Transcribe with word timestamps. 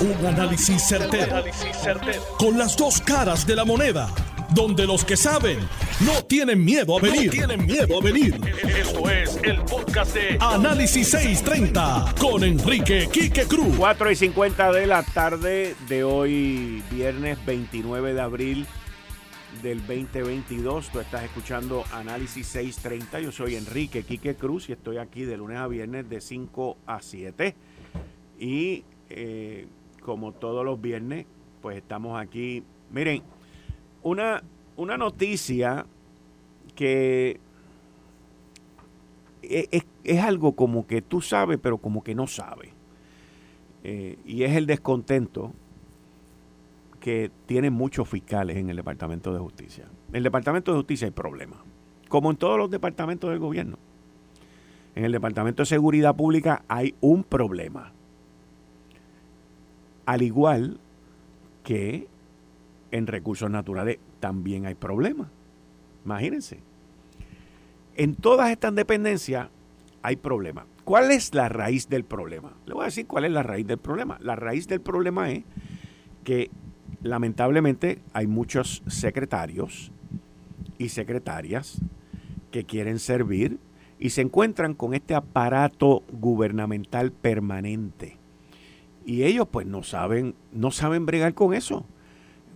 Un 0.00 0.26
análisis 0.26 0.82
certero, 0.88 1.44
Con 2.38 2.56
las 2.56 2.74
dos 2.74 3.02
caras 3.02 3.46
de 3.46 3.54
la 3.54 3.66
moneda. 3.66 4.08
Donde 4.54 4.86
los 4.86 5.04
que 5.04 5.14
saben 5.14 5.58
no 6.00 6.24
tienen 6.24 6.64
miedo 6.64 6.96
a 6.96 7.02
venir. 7.02 7.30
tienen 7.30 7.66
miedo 7.66 7.98
a 8.00 8.02
venir. 8.02 8.40
Esto 8.78 9.10
es 9.10 9.38
el 9.42 9.60
podcast 9.60 10.14
de 10.14 10.38
Análisis 10.40 11.10
630 11.10 12.14
con 12.18 12.42
Enrique 12.44 13.10
Quique 13.12 13.44
Cruz. 13.44 13.76
4 13.76 14.10
y 14.10 14.16
50 14.16 14.72
de 14.72 14.86
la 14.86 15.02
tarde 15.02 15.76
de 15.86 16.02
hoy, 16.02 16.82
viernes 16.90 17.36
29 17.44 18.14
de 18.14 18.20
abril 18.22 18.66
del 19.62 19.80
2022. 19.86 20.88
Tú 20.88 21.00
estás 21.00 21.24
escuchando 21.24 21.84
Análisis 21.92 22.46
630. 22.46 23.20
Yo 23.20 23.32
soy 23.32 23.56
Enrique 23.56 24.02
Quique 24.04 24.34
Cruz 24.34 24.70
y 24.70 24.72
estoy 24.72 24.96
aquí 24.96 25.24
de 25.24 25.36
lunes 25.36 25.58
a 25.58 25.66
viernes 25.66 26.08
de 26.08 26.22
5 26.22 26.78
a 26.86 27.02
7. 27.02 27.54
Y 28.38 28.84
eh, 29.10 29.66
como 30.00 30.32
todos 30.32 30.64
los 30.64 30.80
viernes, 30.80 31.26
pues 31.60 31.76
estamos 31.76 32.20
aquí. 32.20 32.62
Miren, 32.90 33.22
una, 34.02 34.42
una 34.76 34.96
noticia 34.96 35.86
que 36.74 37.40
es, 39.42 39.84
es, 40.04 40.20
algo 40.20 40.52
como 40.52 40.86
que 40.86 41.02
tú 41.02 41.20
sabes, 41.20 41.58
pero 41.60 41.78
como 41.78 42.02
que 42.02 42.14
no 42.14 42.26
sabes. 42.26 42.70
Eh, 43.82 44.18
y 44.26 44.42
es 44.42 44.52
el 44.56 44.66
descontento 44.66 45.52
que 47.00 47.30
tienen 47.46 47.72
muchos 47.72 48.08
fiscales 48.08 48.56
en 48.56 48.70
el 48.70 48.76
Departamento 48.76 49.32
de 49.32 49.38
Justicia. 49.38 49.86
En 50.10 50.16
el 50.16 50.22
Departamento 50.22 50.72
de 50.72 50.78
Justicia 50.78 51.06
hay 51.06 51.12
problemas, 51.12 51.58
como 52.08 52.30
en 52.30 52.36
todos 52.36 52.58
los 52.58 52.70
departamentos 52.70 53.30
del 53.30 53.38
gobierno. 53.38 53.78
En 54.94 55.04
el 55.04 55.12
Departamento 55.12 55.62
de 55.62 55.66
Seguridad 55.66 56.14
Pública 56.14 56.62
hay 56.68 56.94
un 57.00 57.24
problema. 57.24 57.92
Al 60.10 60.22
igual 60.22 60.80
que 61.62 62.08
en 62.90 63.06
recursos 63.06 63.48
naturales 63.48 63.98
también 64.18 64.66
hay 64.66 64.74
problemas. 64.74 65.28
Imagínense. 66.04 66.58
En 67.94 68.16
todas 68.16 68.50
estas 68.50 68.74
dependencias 68.74 69.50
hay 70.02 70.16
problemas. 70.16 70.64
¿Cuál 70.82 71.12
es 71.12 71.32
la 71.32 71.48
raíz 71.48 71.88
del 71.88 72.02
problema? 72.02 72.54
Le 72.66 72.74
voy 72.74 72.82
a 72.82 72.86
decir 72.86 73.06
cuál 73.06 73.24
es 73.24 73.30
la 73.30 73.44
raíz 73.44 73.68
del 73.68 73.78
problema. 73.78 74.18
La 74.20 74.34
raíz 74.34 74.66
del 74.66 74.80
problema 74.80 75.30
es 75.30 75.44
que 76.24 76.50
lamentablemente 77.04 78.00
hay 78.12 78.26
muchos 78.26 78.82
secretarios 78.88 79.92
y 80.76 80.88
secretarias 80.88 81.80
que 82.50 82.64
quieren 82.64 82.98
servir 82.98 83.60
y 84.00 84.10
se 84.10 84.22
encuentran 84.22 84.74
con 84.74 84.92
este 84.92 85.14
aparato 85.14 86.02
gubernamental 86.10 87.12
permanente. 87.12 88.19
Y 89.04 89.24
ellos 89.24 89.48
pues 89.50 89.66
no 89.66 89.82
saben, 89.82 90.34
no 90.52 90.70
saben 90.70 91.06
bregar 91.06 91.34
con 91.34 91.54
eso. 91.54 91.86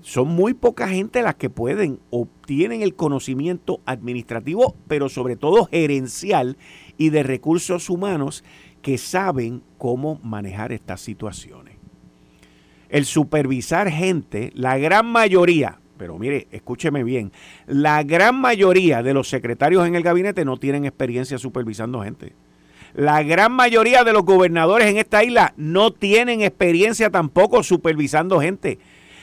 Son 0.00 0.28
muy 0.28 0.52
poca 0.52 0.88
gente 0.88 1.22
las 1.22 1.36
que 1.36 1.48
pueden, 1.48 1.98
obtienen 2.10 2.82
el 2.82 2.94
conocimiento 2.94 3.80
administrativo, 3.86 4.76
pero 4.86 5.08
sobre 5.08 5.36
todo 5.36 5.66
gerencial 5.66 6.58
y 6.98 7.08
de 7.08 7.22
recursos 7.22 7.88
humanos 7.88 8.44
que 8.82 8.98
saben 8.98 9.62
cómo 9.78 10.20
manejar 10.22 10.72
estas 10.72 11.00
situaciones 11.00 11.74
el 12.94 13.06
supervisar 13.06 13.90
gente, 13.90 14.52
la 14.54 14.78
gran 14.78 15.04
mayoría, 15.06 15.80
pero 15.96 16.16
mire, 16.16 16.46
escúcheme 16.52 17.02
bien, 17.02 17.32
la 17.66 18.04
gran 18.04 18.40
mayoría 18.40 19.02
de 19.02 19.12
los 19.12 19.28
secretarios 19.28 19.84
en 19.84 19.96
el 19.96 20.04
gabinete 20.04 20.44
no 20.44 20.58
tienen 20.58 20.84
experiencia 20.84 21.36
supervisando 21.36 22.02
gente. 22.02 22.34
La 22.94 23.24
gran 23.24 23.50
mayoría 23.52 24.04
de 24.04 24.12
los 24.12 24.24
gobernadores 24.24 24.86
en 24.86 24.98
esta 24.98 25.24
isla 25.24 25.52
no 25.56 25.92
tienen 25.92 26.42
experiencia 26.42 27.10
tampoco 27.10 27.64
supervisando 27.64 28.40
gente. 28.40 28.78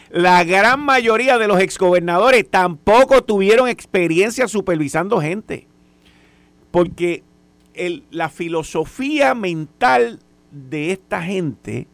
La 0.10 0.44
gran 0.44 0.82
mayoría 0.82 1.38
de 1.38 1.48
los 1.48 1.62
exgobernadores 1.62 2.50
tampoco 2.50 3.24
tuvieron 3.24 3.70
experiencia 3.70 4.50
supervisando 4.50 5.22
gente. 5.22 5.68
Porque 6.70 7.24
la 8.12 8.28
filosofía 8.28 9.34
mental 9.36 10.20
de 10.52 10.92
esta 10.92 11.24
gente 11.24 11.88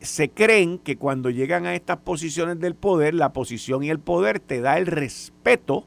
se 0.00 0.28
creen 0.28 0.78
que 0.78 0.98
cuando 0.98 1.30
llegan 1.30 1.64
a 1.64 1.74
estas 1.74 1.96
posiciones 1.96 2.60
del 2.60 2.74
poder, 2.74 3.14
la 3.14 3.32
posición 3.32 3.82
y 3.82 3.88
el 3.88 3.98
poder 3.98 4.38
te 4.38 4.60
da 4.60 4.76
el 4.76 4.86
respeto 4.86 5.86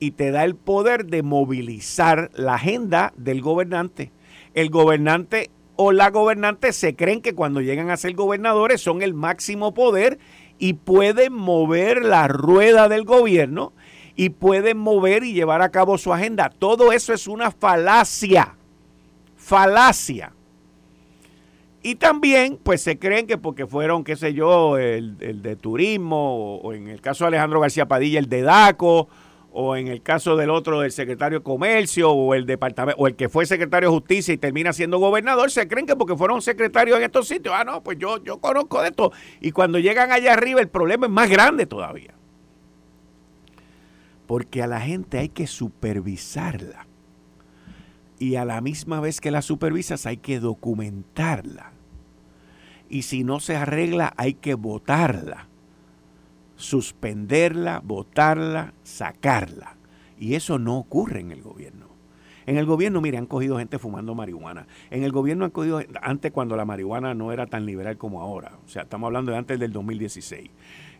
y 0.00 0.12
te 0.12 0.32
da 0.32 0.44
el 0.44 0.56
poder 0.56 1.06
de 1.06 1.22
movilizar 1.22 2.30
la 2.34 2.54
agenda 2.54 3.12
del 3.16 3.42
gobernante. 3.42 4.10
El 4.54 4.70
gobernante 4.70 5.50
o 5.76 5.92
la 5.92 6.10
gobernante 6.10 6.72
se 6.72 6.96
creen 6.96 7.22
que 7.22 7.34
cuando 7.34 7.60
llegan 7.60 7.90
a 7.90 7.96
ser 7.96 8.14
gobernadores 8.14 8.80
son 8.80 9.02
el 9.02 9.14
máximo 9.14 9.72
poder 9.72 10.18
y 10.58 10.74
pueden 10.74 11.32
mover 11.32 12.04
la 12.04 12.28
rueda 12.28 12.88
del 12.88 13.04
gobierno 13.04 13.72
y 14.16 14.30
pueden 14.30 14.78
mover 14.78 15.22
y 15.22 15.32
llevar 15.32 15.62
a 15.62 15.70
cabo 15.70 15.96
su 15.96 16.12
agenda. 16.12 16.50
Todo 16.50 16.92
eso 16.92 17.12
es 17.12 17.26
una 17.26 17.50
falacia. 17.50 18.56
Falacia. 19.36 20.32
Y 21.82 21.94
también, 21.94 22.58
pues 22.62 22.82
se 22.82 22.98
creen 22.98 23.26
que 23.26 23.38
porque 23.38 23.66
fueron, 23.66 24.04
qué 24.04 24.16
sé 24.16 24.34
yo, 24.34 24.76
el, 24.76 25.16
de 25.16 25.56
turismo, 25.56 26.58
o, 26.58 26.74
en 26.74 26.88
el 26.88 27.00
caso 27.00 27.24
de 27.24 27.28
Alejandro 27.28 27.60
García 27.60 27.88
Padilla, 27.88 28.18
el 28.18 28.28
de 28.28 28.42
DACO, 28.42 29.08
o 29.52 29.76
en 29.76 29.88
el 29.88 30.02
caso 30.02 30.36
del 30.36 30.50
otro, 30.50 30.80
del 30.80 30.92
secretario 30.92 31.40
de 31.40 31.44
Comercio, 31.44 32.10
o 32.10 32.34
el 32.34 32.46
departamento, 32.46 33.00
o 33.00 33.06
el 33.06 33.16
que 33.16 33.28
fue 33.28 33.46
secretario 33.46 33.88
de 33.88 33.94
Justicia 33.94 34.32
y 34.34 34.38
termina 34.38 34.72
siendo 34.72 34.98
gobernador, 34.98 35.50
se 35.50 35.66
creen 35.66 35.86
que 35.86 35.96
porque 35.96 36.16
fueron 36.16 36.40
secretarios 36.40 36.98
en 36.98 37.04
estos 37.04 37.26
sitios, 37.26 37.54
ah, 37.56 37.64
no, 37.64 37.82
pues 37.82 37.98
yo, 37.98 38.22
yo 38.22 38.38
conozco 38.38 38.80
de 38.82 38.88
esto. 38.88 39.12
Y 39.40 39.50
cuando 39.52 39.78
llegan 39.78 40.12
allá 40.12 40.32
arriba, 40.34 40.60
el 40.60 40.68
problema 40.68 41.06
es 41.06 41.12
más 41.12 41.28
grande 41.28 41.66
todavía. 41.66 42.14
Porque 44.26 44.62
a 44.62 44.68
la 44.68 44.80
gente 44.80 45.18
hay 45.18 45.28
que 45.28 45.46
supervisarla 45.48 46.86
y 48.20 48.36
a 48.36 48.44
la 48.44 48.60
misma 48.60 49.00
vez 49.00 49.20
que 49.20 49.32
la 49.32 49.42
supervisas 49.42 50.06
hay 50.06 50.18
que 50.18 50.38
documentarla. 50.38 51.72
Y 52.88 53.02
si 53.02 53.24
no 53.24 53.40
se 53.40 53.56
arregla 53.56 54.12
hay 54.16 54.34
que 54.34 54.54
votarla, 54.54 55.49
suspenderla, 56.60 57.80
votarla, 57.84 58.74
sacarla. 58.82 59.76
Y 60.18 60.34
eso 60.34 60.58
no 60.58 60.78
ocurre 60.78 61.20
en 61.20 61.32
el 61.32 61.42
gobierno. 61.42 61.88
En 62.46 62.56
el 62.56 62.66
gobierno, 62.66 63.00
mire, 63.00 63.18
han 63.18 63.26
cogido 63.26 63.58
gente 63.58 63.78
fumando 63.78 64.14
marihuana. 64.14 64.66
En 64.90 65.02
el 65.02 65.12
gobierno 65.12 65.44
han 65.44 65.50
cogido, 65.50 65.80
antes 66.02 66.32
cuando 66.32 66.56
la 66.56 66.64
marihuana 66.64 67.14
no 67.14 67.32
era 67.32 67.46
tan 67.46 67.66
liberal 67.66 67.96
como 67.96 68.20
ahora, 68.20 68.58
o 68.64 68.68
sea, 68.68 68.82
estamos 68.82 69.06
hablando 69.06 69.32
de 69.32 69.38
antes 69.38 69.58
del 69.58 69.72
2016 69.72 70.50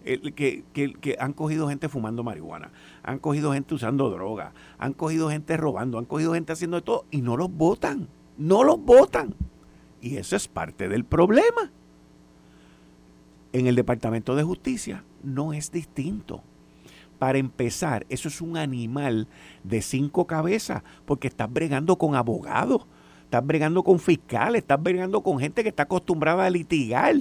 que, 0.04 0.65
que, 0.72 1.16
han 1.19 1.32
cogido 1.32 1.69
gente 1.69 1.88
fumando 1.88 2.22
marihuana, 2.22 2.70
han 3.03 3.19
cogido 3.19 3.53
gente 3.53 3.75
usando 3.75 4.10
droga, 4.10 4.53
han 4.78 4.93
cogido 4.94 5.28
gente 5.28 5.56
robando, 5.56 5.99
han 5.99 6.06
cogido 6.06 6.34
gente 6.34 6.53
haciendo 6.53 6.78
de 6.78 6.82
todo 6.82 7.04
y 7.10 7.22
no 7.22 7.37
los 7.37 7.50
votan, 7.50 8.09
no 8.38 8.65
los 8.65 8.82
votan. 8.82 9.34
Y 10.00 10.16
eso 10.16 10.37
es 10.37 10.49
parte 10.49 10.88
del 10.88 11.04
problema. 11.04 11.70
En 13.53 13.66
el 13.66 13.75
Departamento 13.75 14.37
de 14.37 14.43
Justicia 14.43 15.05
no 15.22 15.53
es 15.53 15.72
distinto. 15.72 16.43
Para 17.19 17.38
empezar, 17.38 18.06
eso 18.09 18.28
es 18.28 18.41
un 18.41 18.56
animal 18.56 19.28
de 19.65 19.83
cinco 19.83 20.27
cabezas, 20.27 20.83
porque 21.05 21.28
estás 21.28 21.53
bregando 21.53 21.97
con 21.97 22.15
abogados, 22.15 22.87
estás 23.25 23.47
bregando 23.47 23.83
con 23.83 23.99
fiscales, 23.99 24.62
estás 24.62 24.83
bregando 24.83 25.22
con 25.22 25.38
gente 25.38 25.62
que 25.62 25.69
está 25.69 25.83
acostumbrada 25.83 26.47
a 26.47 26.50
litigar 26.50 27.16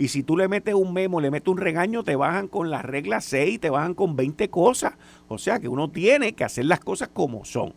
y 0.00 0.08
si 0.08 0.22
tú 0.22 0.34
le 0.34 0.48
metes 0.48 0.74
un 0.74 0.94
memo, 0.94 1.20
le 1.20 1.30
metes 1.30 1.48
un 1.48 1.58
regaño, 1.58 2.02
te 2.02 2.16
bajan 2.16 2.48
con 2.48 2.70
la 2.70 2.80
regla 2.80 3.20
6, 3.20 3.60
te 3.60 3.68
bajan 3.68 3.92
con 3.92 4.16
20 4.16 4.48
cosas. 4.48 4.94
O 5.28 5.36
sea 5.36 5.60
que 5.60 5.68
uno 5.68 5.90
tiene 5.90 6.32
que 6.32 6.42
hacer 6.42 6.64
las 6.64 6.80
cosas 6.80 7.08
como 7.12 7.44
son. 7.44 7.74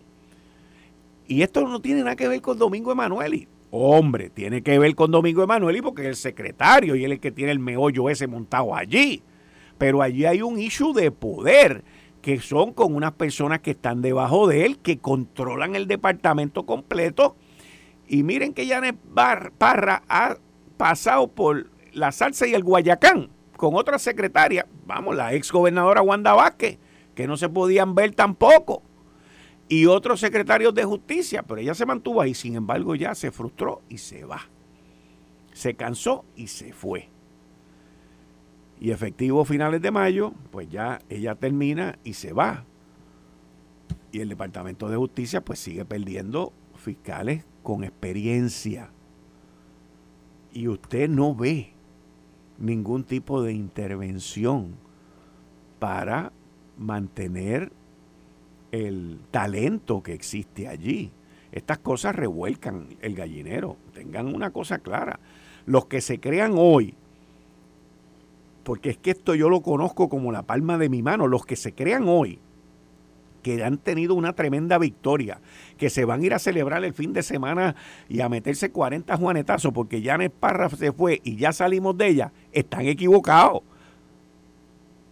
Y 1.27 1.41
esto 1.41 1.67
no 1.67 1.81
tiene 1.81 1.99
nada 2.01 2.15
que 2.15 2.29
ver 2.29 2.41
con 2.41 2.57
Domingo 2.57 2.93
Emanueli. 2.93 3.49
Hombre, 3.75 4.29
tiene 4.29 4.61
que 4.61 4.77
ver 4.77 4.93
con 4.93 5.09
Domingo 5.09 5.41
Emanueli 5.41 5.81
porque 5.81 6.03
es 6.03 6.07
el 6.09 6.15
secretario 6.15 6.95
y 6.95 7.05
él 7.05 7.11
es 7.11 7.15
el 7.15 7.19
que 7.19 7.31
tiene 7.31 7.51
el 7.51 7.57
meollo 7.57 8.07
ese 8.07 8.27
montado 8.27 8.75
allí. 8.75 9.23
Pero 9.79 10.03
allí 10.03 10.25
hay 10.25 10.43
un 10.43 10.59
issue 10.59 10.93
de 10.93 11.09
poder 11.09 11.83
que 12.21 12.39
son 12.39 12.73
con 12.73 12.93
unas 12.93 13.13
personas 13.13 13.61
que 13.61 13.71
están 13.71 14.03
debajo 14.03 14.47
de 14.47 14.67
él, 14.67 14.77
que 14.77 14.99
controlan 14.99 15.75
el 15.75 15.87
departamento 15.87 16.67
completo. 16.67 17.35
Y 18.07 18.21
miren 18.21 18.53
que 18.53 18.67
Janet 18.67 18.95
Parra 19.57 20.03
ha 20.07 20.37
pasado 20.77 21.29
por 21.29 21.71
la 21.93 22.11
salsa 22.11 22.45
y 22.45 22.53
el 22.53 22.63
guayacán 22.63 23.31
con 23.57 23.73
otra 23.73 23.97
secretaria, 23.97 24.67
vamos, 24.85 25.15
la 25.15 25.33
ex 25.33 25.51
gobernadora 25.51 26.03
Wanda 26.03 26.33
Vázquez, 26.33 26.77
que 27.15 27.25
no 27.25 27.37
se 27.37 27.49
podían 27.49 27.95
ver 27.95 28.13
tampoco, 28.13 28.83
y 29.73 29.87
otros 29.87 30.19
secretarios 30.19 30.75
de 30.75 30.83
justicia, 30.83 31.41
pero 31.41 31.59
ella 31.59 31.73
se 31.73 31.87
mantuvo 31.87 32.21
ahí, 32.21 32.35
sin 32.35 32.55
embargo 32.55 32.93
ya 32.93 33.15
se 33.15 33.31
frustró 33.31 33.81
y 33.89 33.97
se 33.97 34.23
va. 34.23 34.41
Se 35.51 35.73
cansó 35.73 36.25
y 36.35 36.45
se 36.45 36.73
fue. 36.73 37.09
Y 38.79 38.91
efectivo 38.91 39.43
finales 39.45 39.81
de 39.81 39.89
mayo, 39.89 40.31
pues 40.51 40.69
ya 40.69 41.01
ella 41.09 41.33
termina 41.33 41.97
y 42.03 42.13
se 42.13 42.33
va. 42.33 42.65
Y 44.11 44.19
el 44.19 44.29
Departamento 44.29 44.89
de 44.89 44.97
Justicia 44.97 45.43
pues 45.43 45.57
sigue 45.57 45.85
perdiendo 45.85 46.53
fiscales 46.75 47.43
con 47.63 47.83
experiencia. 47.83 48.91
Y 50.51 50.67
usted 50.67 51.09
no 51.09 51.33
ve 51.33 51.73
ningún 52.59 53.05
tipo 53.05 53.41
de 53.41 53.53
intervención 53.53 54.75
para 55.79 56.31
mantener 56.77 57.71
el 58.73 59.19
talento 59.29 60.01
que 60.01 60.13
existe 60.13 60.67
allí. 60.67 61.11
Estas 61.51 61.77
cosas 61.77 62.15
revuelcan 62.15 62.87
el 63.01 63.13
gallinero. 63.13 63.77
Tengan 63.93 64.33
una 64.33 64.49
cosa 64.49 64.79
clara. 64.79 65.19
Los 65.67 65.85
que 65.85 66.01
se 66.01 66.19
crean 66.19 66.55
hoy, 66.57 66.95
porque 68.63 68.89
es 68.89 68.97
que 68.97 69.11
esto 69.11 69.35
yo 69.35 69.47
lo 69.49 69.61
conozco 69.61 70.09
como 70.09 70.31
la 70.31 70.41
palma 70.41 70.79
de 70.79 70.89
mi 70.89 71.03
mano, 71.03 71.27
los 71.27 71.45
que 71.45 71.55
se 71.55 71.73
crean 71.73 72.05
hoy, 72.07 72.39
que 73.43 73.63
han 73.63 73.77
tenido 73.77 74.15
una 74.15 74.33
tremenda 74.33 74.79
victoria, 74.79 75.39
que 75.77 75.91
se 75.91 76.03
van 76.03 76.21
a 76.21 76.25
ir 76.25 76.33
a 76.33 76.39
celebrar 76.39 76.83
el 76.83 76.93
fin 76.93 77.13
de 77.13 77.21
semana 77.21 77.75
y 78.09 78.21
a 78.21 78.29
meterse 78.29 78.71
40 78.71 79.15
juanetazos 79.17 79.71
porque 79.71 80.01
ya 80.01 80.17
Parra 80.39 80.69
se 80.69 80.91
fue 80.91 81.21
y 81.23 81.35
ya 81.35 81.53
salimos 81.53 81.95
de 81.95 82.07
ella, 82.07 82.31
están 82.51 82.87
equivocados. 82.87 83.61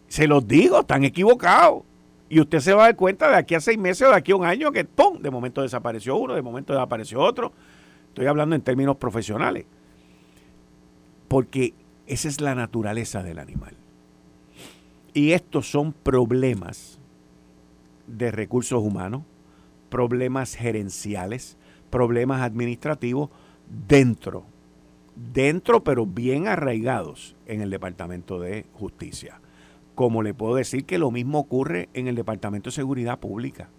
Se 0.08 0.28
los 0.28 0.48
digo, 0.48 0.80
están 0.80 1.04
equivocados. 1.04 1.84
Y 2.32 2.40
usted 2.40 2.62
se 2.62 2.72
va 2.74 2.84
a 2.84 2.86
dar 2.86 2.96
cuenta 2.96 3.30
de 3.30 3.36
aquí 3.36 3.56
a 3.56 3.60
seis 3.60 3.78
meses 3.78 4.08
o 4.08 4.12
de 4.12 4.16
aquí 4.16 4.32
a 4.32 4.38
un 4.38 4.46
año 4.46 4.72
que 4.72 4.86
¡pum! 4.86 5.22
De 5.22 5.30
momento 5.30 5.64
desapareció 5.64 6.16
uno, 6.16 6.34
de 6.34 6.42
momento 6.42 6.72
desapareció 6.72 7.20
otro. 7.20 7.52
Estoy 8.08 8.26
hablando 8.26 8.56
en 8.56 8.62
términos 8.62 8.96
profesionales. 8.96 9.66
Porque 11.28 11.74
esa 12.08 12.30
es 12.30 12.40
la 12.40 12.56
naturaleza 12.56 13.22
del 13.22 13.38
animal. 13.38 13.74
Y 15.14 15.34
estos 15.34 15.70
son 15.70 15.92
problemas 15.92 17.02
de 18.08 18.32
recursos 18.32 18.82
humanos, 18.82 19.24
problemas 19.90 20.56
gerenciales, 20.56 21.58
problemas 21.90 22.44
administrativos 22.44 23.30
dentro, 23.90 24.46
dentro 25.18 25.84
pero 25.84 26.06
bien 26.06 26.48
arraigados 26.48 27.36
en 27.46 27.60
el 27.60 27.70
Departamento 27.70 28.40
de 28.40 28.68
Justicia 28.72 29.41
como 30.02 30.24
le 30.24 30.34
puedo 30.34 30.56
decir 30.56 30.86
que 30.86 30.98
lo 30.98 31.12
mismo 31.12 31.38
ocurre 31.38 31.88
en 31.94 32.08
el 32.08 32.16
Departamento 32.16 32.72
de 32.72 32.76
Seguridad 32.76 33.20
Pública. 33.20 33.70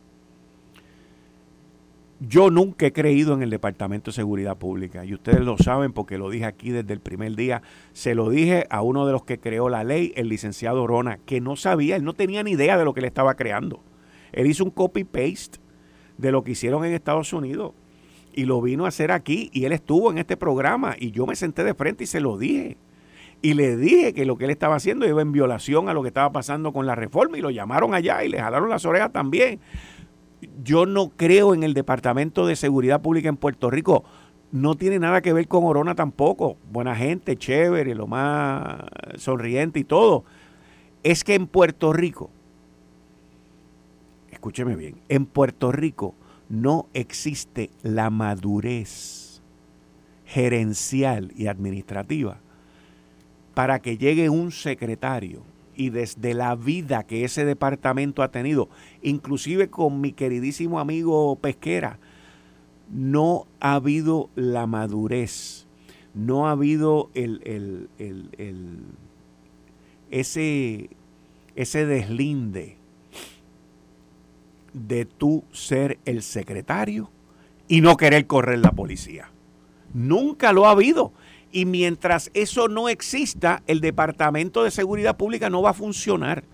Yo 2.20 2.48
nunca 2.48 2.86
he 2.86 2.92
creído 2.92 3.34
en 3.34 3.42
el 3.42 3.50
Departamento 3.50 4.12
de 4.12 4.14
Seguridad 4.14 4.56
Pública 4.56 5.04
y 5.04 5.14
ustedes 5.14 5.40
lo 5.40 5.58
saben 5.58 5.92
porque 5.92 6.18
lo 6.18 6.30
dije 6.30 6.44
aquí 6.44 6.70
desde 6.70 6.92
el 6.92 7.00
primer 7.00 7.34
día. 7.34 7.62
Se 7.92 8.14
lo 8.14 8.30
dije 8.30 8.68
a 8.70 8.82
uno 8.82 9.04
de 9.04 9.10
los 9.10 9.24
que 9.24 9.40
creó 9.40 9.68
la 9.68 9.82
ley, 9.82 10.12
el 10.14 10.28
licenciado 10.28 10.86
Rona, 10.86 11.18
que 11.26 11.40
no 11.40 11.56
sabía, 11.56 11.96
él 11.96 12.04
no 12.04 12.12
tenía 12.12 12.44
ni 12.44 12.52
idea 12.52 12.78
de 12.78 12.84
lo 12.84 12.94
que 12.94 13.00
le 13.00 13.08
estaba 13.08 13.34
creando. 13.34 13.80
Él 14.30 14.46
hizo 14.46 14.62
un 14.62 14.70
copy-paste 14.70 15.58
de 16.18 16.30
lo 16.30 16.44
que 16.44 16.52
hicieron 16.52 16.84
en 16.84 16.92
Estados 16.92 17.32
Unidos 17.32 17.72
y 18.32 18.44
lo 18.44 18.62
vino 18.62 18.84
a 18.84 18.90
hacer 18.90 19.10
aquí 19.10 19.50
y 19.52 19.64
él 19.64 19.72
estuvo 19.72 20.12
en 20.12 20.18
este 20.18 20.36
programa 20.36 20.94
y 20.96 21.10
yo 21.10 21.26
me 21.26 21.34
senté 21.34 21.64
de 21.64 21.74
frente 21.74 22.04
y 22.04 22.06
se 22.06 22.20
lo 22.20 22.38
dije. 22.38 22.76
Y 23.42 23.54
le 23.54 23.76
dije 23.76 24.14
que 24.14 24.24
lo 24.24 24.38
que 24.38 24.44
él 24.44 24.52
estaba 24.52 24.76
haciendo 24.76 25.06
iba 25.06 25.20
en 25.20 25.32
violación 25.32 25.88
a 25.88 25.94
lo 25.94 26.02
que 26.02 26.08
estaba 26.08 26.30
pasando 26.30 26.72
con 26.72 26.86
la 26.86 26.94
reforma 26.94 27.36
y 27.36 27.40
lo 27.40 27.50
llamaron 27.50 27.92
allá 27.92 28.22
y 28.22 28.28
le 28.28 28.38
jalaron 28.38 28.70
las 28.70 28.84
orejas 28.84 29.12
también. 29.12 29.58
Yo 30.62 30.86
no 30.86 31.08
creo 31.08 31.52
en 31.52 31.64
el 31.64 31.74
Departamento 31.74 32.46
de 32.46 32.54
Seguridad 32.54 33.02
Pública 33.02 33.28
en 33.28 33.36
Puerto 33.36 33.68
Rico. 33.68 34.04
No 34.52 34.76
tiene 34.76 35.00
nada 35.00 35.22
que 35.22 35.32
ver 35.32 35.48
con 35.48 35.64
Orona 35.64 35.96
tampoco. 35.96 36.56
Buena 36.70 36.94
gente, 36.94 37.36
chévere, 37.36 37.96
lo 37.96 38.06
más 38.06 38.76
sonriente 39.16 39.80
y 39.80 39.84
todo. 39.84 40.24
Es 41.02 41.24
que 41.24 41.34
en 41.34 41.48
Puerto 41.48 41.92
Rico, 41.92 42.30
escúcheme 44.30 44.76
bien, 44.76 45.00
en 45.08 45.26
Puerto 45.26 45.72
Rico 45.72 46.14
no 46.48 46.86
existe 46.94 47.70
la 47.82 48.08
madurez 48.10 49.42
gerencial 50.26 51.32
y 51.34 51.48
administrativa 51.48 52.41
para 53.54 53.80
que 53.80 53.98
llegue 53.98 54.28
un 54.28 54.52
secretario 54.52 55.42
y 55.74 55.90
desde 55.90 56.34
la 56.34 56.54
vida 56.54 57.04
que 57.04 57.24
ese 57.24 57.44
departamento 57.44 58.22
ha 58.22 58.30
tenido, 58.30 58.68
inclusive 59.02 59.68
con 59.68 60.00
mi 60.00 60.12
queridísimo 60.12 60.80
amigo 60.80 61.36
Pesquera, 61.36 61.98
no 62.90 63.46
ha 63.60 63.74
habido 63.74 64.28
la 64.34 64.66
madurez, 64.66 65.66
no 66.14 66.46
ha 66.46 66.52
habido 66.52 67.10
el, 67.14 67.88
ese, 70.10 70.90
ese 71.56 71.86
deslinde 71.86 72.76
de 74.74 75.04
tú 75.04 75.44
ser 75.52 75.98
el 76.04 76.22
secretario 76.22 77.10
y 77.68 77.80
no 77.80 77.96
querer 77.96 78.26
correr 78.26 78.58
la 78.58 78.72
policía. 78.72 79.30
Nunca 79.94 80.52
lo 80.52 80.66
ha 80.66 80.72
habido. 80.72 81.12
Y 81.52 81.66
mientras 81.66 82.30
eso 82.32 82.66
no 82.68 82.88
exista, 82.88 83.62
el 83.66 83.82
Departamento 83.82 84.64
de 84.64 84.70
Seguridad 84.70 85.18
Pública 85.18 85.50
no 85.50 85.60
va 85.60 85.70
a 85.70 85.74
funcionar. 85.74 86.44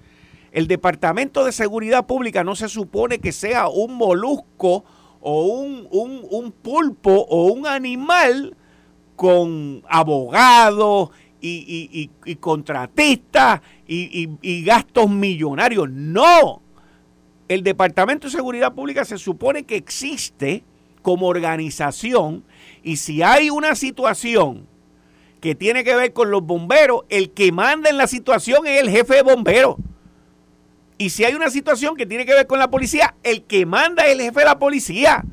El 0.50 0.66
Departamento 0.66 1.44
de 1.44 1.52
Seguridad 1.52 2.06
Pública 2.06 2.42
no 2.42 2.56
se 2.56 2.68
supone 2.68 3.20
que 3.20 3.30
sea 3.30 3.68
un 3.68 3.94
molusco 3.94 4.84
o 5.20 5.44
un, 5.44 6.52
pulpo 6.62 7.12
o 7.12 7.46
un 7.52 7.66
animal 7.68 8.56
con 9.14 9.84
abogados 9.88 11.10
y, 11.40 12.10
y, 12.24 12.34
contratistas 12.36 13.60
y, 13.86 14.30
y 14.42 14.64
gastos 14.64 15.08
millonarios. 15.08 15.88
No. 15.90 16.60
El 17.46 17.62
Departamento 17.62 18.26
de 18.26 18.32
Seguridad 18.32 18.74
Pública 18.74 19.04
se 19.04 19.16
supone 19.16 19.62
que 19.62 19.76
existe 19.76 20.64
como 21.02 21.28
organización 21.28 22.42
y 22.82 22.96
si 22.96 23.22
hay 23.22 23.48
una 23.48 23.76
situación 23.76 24.66
que 25.40 25.54
tiene 25.54 25.84
que 25.84 25.94
ver 25.94 26.12
con 26.12 26.30
los 26.30 26.42
bomberos, 26.42 27.02
el 27.08 27.30
que 27.30 27.52
manda 27.52 27.90
en 27.90 27.96
la 27.96 28.06
situación 28.06 28.66
es 28.66 28.80
el 28.80 28.90
jefe 28.90 29.16
de 29.16 29.22
bomberos. 29.22 29.76
Y 30.98 31.10
si 31.10 31.24
hay 31.24 31.34
una 31.34 31.50
situación 31.50 31.96
que 31.96 32.06
tiene 32.06 32.26
que 32.26 32.34
ver 32.34 32.46
con 32.46 32.58
la 32.58 32.70
policía, 32.70 33.14
el 33.22 33.44
que 33.44 33.66
manda 33.66 34.06
es 34.06 34.12
el 34.12 34.20
jefe 34.20 34.40
de 34.40 34.46
la 34.46 34.58
policía. 34.58 35.24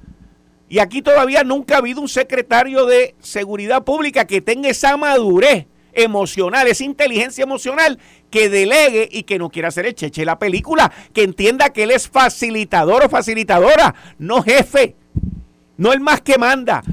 Y 0.69 0.79
aquí 0.79 1.01
todavía 1.01 1.43
nunca 1.43 1.75
ha 1.75 1.77
habido 1.79 2.01
un 2.01 2.09
secretario 2.09 2.85
de 2.85 3.15
seguridad 3.19 3.83
pública 3.83 4.25
que 4.25 4.41
tenga 4.41 4.69
esa 4.69 4.95
madurez 4.97 5.65
emocional, 5.93 6.67
esa 6.67 6.83
inteligencia 6.83 7.43
emocional, 7.43 7.97
que 8.29 8.49
delegue 8.49 9.07
y 9.11 9.23
que 9.23 9.39
no 9.39 9.49
quiera 9.49 9.69
hacer 9.69 9.85
el 9.85 9.95
cheche 9.95 10.21
de 10.21 10.25
la 10.25 10.37
película, 10.37 10.91
que 11.13 11.23
entienda 11.23 11.69
que 11.69 11.83
él 11.83 11.91
es 11.91 12.09
facilitador 12.09 13.05
o 13.05 13.09
facilitadora, 13.09 13.95
no 14.19 14.43
jefe, 14.43 14.95
no 15.77 15.93
el 15.93 16.01
más 16.01 16.21
que 16.21 16.37
manda 16.37 16.83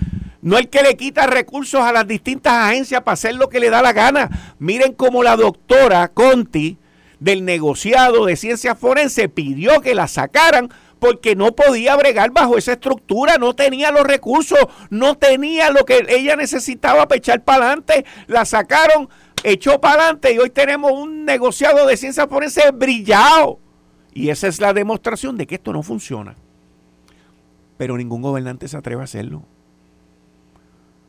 no 0.42 0.58
el 0.58 0.68
que 0.68 0.82
le 0.82 0.96
quita 0.96 1.26
recursos 1.26 1.80
a 1.80 1.92
las 1.92 2.06
distintas 2.06 2.52
agencias 2.52 3.02
para 3.02 3.14
hacer 3.14 3.36
lo 3.36 3.48
que 3.48 3.60
le 3.60 3.70
da 3.70 3.80
la 3.80 3.92
gana. 3.92 4.54
Miren 4.58 4.92
cómo 4.92 5.22
la 5.22 5.36
doctora 5.36 6.08
Conti 6.08 6.78
del 7.20 7.44
negociado 7.44 8.26
de 8.26 8.36
ciencias 8.36 8.76
forenses 8.76 9.28
pidió 9.28 9.80
que 9.80 9.94
la 9.94 10.08
sacaran 10.08 10.68
porque 10.98 11.36
no 11.36 11.52
podía 11.52 11.96
bregar 11.96 12.32
bajo 12.32 12.58
esa 12.58 12.72
estructura, 12.72 13.36
no 13.38 13.54
tenía 13.54 13.90
los 13.92 14.02
recursos, 14.02 14.58
no 14.90 15.16
tenía 15.16 15.70
lo 15.70 15.84
que 15.84 16.04
ella 16.08 16.36
necesitaba 16.36 17.06
para 17.08 17.18
echar 17.18 17.42
para 17.42 17.66
adelante. 17.66 18.04
La 18.26 18.44
sacaron, 18.44 19.08
echó 19.44 19.80
para 19.80 20.02
adelante 20.02 20.32
y 20.32 20.38
hoy 20.38 20.50
tenemos 20.50 20.92
un 20.92 21.24
negociado 21.24 21.86
de 21.86 21.96
ciencias 21.96 22.28
forenses 22.28 22.70
brillado. 22.72 23.58
Y 24.12 24.30
esa 24.30 24.48
es 24.48 24.60
la 24.60 24.72
demostración 24.72 25.36
de 25.36 25.46
que 25.46 25.54
esto 25.54 25.72
no 25.72 25.82
funciona. 25.82 26.36
Pero 27.78 27.96
ningún 27.96 28.22
gobernante 28.22 28.68
se 28.68 28.76
atreve 28.76 29.00
a 29.00 29.04
hacerlo. 29.04 29.44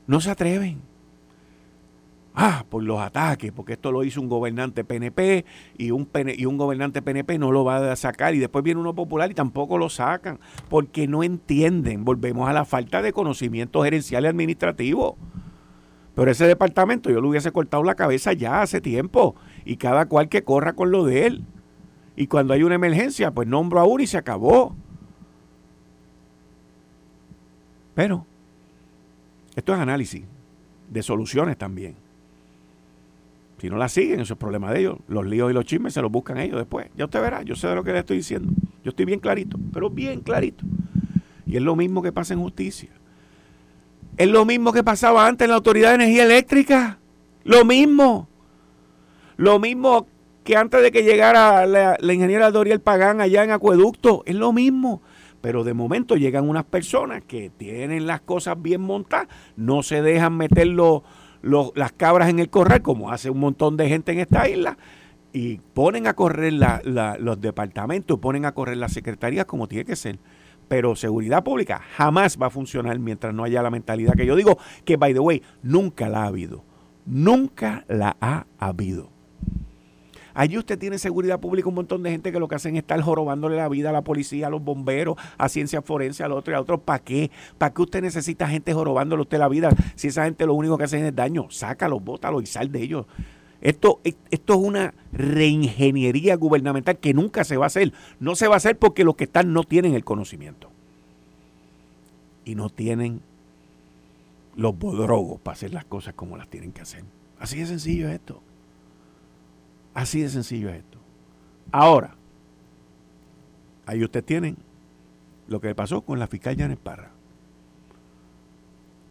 No 0.07 0.19
se 0.21 0.31
atreven. 0.31 0.81
Ah, 2.35 2.65
por 2.67 2.81
los 2.81 2.99
ataques, 2.99 3.51
porque 3.51 3.73
esto 3.73 3.91
lo 3.91 4.03
hizo 4.03 4.19
un 4.19 4.27
gobernante 4.27 4.83
PNP 4.83 5.45
y 5.77 5.91
un, 5.91 6.09
y 6.35 6.45
un 6.45 6.57
gobernante 6.57 7.03
PNP 7.03 7.37
no 7.37 7.51
lo 7.51 7.63
va 7.63 7.91
a 7.91 7.95
sacar 7.95 8.33
y 8.33 8.39
después 8.39 8.63
viene 8.63 8.81
uno 8.81 8.95
popular 8.95 9.29
y 9.29 9.35
tampoco 9.35 9.77
lo 9.77 9.87
sacan, 9.87 10.39
porque 10.67 11.07
no 11.07 11.23
entienden. 11.23 12.03
Volvemos 12.03 12.49
a 12.49 12.53
la 12.53 12.65
falta 12.65 13.03
de 13.03 13.13
conocimiento 13.13 13.83
gerencial 13.83 14.23
y 14.23 14.27
administrativo. 14.27 15.15
Pero 16.15 16.31
ese 16.31 16.47
departamento 16.47 17.11
yo 17.11 17.21
le 17.21 17.27
hubiese 17.27 17.51
cortado 17.51 17.83
la 17.83 17.95
cabeza 17.95 18.33
ya 18.33 18.61
hace 18.61 18.81
tiempo 18.81 19.35
y 19.63 19.77
cada 19.77 20.07
cual 20.07 20.27
que 20.27 20.43
corra 20.43 20.73
con 20.73 20.91
lo 20.91 21.05
de 21.05 21.27
él. 21.27 21.45
Y 22.15 22.27
cuando 22.27 22.53
hay 22.53 22.63
una 22.63 22.75
emergencia, 22.75 23.31
pues 23.31 23.47
nombro 23.47 23.79
a 23.79 23.85
uno 23.85 24.03
y 24.03 24.07
se 24.07 24.17
acabó. 24.17 24.75
Pero 27.93 28.25
esto 29.55 29.73
es 29.73 29.79
análisis 29.79 30.23
de 30.89 31.03
soluciones 31.03 31.57
también. 31.57 31.95
Si 33.59 33.69
no 33.69 33.77
la 33.77 33.87
siguen, 33.87 34.19
eso 34.19 34.33
es 34.33 34.39
problema 34.39 34.71
de 34.71 34.81
ellos. 34.81 34.97
Los 35.07 35.25
líos 35.25 35.49
y 35.49 35.53
los 35.53 35.63
chismes 35.65 35.93
se 35.93 36.01
los 36.01 36.11
buscan 36.11 36.37
ellos 36.37 36.57
después. 36.57 36.87
Ya 36.97 37.05
usted 37.05 37.21
verá, 37.21 37.43
yo 37.43 37.55
sé 37.55 37.67
de 37.67 37.75
lo 37.75 37.83
que 37.83 37.93
le 37.93 37.99
estoy 37.99 38.17
diciendo. 38.17 38.51
Yo 38.83 38.89
estoy 38.89 39.05
bien 39.05 39.19
clarito, 39.19 39.57
pero 39.71 39.89
bien 39.89 40.19
clarito. 40.19 40.65
Y 41.45 41.55
es 41.55 41.61
lo 41.61 41.75
mismo 41.75 42.01
que 42.01 42.11
pasa 42.11 42.33
en 42.33 42.41
justicia. 42.41 42.89
Es 44.17 44.27
lo 44.27 44.43
mismo 44.43 44.73
que 44.73 44.83
pasaba 44.83 45.25
antes 45.25 45.45
en 45.45 45.51
la 45.51 45.55
Autoridad 45.55 45.89
de 45.89 45.95
Energía 45.95 46.25
Eléctrica. 46.25 46.99
Lo 47.45 47.63
mismo. 47.63 48.27
Lo 49.37 49.59
mismo 49.59 50.07
que 50.43 50.57
antes 50.57 50.81
de 50.81 50.91
que 50.91 51.03
llegara 51.03 51.65
la, 51.65 51.97
la 51.99 52.13
ingeniera 52.13 52.51
Doriel 52.51 52.81
Pagán 52.81 53.21
allá 53.21 53.43
en 53.43 53.51
Acueducto. 53.51 54.23
Es 54.25 54.35
lo 54.35 54.51
mismo. 54.51 55.01
Pero 55.43 55.65
de 55.65 55.73
momento 55.73 56.15
llegan 56.15 56.47
unas 56.47 56.63
personas 56.63 57.21
que 57.27 57.49
tienen 57.49 58.07
las 58.07 58.21
cosas 58.21 58.61
bien 58.61 58.79
montadas, 58.79 59.27
no 59.57 59.83
se 59.83 60.01
dejan 60.01 60.37
meter 60.37 60.67
los, 60.67 61.01
las 61.75 61.91
cabras 61.91 62.29
en 62.29 62.39
el 62.39 62.49
corral, 62.49 62.81
como 62.81 63.11
hace 63.11 63.29
un 63.29 63.41
montón 63.41 63.75
de 63.75 63.89
gente 63.89 64.13
en 64.13 64.19
esta 64.21 64.47
isla, 64.47 64.77
y 65.33 65.57
ponen 65.73 66.07
a 66.07 66.13
correr 66.13 66.53
los 66.53 67.41
departamentos, 67.41 68.19
ponen 68.19 68.45
a 68.45 68.53
correr 68.53 68.77
las 68.77 68.93
secretarías 68.93 69.45
como 69.45 69.67
tiene 69.67 69.83
que 69.83 69.97
ser. 69.97 70.17
Pero 70.69 70.95
seguridad 70.95 71.43
pública 71.43 71.81
jamás 71.97 72.37
va 72.41 72.47
a 72.47 72.49
funcionar 72.49 72.97
mientras 72.99 73.33
no 73.33 73.43
haya 73.43 73.61
la 73.61 73.69
mentalidad 73.69 74.13
que 74.13 74.25
yo 74.25 74.37
digo 74.37 74.57
que, 74.85 74.95
by 74.95 75.13
the 75.13 75.19
way, 75.19 75.43
nunca 75.61 76.07
la 76.07 76.23
ha 76.23 76.27
habido. 76.27 76.63
Nunca 77.05 77.83
la 77.89 78.15
ha 78.21 78.45
habido. 78.59 79.12
Allí 80.33 80.57
usted 80.57 80.79
tiene 80.79 80.97
seguridad 80.97 81.39
pública, 81.39 81.69
un 81.69 81.75
montón 81.75 82.03
de 82.03 82.11
gente 82.11 82.31
que 82.31 82.39
lo 82.39 82.47
que 82.47 82.55
hacen 82.55 82.75
es 82.75 82.81
estar 82.81 82.99
jorobándole 83.01 83.55
la 83.55 83.69
vida 83.69 83.89
a 83.89 83.93
la 83.93 84.01
policía, 84.01 84.47
a 84.47 84.49
los 84.49 84.63
bomberos, 84.63 85.15
a 85.37 85.49
ciencia 85.49 85.81
forense, 85.81 86.23
al 86.23 86.31
otro 86.31 86.53
y 86.53 86.55
a 86.55 86.61
otro. 86.61 86.79
¿Para 86.79 86.99
qué? 86.99 87.31
¿Para 87.57 87.73
qué 87.73 87.81
usted 87.81 88.01
necesita 88.01 88.47
gente 88.47 88.73
jorobándole 88.73 89.21
usted 89.21 89.37
la 89.37 89.47
vida 89.47 89.69
si 89.95 90.07
esa 90.07 90.25
gente 90.25 90.45
lo 90.45 90.53
único 90.53 90.77
que 90.77 90.85
hacen 90.85 91.05
es 91.05 91.15
daño? 91.15 91.47
Sácalo, 91.49 91.99
bótalo 91.99 92.41
y 92.41 92.45
sal 92.45 92.71
de 92.71 92.81
ellos. 92.81 93.05
Esto, 93.61 94.01
esto 94.03 94.53
es 94.53 94.59
una 94.59 94.93
reingeniería 95.13 96.35
gubernamental 96.35 96.97
que 96.97 97.13
nunca 97.13 97.45
se 97.45 97.55
va 97.55 97.65
a 97.65 97.67
hacer. 97.67 97.93
No 98.19 98.35
se 98.35 98.47
va 98.47 98.55
a 98.55 98.57
hacer 98.57 98.77
porque 98.77 99.05
los 99.05 99.15
que 99.15 99.23
están 99.23 99.53
no 99.53 99.63
tienen 99.63 99.93
el 99.93 100.03
conocimiento. 100.03 100.69
Y 102.43 102.55
no 102.55 102.69
tienen 102.69 103.21
los 104.55 104.77
bodrogos 104.77 105.39
para 105.39 105.53
hacer 105.53 105.73
las 105.73 105.85
cosas 105.85 106.13
como 106.13 106.35
las 106.35 106.49
tienen 106.49 106.73
que 106.73 106.81
hacer. 106.81 107.05
Así 107.39 107.59
de 107.59 107.65
sencillo 107.65 108.09
es 108.09 108.15
esto. 108.15 108.41
Así 109.93 110.21
de 110.21 110.29
sencillo 110.29 110.69
es 110.69 110.77
esto. 110.77 110.97
Ahora, 111.71 112.15
ahí 113.85 114.03
ustedes 114.03 114.25
tienen 114.25 114.57
lo 115.47 115.59
que 115.61 115.75
pasó 115.75 116.01
con 116.01 116.19
la 116.19 116.27
fiscal 116.27 116.55
Janet 116.57 116.79
Parra. 116.79 117.11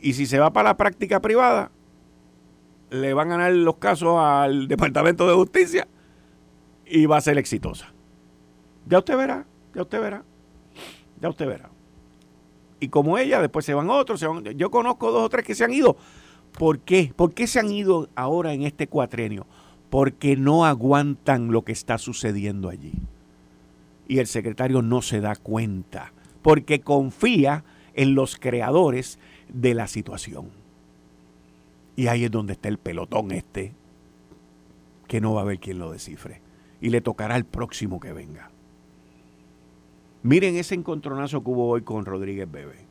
Y 0.00 0.14
si 0.14 0.26
se 0.26 0.38
va 0.38 0.52
para 0.52 0.70
la 0.70 0.76
práctica 0.76 1.20
privada, 1.20 1.70
le 2.90 3.14
van 3.14 3.28
a 3.28 3.36
ganar 3.36 3.52
los 3.52 3.76
casos 3.76 4.18
al 4.18 4.68
Departamento 4.68 5.26
de 5.26 5.34
Justicia 5.34 5.86
y 6.84 7.06
va 7.06 7.16
a 7.18 7.20
ser 7.20 7.38
exitosa. 7.38 7.92
Ya 8.86 8.98
usted 8.98 9.16
verá, 9.16 9.46
ya 9.74 9.82
usted 9.82 10.00
verá, 10.00 10.24
ya 11.20 11.28
usted 11.28 11.46
verá. 11.46 11.70
Y 12.80 12.88
como 12.88 13.16
ella, 13.16 13.40
después 13.40 13.64
se 13.64 13.74
van 13.74 13.88
otros, 13.90 14.24
yo 14.56 14.70
conozco 14.70 15.12
dos 15.12 15.22
o 15.22 15.28
tres 15.28 15.46
que 15.46 15.54
se 15.54 15.62
han 15.62 15.72
ido. 15.72 15.96
¿Por 16.58 16.80
qué? 16.80 17.12
¿Por 17.14 17.32
qué 17.32 17.46
se 17.46 17.60
han 17.60 17.70
ido 17.70 18.08
ahora 18.16 18.52
en 18.52 18.62
este 18.62 18.88
cuatrenio? 18.88 19.46
Porque 19.92 20.38
no 20.38 20.64
aguantan 20.64 21.52
lo 21.52 21.66
que 21.66 21.72
está 21.72 21.98
sucediendo 21.98 22.70
allí. 22.70 22.94
Y 24.08 24.20
el 24.20 24.26
secretario 24.26 24.80
no 24.80 25.02
se 25.02 25.20
da 25.20 25.36
cuenta, 25.36 26.14
porque 26.40 26.80
confía 26.80 27.62
en 27.92 28.14
los 28.14 28.36
creadores 28.36 29.18
de 29.50 29.74
la 29.74 29.88
situación. 29.88 30.48
Y 31.94 32.06
ahí 32.06 32.24
es 32.24 32.30
donde 32.30 32.54
está 32.54 32.70
el 32.70 32.78
pelotón 32.78 33.32
este, 33.32 33.74
que 35.08 35.20
no 35.20 35.34
va 35.34 35.40
a 35.40 35.44
haber 35.44 35.58
quien 35.58 35.78
lo 35.78 35.92
descifre. 35.92 36.40
Y 36.80 36.88
le 36.88 37.02
tocará 37.02 37.34
al 37.34 37.44
próximo 37.44 38.00
que 38.00 38.14
venga. 38.14 38.50
Miren 40.22 40.56
ese 40.56 40.74
encontronazo 40.74 41.44
que 41.44 41.50
hubo 41.50 41.68
hoy 41.68 41.82
con 41.82 42.06
Rodríguez 42.06 42.50
Bebe, 42.50 42.86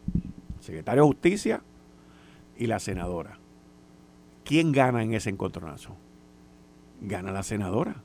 secretario 0.60 1.01
de 1.01 1.08
Justicia 1.08 1.63
y 2.60 2.67
la 2.67 2.77
senadora. 2.77 3.39
¿Quién 4.46 4.72
gana 4.72 5.01
en 5.01 5.15
ese 5.15 5.31
encontronazo? 5.31 5.98
Gana 7.01 7.31
la 7.31 7.43
senadora. 7.43 7.96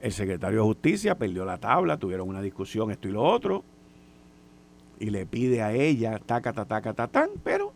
El 0.00 0.12
secretario 0.12 0.60
de 0.60 0.66
Justicia 0.66 1.18
perdió 1.18 1.44
la 1.44 1.58
tabla, 1.58 1.98
tuvieron 1.98 2.28
una 2.28 2.40
discusión, 2.40 2.90
esto 2.90 3.08
y 3.08 3.12
lo 3.12 3.22
otro, 3.22 3.64
y 4.98 5.10
le 5.10 5.26
pide 5.26 5.62
a 5.62 5.72
ella, 5.72 6.18
taca, 6.18 6.52
taca, 6.52 6.82
taca, 6.82 7.08
tan, 7.08 7.30
pero 7.42 7.72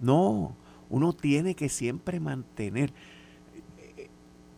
no, 0.00 0.56
uno 0.88 1.12
tiene 1.12 1.54
que 1.54 1.68
siempre 1.68 2.20
mantener. 2.20 2.92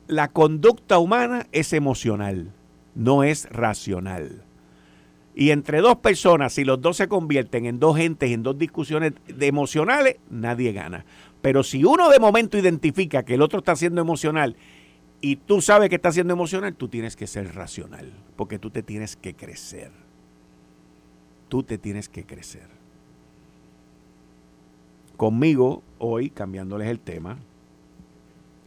La 0.06 0.28
conducta 0.28 0.98
humana 0.98 1.46
es 1.52 1.72
emocional, 1.72 2.52
no 2.94 3.22
es 3.22 3.48
racional. 3.50 4.44
Y 5.34 5.50
entre 5.50 5.80
dos 5.80 5.96
personas, 5.96 6.52
si 6.52 6.64
los 6.64 6.80
dos 6.80 6.98
se 6.98 7.08
convierten 7.08 7.66
en 7.66 7.80
dos 7.80 7.96
gentes, 7.96 8.30
en 8.30 8.42
dos 8.42 8.58
discusiones 8.58 9.14
de 9.26 9.46
emocionales, 9.46 10.16
nadie 10.28 10.72
gana. 10.72 11.04
Pero 11.42 11.64
si 11.64 11.84
uno 11.84 12.08
de 12.08 12.20
momento 12.20 12.56
identifica 12.56 13.24
que 13.24 13.34
el 13.34 13.42
otro 13.42 13.58
está 13.58 13.74
siendo 13.74 14.00
emocional 14.00 14.56
y 15.20 15.36
tú 15.36 15.60
sabes 15.60 15.90
que 15.90 15.96
está 15.96 16.12
siendo 16.12 16.32
emocional, 16.32 16.74
tú 16.74 16.88
tienes 16.88 17.16
que 17.16 17.26
ser 17.26 17.54
racional, 17.54 18.12
porque 18.36 18.60
tú 18.60 18.70
te 18.70 18.84
tienes 18.84 19.16
que 19.16 19.34
crecer. 19.34 19.90
Tú 21.48 21.64
te 21.64 21.78
tienes 21.78 22.08
que 22.08 22.24
crecer. 22.24 22.68
Conmigo, 25.16 25.82
hoy, 25.98 26.30
cambiándoles 26.30 26.88
el 26.88 27.00
tema, 27.00 27.38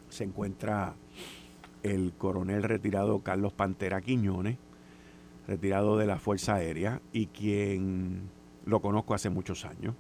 se 0.10 0.26
encuentra 0.26 0.96
el 1.82 2.14
coronel 2.18 2.64
retirado 2.64 3.20
Carlos 3.20 3.54
Pantera 3.54 4.02
Quiñones, 4.02 4.58
retirado 5.48 5.98
de 5.98 6.08
la 6.08 6.20
Fuerza 6.20 6.56
Aérea 6.56 7.02
y 7.14 7.28
quien 7.28 8.30
lo 8.66 8.82
conozco 8.82 9.14
hace 9.14 9.30
muchos 9.30 9.66
años 9.66 9.96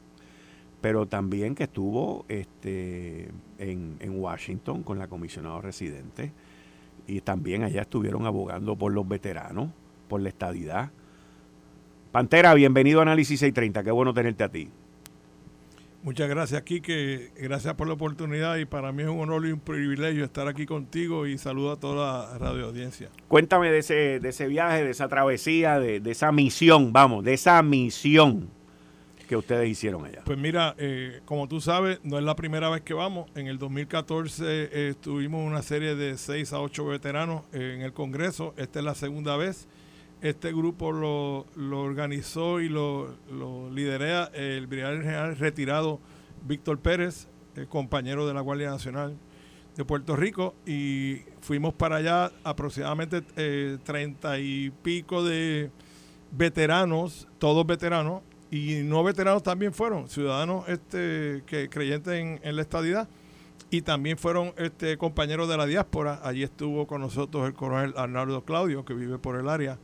pero 0.86 1.08
también 1.08 1.56
que 1.56 1.64
estuvo 1.64 2.26
este, 2.30 3.28
en, 3.58 4.20
Washington 4.20 4.84
con 4.84 5.00
la 5.00 5.08
comisionada 5.08 5.60
residente 5.60 6.32
y 7.08 7.22
también 7.22 7.64
allá 7.64 7.82
estuvieron 7.82 8.28
abogando 8.28 8.76
por 8.76 8.94
los 8.94 9.08
veteranos, 9.08 9.72
por 10.08 10.22
la 10.22 10.30
estadidad. 10.30 10.92
Pantera, 12.12 12.54
bienvenido 12.54 13.00
a 13.00 13.02
Análisis 13.02 13.40
630, 13.40 13.84
qué 13.84 13.90
bueno 13.90 14.14
tenerte 14.14 14.44
a 14.44 14.50
ti. 14.50 14.70
Muchas 16.04 16.30
gracias, 16.30 16.62
Kike. 16.62 17.32
Gracias 17.36 17.74
por 17.74 17.88
la 17.88 17.94
oportunidad 17.94 18.58
y 18.58 18.66
para 18.66 18.92
mí 18.92 19.02
es 19.02 19.10
un 19.10 19.22
honor 19.22 19.48
y 19.48 19.54
un 19.54 19.62
privilegio 19.62 20.24
estar 20.24 20.48
aquí 20.48 20.68
contigo 20.68 21.26
y 21.26 21.40
saludo 21.40 21.72
a 21.72 21.80
toda 21.80 22.30
la 22.30 22.38
radio 22.38 22.66
audiencia. 22.66 23.10
Cuéntame 23.28 23.72
de 23.72 23.80
ese, 23.80 24.20
de 24.20 24.30
ese 24.30 24.46
viaje, 24.46 24.84
de 24.84 24.92
esa 24.92 25.08
travesía, 25.08 25.80
de, 25.80 26.00
de 26.00 26.12
esa 26.12 26.32
misión, 26.32 26.94
vamos, 26.94 27.24
de 27.24 27.34
esa 27.34 27.64
misión 27.64 28.52
que 29.26 29.36
ustedes 29.36 29.70
hicieron 29.70 30.06
allá? 30.06 30.24
Pues 30.26 30.38
mira, 30.38 30.76
eh, 30.78 31.22
como 31.26 31.48
tú 31.48 31.62
sabes, 31.62 32.00
no 32.04 32.18
es 32.18 32.24
la 32.24 32.36
primera 32.36 32.70
vez 32.70 32.82
que 32.82 32.94
vamos. 32.94 33.30
En 33.36 33.48
el 33.48 33.58
2014 33.58 34.44
eh, 34.48 34.94
tuvimos 35.00 35.46
una 35.46 35.62
serie 35.62 35.96
de 35.96 36.18
6 36.18 36.54
a 36.54 36.60
8 36.60 36.86
veteranos 36.86 37.44
en 37.54 37.82
el 37.82 37.94
Congreso. 37.94 38.54
Esta 38.58 38.80
es 38.80 38.86
la 38.86 38.96
segunda 38.96 39.38
vez. 39.38 39.68
Este 40.22 40.52
grupo 40.52 40.92
lo, 40.92 41.46
organizó 41.78 42.62
y 42.62 42.70
lo, 42.70 43.16
lo 43.32 43.70
lidera 43.70 44.32
el 44.34 44.66
brigadier 44.68 45.04
general 45.04 45.38
retirado 45.38 46.00
Víctor 46.48 46.80
Pérez, 46.80 47.28
compañero 47.70 48.26
de 48.28 48.34
la 48.34 48.42
Guardia 48.42 48.70
Nacional 48.70 49.18
de 49.76 49.84
Puerto 49.84 50.16
Rico, 50.16 50.56
y 50.66 51.22
fuimos 51.42 51.74
para 51.74 51.98
allá 51.98 52.32
aproximadamente 52.44 53.24
eh, 53.36 53.78
treinta 53.84 54.40
y 54.40 54.72
pico 54.82 55.24
de 55.24 55.70
veteranos, 56.32 57.28
todos 57.40 57.66
veteranos, 57.66 58.22
y 58.56 58.84
no 58.84 59.04
veteranos 59.04 59.44
también 59.44 59.74
fueron 59.74 60.08
ciudadanos 60.08 60.70
este, 60.70 61.44
que 61.46 61.68
creyentes 61.68 62.14
en, 62.14 62.56
la 62.56 62.62
estadidad 62.62 63.10
y 63.70 63.82
también 63.82 64.18
fueron 64.18 64.54
este, 64.56 64.98
compañeros 64.98 65.50
de 65.50 65.58
la 65.58 65.66
diáspora. 65.66 66.22
Allí 66.24 66.44
estuvo 66.44 66.88
con 66.88 67.02
nosotros 67.02 67.46
el 67.48 67.54
coronel 67.54 67.94
Arnaldo 67.98 68.46
Claudio, 68.46 68.86
que 68.86 68.94
vive 68.94 69.18
por 69.18 69.38
el 69.38 69.50
área. 69.50 69.78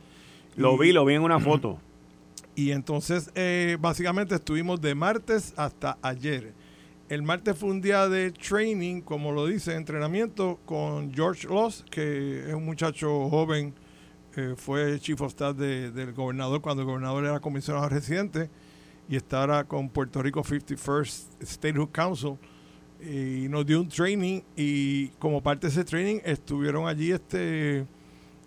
Lo 0.56 0.78
vi, 0.78 0.92
lo 0.92 1.04
vi 1.04 1.14
en 1.14 1.22
una 1.22 1.38
foto. 1.38 1.78
Y 2.54 2.72
entonces, 2.72 3.30
eh, 3.34 3.78
básicamente 3.80 4.34
estuvimos 4.34 4.78
de 4.82 4.94
martes 4.94 5.54
hasta 5.56 5.96
ayer. 6.02 6.52
El 7.08 7.22
martes 7.22 7.56
fue 7.56 7.70
un 7.70 7.80
día 7.80 8.10
de 8.10 8.30
training, 8.30 9.00
como 9.00 9.32
lo 9.32 9.46
dice, 9.46 9.74
entrenamiento 9.74 10.60
con 10.66 11.14
George 11.14 11.48
Loss, 11.48 11.82
que 11.90 12.46
es 12.46 12.52
un 12.52 12.66
muchacho 12.66 13.30
joven 13.30 13.72
eh, 14.36 14.54
fue 14.56 14.98
chief 14.98 15.20
of 15.22 15.30
staff 15.30 15.56
del 15.56 16.12
gobernador 16.12 16.60
cuando 16.60 16.82
el 16.82 16.86
gobernador 16.86 17.24
era 17.24 17.40
comisionado 17.40 17.88
residente 17.88 18.50
y 19.12 19.16
estaba 19.16 19.64
con 19.64 19.90
Puerto 19.90 20.22
Rico 20.22 20.42
51st 20.42 21.44
Statehood 21.44 21.90
Council 21.90 22.38
y 22.98 23.46
nos 23.50 23.66
dio 23.66 23.78
un 23.78 23.86
training 23.86 24.40
y 24.56 25.08
como 25.18 25.42
parte 25.42 25.66
de 25.66 25.70
ese 25.70 25.84
training 25.84 26.20
estuvieron 26.24 26.88
allí 26.88 27.12
este 27.12 27.84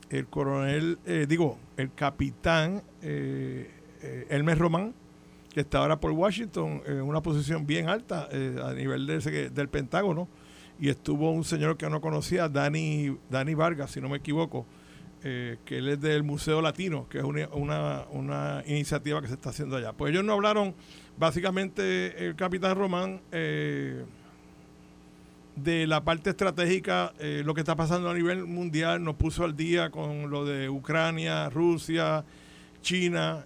el 0.09 0.25
coronel, 0.25 0.97
eh, 1.05 1.27
digo, 1.29 1.59
el 1.77 1.93
capitán 1.93 2.81
eh, 3.03 3.69
eh, 4.01 4.25
Elmer 4.31 4.57
Román, 4.57 4.95
que 5.53 5.59
está 5.59 5.77
ahora 5.77 5.99
por 5.99 6.09
Washington 6.13 6.81
en 6.87 7.03
una 7.03 7.21
posición 7.21 7.67
bien 7.67 7.87
alta 7.87 8.27
a 8.63 8.73
nivel 8.73 9.05
del 9.05 9.69
Pentágono, 9.69 10.27
y 10.79 10.89
estuvo 10.89 11.29
un 11.29 11.43
señor 11.43 11.77
que 11.77 11.87
no 11.91 12.01
conocía, 12.01 12.49
Dani, 12.49 13.15
Dani 13.29 13.53
Vargas, 13.53 13.91
si 13.91 14.01
no 14.01 14.09
me 14.09 14.17
equivoco, 14.17 14.65
eh, 15.27 15.57
que 15.65 15.79
él 15.79 15.89
es 15.89 15.99
del 15.99 16.21
Museo 16.21 16.61
Latino, 16.61 17.09
que 17.09 17.17
es 17.17 17.23
una, 17.23 18.63
iniciativa 18.67 19.23
que 19.23 19.27
se 19.27 19.33
está 19.33 19.49
haciendo 19.49 19.75
allá. 19.75 19.91
Pues 19.91 20.11
ellos 20.11 20.23
nos 20.23 20.35
hablaron, 20.35 20.75
básicamente, 21.17 22.27
el 22.27 22.35
capitán 22.35 22.77
Román, 22.77 23.21
eh, 23.31 24.05
de 25.55 25.87
la 25.87 26.03
parte 26.03 26.29
estratégica, 26.29 27.11
eh, 27.17 27.41
lo 27.43 27.55
que 27.55 27.61
está 27.61 27.75
pasando 27.75 28.07
a 28.07 28.13
nivel 28.13 28.45
mundial, 28.45 29.03
nos 29.03 29.15
puso 29.15 29.43
al 29.43 29.55
día 29.55 29.89
con 29.89 30.29
lo 30.29 30.45
de 30.45 30.69
Ucrania, 30.69 31.49
Rusia, 31.49 32.23
China. 32.83 33.45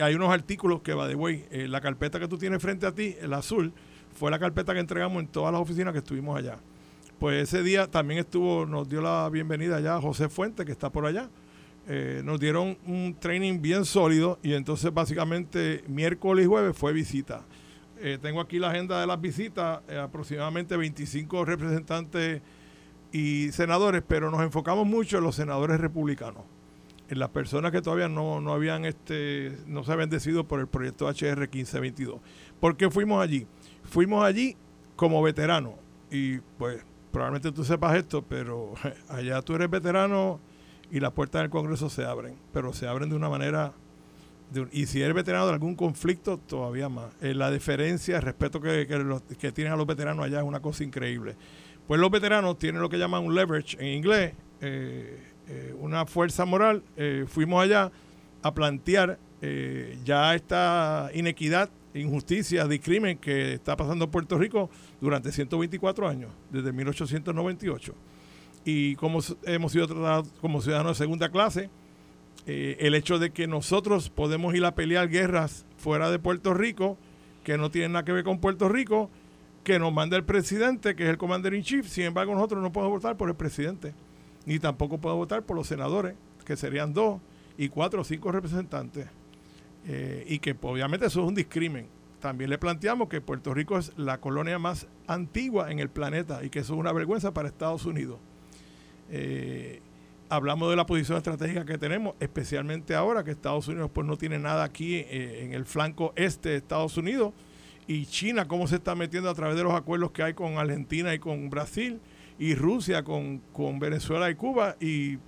hay 0.00 0.14
unos 0.16 0.32
artículos 0.32 0.82
que, 0.82 0.92
va 0.92 1.06
de 1.06 1.14
güey, 1.14 1.44
la 1.68 1.80
carpeta 1.80 2.18
que 2.18 2.26
tú 2.26 2.36
tienes 2.36 2.60
frente 2.60 2.84
a 2.84 2.92
ti, 2.96 3.14
el 3.20 3.32
azul, 3.32 3.72
fue 4.12 4.28
la 4.32 4.40
carpeta 4.40 4.74
que 4.74 4.80
entregamos 4.80 5.22
en 5.22 5.28
todas 5.28 5.52
las 5.52 5.62
oficinas 5.62 5.92
que 5.92 6.00
estuvimos 6.00 6.36
allá. 6.36 6.58
Pues 7.18 7.42
ese 7.42 7.62
día 7.62 7.86
también 7.88 8.20
estuvo, 8.20 8.66
nos 8.66 8.88
dio 8.88 9.00
la 9.00 9.28
bienvenida 9.28 9.76
allá 9.76 10.00
José 10.00 10.28
Fuente, 10.28 10.64
que 10.64 10.72
está 10.72 10.90
por 10.90 11.06
allá. 11.06 11.30
Eh, 11.88 12.22
nos 12.24 12.38
dieron 12.38 12.78
un 12.86 13.16
training 13.18 13.60
bien 13.60 13.84
sólido 13.84 14.38
y 14.42 14.52
entonces 14.54 14.94
básicamente 14.94 15.82
miércoles 15.88 16.44
y 16.44 16.48
jueves 16.48 16.76
fue 16.76 16.92
visita. 16.92 17.44
Eh, 18.00 18.18
tengo 18.20 18.40
aquí 18.40 18.58
la 18.58 18.70
agenda 18.70 19.00
de 19.00 19.06
las 19.06 19.20
visitas, 19.20 19.80
eh, 19.88 19.96
aproximadamente 19.96 20.76
25 20.76 21.44
representantes 21.44 22.42
y 23.12 23.52
senadores, 23.52 24.02
pero 24.06 24.30
nos 24.30 24.42
enfocamos 24.42 24.86
mucho 24.86 25.18
en 25.18 25.24
los 25.24 25.36
senadores 25.36 25.80
republicanos, 25.80 26.42
en 27.08 27.18
las 27.18 27.28
personas 27.30 27.72
que 27.72 27.82
todavía 27.82 28.08
no, 28.08 28.40
no 28.40 28.52
habían 28.52 28.84
este, 28.84 29.56
no 29.66 29.84
se 29.84 29.92
habían 29.92 30.10
decidido 30.10 30.48
por 30.48 30.60
el 30.60 30.68
proyecto 30.68 31.06
HR 31.06 31.48
1522. 31.48 32.20
¿Por 32.58 32.76
qué 32.76 32.90
fuimos 32.90 33.22
allí? 33.22 33.46
Fuimos 33.84 34.24
allí 34.24 34.56
como 34.96 35.22
veteranos 35.22 35.74
y 36.10 36.38
pues 36.58 36.84
probablemente 37.12 37.52
tú 37.52 37.62
sepas 37.62 37.96
esto, 37.96 38.22
pero 38.22 38.74
allá 39.08 39.42
tú 39.42 39.54
eres 39.54 39.70
veterano 39.70 40.40
y 40.90 41.00
las 41.00 41.12
puertas 41.12 41.42
del 41.42 41.50
Congreso 41.50 41.88
se 41.88 42.04
abren, 42.04 42.36
pero 42.52 42.72
se 42.72 42.86
abren 42.86 43.08
de 43.08 43.16
una 43.16 43.28
manera... 43.28 43.72
y 44.72 44.86
si 44.86 45.00
eres 45.00 45.14
veterano 45.14 45.46
de 45.46 45.52
algún 45.52 45.74
conflicto, 45.74 46.38
todavía 46.38 46.88
más. 46.88 47.06
Eh, 47.20 47.34
la 47.34 47.50
diferencia, 47.50 48.16
el 48.16 48.22
respeto 48.22 48.60
que, 48.60 48.86
que, 49.38 49.52
tienen 49.52 49.72
a 49.72 49.76
los 49.76 49.86
veteranos 49.86 50.24
allá 50.24 50.38
es 50.38 50.44
una 50.44 50.60
cosa 50.60 50.84
increíble. 50.84 51.36
Pues 51.86 52.00
los 52.00 52.10
veteranos 52.10 52.58
tienen 52.58 52.82
lo 52.82 52.88
que 52.88 52.98
llaman 52.98 53.24
un 53.24 53.34
leverage 53.34 53.76
en 53.80 53.86
inglés, 53.88 54.34
eh, 54.60 55.18
eh, 55.48 55.74
una 55.78 56.06
fuerza 56.06 56.44
moral. 56.44 56.82
fuimos 57.26 57.62
allá 57.62 57.90
a 58.42 58.54
plantear 58.54 59.18
ya 60.04 60.34
esta 60.34 61.10
inequidad, 61.14 61.68
injusticia, 61.94 62.66
discrimen 62.66 63.18
que 63.18 63.54
está 63.54 63.76
pasando 63.76 64.06
en 64.06 64.10
Puerto 64.10 64.38
Rico 64.38 64.70
durante 65.00 65.32
124 65.32 66.08
años, 66.08 66.30
desde 66.50 66.72
1898 66.72 67.94
y 68.64 68.96
como 68.96 69.20
hemos 69.44 69.72
sido 69.72 69.86
tratados 69.86 70.28
como 70.40 70.60
ciudadanos 70.60 70.98
de 70.98 71.04
segunda 71.04 71.30
clase, 71.30 71.70
eh, 72.46 72.76
el 72.80 72.94
hecho 72.94 73.18
de 73.18 73.30
que 73.30 73.46
nosotros 73.46 74.10
podemos 74.10 74.54
ir 74.54 74.64
a 74.64 74.74
pelear 74.74 75.08
guerras 75.08 75.66
fuera 75.76 76.10
de 76.10 76.18
Puerto 76.18 76.54
Rico, 76.54 76.96
que 77.44 77.58
no 77.58 77.70
tienen 77.70 77.92
nada 77.92 78.04
que 78.04 78.12
ver 78.12 78.24
con 78.24 78.40
Puerto 78.40 78.68
Rico, 78.68 79.10
que 79.64 79.78
nos 79.78 79.92
manda 79.92 80.16
el 80.16 80.24
presidente, 80.24 80.96
que 80.96 81.04
es 81.04 81.10
el 81.10 81.18
commander 81.18 81.54
in 81.54 81.62
chief, 81.62 81.86
sin 81.86 82.04
embargo 82.04 82.34
nosotros 82.34 82.62
no 82.62 82.72
podemos 82.72 83.00
votar 83.00 83.16
por 83.16 83.28
el 83.28 83.36
presidente, 83.36 83.94
ni 84.44 84.58
tampoco 84.58 84.98
podemos 84.98 85.24
votar 85.24 85.42
por 85.42 85.56
los 85.56 85.66
senadores, 85.66 86.14
que 86.44 86.56
serían 86.56 86.92
dos, 86.92 87.20
y 87.58 87.68
cuatro 87.68 88.00
o 88.00 88.04
cinco 88.04 88.32
representantes, 88.32 89.06
eh, 89.86 90.24
y 90.28 90.38
que 90.38 90.56
obviamente 90.60 91.06
eso 91.06 91.22
es 91.22 91.28
un 91.28 91.34
discrimen. 91.34 91.86
También 92.20 92.50
le 92.50 92.58
planteamos 92.58 93.08
que 93.08 93.20
Puerto 93.20 93.52
Rico 93.52 93.78
es 93.78 93.92
la 93.96 94.20
colonia 94.20 94.58
más 94.58 94.86
antigua 95.08 95.72
en 95.72 95.80
el 95.80 95.90
planeta 95.90 96.44
y 96.44 96.50
que 96.50 96.60
eso 96.60 96.74
es 96.74 96.78
una 96.78 96.92
vergüenza 96.92 97.34
para 97.34 97.48
Estados 97.48 97.84
Unidos. 97.84 98.18
Eh, 99.10 99.80
hablamos 100.28 100.70
de 100.70 100.76
la 100.76 100.86
posición 100.86 101.18
estratégica 101.18 101.66
que 101.66 101.76
tenemos, 101.76 102.14
especialmente 102.20 102.94
ahora 102.94 103.22
que 103.22 103.32
Estados 103.32 103.68
Unidos 103.68 103.90
pues 103.92 104.06
no 104.06 104.16
tiene 104.16 104.38
nada 104.38 104.64
aquí 104.64 104.96
eh, 104.96 105.42
en 105.42 105.52
el 105.52 105.66
flanco 105.66 106.12
este 106.16 106.50
de 106.50 106.56
Estados 106.56 106.96
Unidos 106.96 107.34
y 107.86 108.06
China 108.06 108.48
cómo 108.48 108.66
se 108.66 108.76
está 108.76 108.94
metiendo 108.94 109.28
a 109.28 109.34
través 109.34 109.56
de 109.56 109.64
los 109.64 109.74
acuerdos 109.74 110.12
que 110.12 110.22
hay 110.22 110.32
con 110.32 110.56
Argentina 110.56 111.12
y 111.12 111.18
con 111.18 111.50
Brasil 111.50 112.00
y 112.38 112.54
Rusia 112.54 113.02
con, 113.02 113.42
Venezuela 113.78 114.30
y 114.30 114.34
Cuba 114.34 114.76
y, 114.80 115.18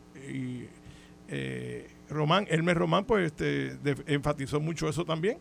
eh, 1.29 1.89
Román, 2.15 2.47
Hermes 2.49 2.77
Román 2.77 3.05
pues 3.05 3.27
este, 3.27 3.77
enfatizó 4.07 4.61
mucho 4.61 4.89
eso 4.89 5.05
también 5.05 5.39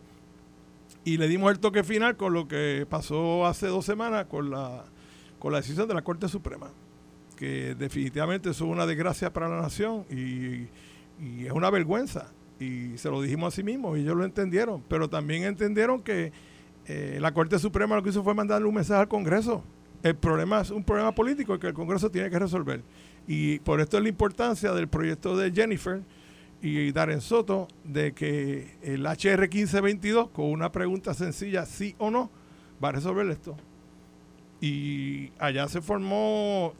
y 1.04 1.16
le 1.16 1.28
dimos 1.28 1.50
el 1.52 1.58
toque 1.58 1.82
final 1.84 2.16
con 2.16 2.32
lo 2.32 2.48
que 2.48 2.86
pasó 2.88 3.46
hace 3.46 3.66
dos 3.68 3.84
semanas 3.84 4.26
con 4.26 4.50
la, 4.50 4.84
con 5.38 5.52
la 5.52 5.58
decisión 5.58 5.88
de 5.88 5.94
la 5.94 6.02
Corte 6.02 6.28
Suprema 6.28 6.70
que 7.34 7.74
definitivamente 7.74 8.50
eso 8.50 8.64
es 8.64 8.70
una 8.70 8.86
desgracia 8.86 9.32
para 9.32 9.48
la 9.48 9.60
nación 9.60 10.04
y, 10.10 10.68
es 11.44 11.52
una 11.52 11.70
vergüenza. 11.70 12.32
Y 12.58 12.98
se 12.98 13.08
lo 13.10 13.22
dijimos 13.22 13.52
a 13.52 13.56
sí 13.56 13.62
mismos 13.62 13.96
y 13.96 14.02
ellos 14.02 14.16
lo 14.16 14.24
entendieron, 14.24 14.82
pero 14.88 15.08
también 15.08 15.44
entendieron 15.44 16.02
que 16.02 16.32
eh, 16.86 17.18
la 17.20 17.32
Corte 17.32 17.58
Suprema 17.58 17.96
lo 17.96 18.02
que 18.02 18.10
hizo 18.10 18.24
fue 18.24 18.34
mandarle 18.34 18.66
un 18.66 18.74
mensaje 18.74 19.00
al 19.00 19.08
Congreso. 19.08 19.62
El 20.02 20.16
problema 20.16 20.60
es 20.60 20.70
un 20.70 20.84
problema 20.84 21.14
político 21.14 21.58
que 21.58 21.68
el 21.68 21.74
Congreso 21.74 22.10
tiene 22.10 22.30
que 22.30 22.38
resolver. 22.38 22.82
Y 23.26 23.58
por 23.60 23.80
esto 23.80 23.96
es 23.96 24.02
la 24.02 24.08
importancia 24.08 24.72
del 24.72 24.88
proyecto 24.88 25.36
de 25.36 25.50
Jennifer 25.52 26.02
y 26.64 26.92
Darren 26.92 27.20
Soto 27.20 27.68
de 27.84 28.14
que 28.14 28.78
el 28.82 29.04
HR 29.04 29.48
1522, 29.48 30.30
con 30.30 30.46
una 30.46 30.72
pregunta 30.72 31.12
sencilla, 31.12 31.66
sí 31.66 31.94
o 31.98 32.10
no, 32.10 32.30
va 32.82 32.88
a 32.88 32.92
resolver 32.92 33.28
esto. 33.28 33.54
Y 34.62 35.30
allá 35.38 35.68
se 35.68 35.82
formó 35.82 36.72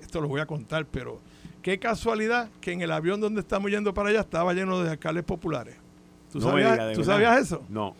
esto 0.00 0.20
lo 0.20 0.28
voy 0.28 0.40
a 0.40 0.46
contar, 0.46 0.86
pero 0.86 1.20
qué 1.62 1.78
casualidad 1.78 2.48
que 2.60 2.70
en 2.72 2.82
el 2.82 2.92
avión 2.92 3.20
donde 3.20 3.40
estamos 3.40 3.70
yendo 3.70 3.92
para 3.92 4.10
allá 4.10 4.20
estaba 4.20 4.54
lleno 4.54 4.80
de 4.82 4.90
alcaldes 4.90 5.24
populares. 5.24 5.74
¿Tú, 6.30 6.40
sabías, 6.40 7.40
eso? 7.40 7.64
No. 7.68 7.96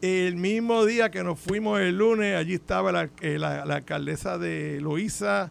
El 0.00 0.36
mismo 0.36 0.86
día 0.86 1.10
que 1.10 1.22
nos 1.22 1.38
fuimos 1.38 1.80
el 1.80 1.98
lunes, 1.98 2.36
allí 2.36 2.54
estaba 2.54 2.90
la, 2.90 3.10
eh, 3.20 3.38
alcaldesa 3.42 4.38
de 4.38 4.80
Loíza, 4.80 5.50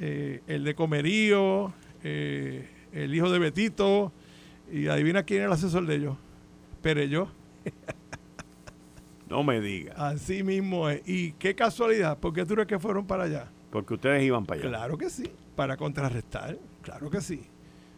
eh, 0.00 0.40
el 0.46 0.64
de 0.64 0.74
Comerío, 0.74 1.74
eh, 2.02 2.68
el 2.92 3.14
hijo 3.14 3.30
de 3.30 3.38
Betito, 3.38 4.12
y 4.72 4.88
adivina 4.88 5.22
quién 5.22 5.40
era 5.40 5.48
el 5.48 5.52
asesor 5.52 5.86
de 5.86 5.96
ellos. 5.96 6.16
yo 7.08 7.28
no 9.28 9.42
me 9.44 9.60
digas. 9.60 9.98
Así 9.98 10.42
mismo 10.42 10.88
es. 10.88 11.02
Y 11.06 11.32
qué 11.32 11.54
casualidad, 11.54 12.18
¿por 12.18 12.32
qué 12.32 12.44
tú 12.44 12.54
crees 12.54 12.68
que 12.68 12.78
fueron 12.78 13.06
para 13.06 13.24
allá? 13.24 13.50
Porque 13.70 13.94
ustedes 13.94 14.22
iban 14.22 14.44
para 14.44 14.60
allá. 14.60 14.68
Claro 14.68 14.98
que 14.98 15.10
sí, 15.10 15.30
para 15.54 15.76
contrarrestar, 15.76 16.58
claro 16.82 17.10
que 17.10 17.20
sí. 17.20 17.42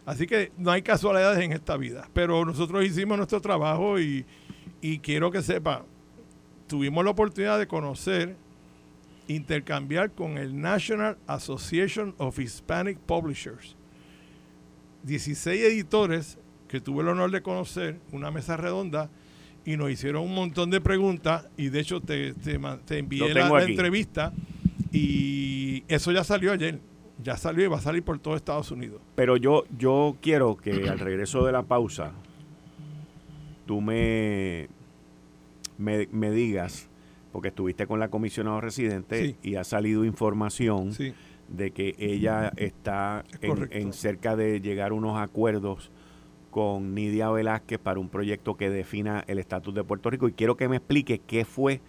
Así 0.05 0.27
que 0.27 0.51
no 0.57 0.71
hay 0.71 0.81
casualidades 0.81 1.43
en 1.43 1.51
esta 1.51 1.77
vida, 1.77 2.07
pero 2.13 2.45
nosotros 2.45 2.85
hicimos 2.85 3.17
nuestro 3.17 3.41
trabajo 3.41 3.99
y, 3.99 4.25
quiero 5.01 5.31
que 5.31 5.41
sepa, 5.41 5.83
tuvimos 6.67 7.03
la 7.03 7.11
oportunidad 7.11 7.57
de 7.57 7.67
conocer, 7.67 8.35
intercambiar 9.27 10.11
con 10.11 10.37
el 10.37 10.59
National 10.61 11.17
Association 11.25 12.13
of 12.17 12.37
Hispanic 12.37 12.99
Publishers. 12.99 13.75
16 15.03 15.63
editores 15.63 16.37
que 16.67 16.81
tuve 16.81 17.03
el 17.03 17.09
honor 17.09 17.31
de 17.31 17.41
conocer, 17.41 17.99
una 18.11 18.31
mesa 18.31 18.57
redonda, 18.57 19.09
y 19.65 19.77
nos 19.77 19.89
hicieron 19.89 20.23
un 20.23 20.35
montón 20.35 20.69
de 20.69 20.79
preguntas, 20.79 21.47
y 21.57 21.69
de 21.69 21.79
hecho 21.79 21.99
te, 22.01 22.33
te, 22.33 22.99
envié 22.99 23.33
la 23.33 23.63
entrevista 23.63 24.31
y 24.91 25.83
eso 25.87 26.11
ya 26.11 26.23
salió 26.23 26.51
ayer. 26.51 26.79
Ya 27.23 27.37
salió 27.37 27.65
y 27.65 27.67
va 27.67 27.77
a 27.77 27.81
salir 27.81 28.03
por 28.03 28.19
todo 28.19 28.35
Estados 28.35 28.71
Unidos. 28.71 29.01
Pero 29.15 29.37
yo, 29.37 29.63
yo 29.77 30.17
quiero 30.21 30.57
que 30.57 30.71
al 30.89 30.99
regreso 30.99 31.45
de 31.45 31.51
la 31.51 31.63
pausa 31.63 32.11
tú 33.65 33.81
me, 33.81 34.67
me, 35.77 36.31
digas, 36.31 36.87
porque 37.31 37.47
estuviste 37.47 37.87
con 37.87 37.99
la 37.99 38.09
comisionada 38.09 38.61
residente 38.61 39.35
y 39.41 39.55
ha 39.55 39.63
salido 39.63 40.05
información 40.05 40.91
de 41.47 41.71
que 41.71 41.95
ella 41.97 42.51
está 42.57 43.25
en, 43.41 43.67
en, 43.71 43.93
cerca 43.93 44.35
de 44.35 44.61
llegar 44.61 44.91
a 44.91 44.93
unos 44.93 45.19
acuerdos 45.19 45.91
con 46.55 46.95
Nidia 46.95 47.29
Velázquez 47.29 47.79
para 47.79 47.99
un 47.99 48.07
proyecto 48.07 48.55
que 48.55 48.69
defina 48.69 49.25
el 49.27 49.39
estatus 49.39 49.75
de 49.75 49.83
Puerto 49.83 50.09
Rico. 50.09 50.29
Y 50.29 50.31
quiero 50.31 50.55
que 50.55 50.69
me 50.69 50.77
explique 50.77 51.19
qué 51.19 51.43
fue 51.43 51.81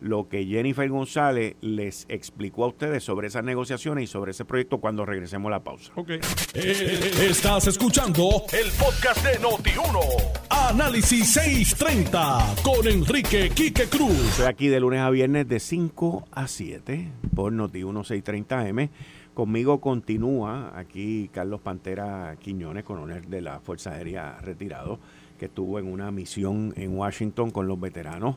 lo 0.00 0.30
que 0.30 0.46
Jennifer 0.46 0.88
González 0.88 1.56
les 1.60 2.06
explicó 2.08 2.64
a 2.64 2.68
ustedes 2.68 3.04
sobre 3.04 3.26
esas 3.26 3.44
negociaciones 3.44 4.04
y 4.04 4.06
sobre 4.06 4.30
ese 4.30 4.46
proyecto 4.46 4.78
cuando 4.78 5.04
regresemos 5.04 5.48
a 5.48 5.50
la 5.50 5.62
pausa. 5.62 5.92
Okay. 5.94 6.20
Eh, 6.54 7.26
estás 7.28 7.66
escuchando 7.66 8.44
el 8.54 8.70
podcast 8.82 9.22
de 9.26 9.38
Noti1. 9.40 10.00
Análisis 10.48 11.30
630 11.30 12.54
con 12.62 12.88
Enrique 12.88 13.50
Quique 13.54 13.88
Cruz. 13.88 14.18
Estoy 14.30 14.46
aquí 14.46 14.68
de 14.68 14.80
lunes 14.80 15.00
a 15.00 15.10
viernes 15.10 15.46
de 15.46 15.60
5 15.60 16.28
a 16.32 16.48
7 16.48 17.10
por 17.34 17.52
Noti1 17.52 18.22
630M. 18.24 18.88
Conmigo 19.34 19.80
continúa 19.80 20.78
aquí 20.78 21.28
Carlos 21.32 21.60
Pantera 21.60 22.36
Quiñones, 22.38 22.84
coronel 22.84 23.28
de 23.28 23.40
la 23.40 23.58
Fuerza 23.58 23.90
Aérea 23.90 24.38
retirado, 24.40 25.00
que 25.40 25.46
estuvo 25.46 25.80
en 25.80 25.92
una 25.92 26.12
misión 26.12 26.72
en 26.76 26.96
Washington 26.96 27.50
con 27.50 27.66
los 27.66 27.80
veteranos 27.80 28.36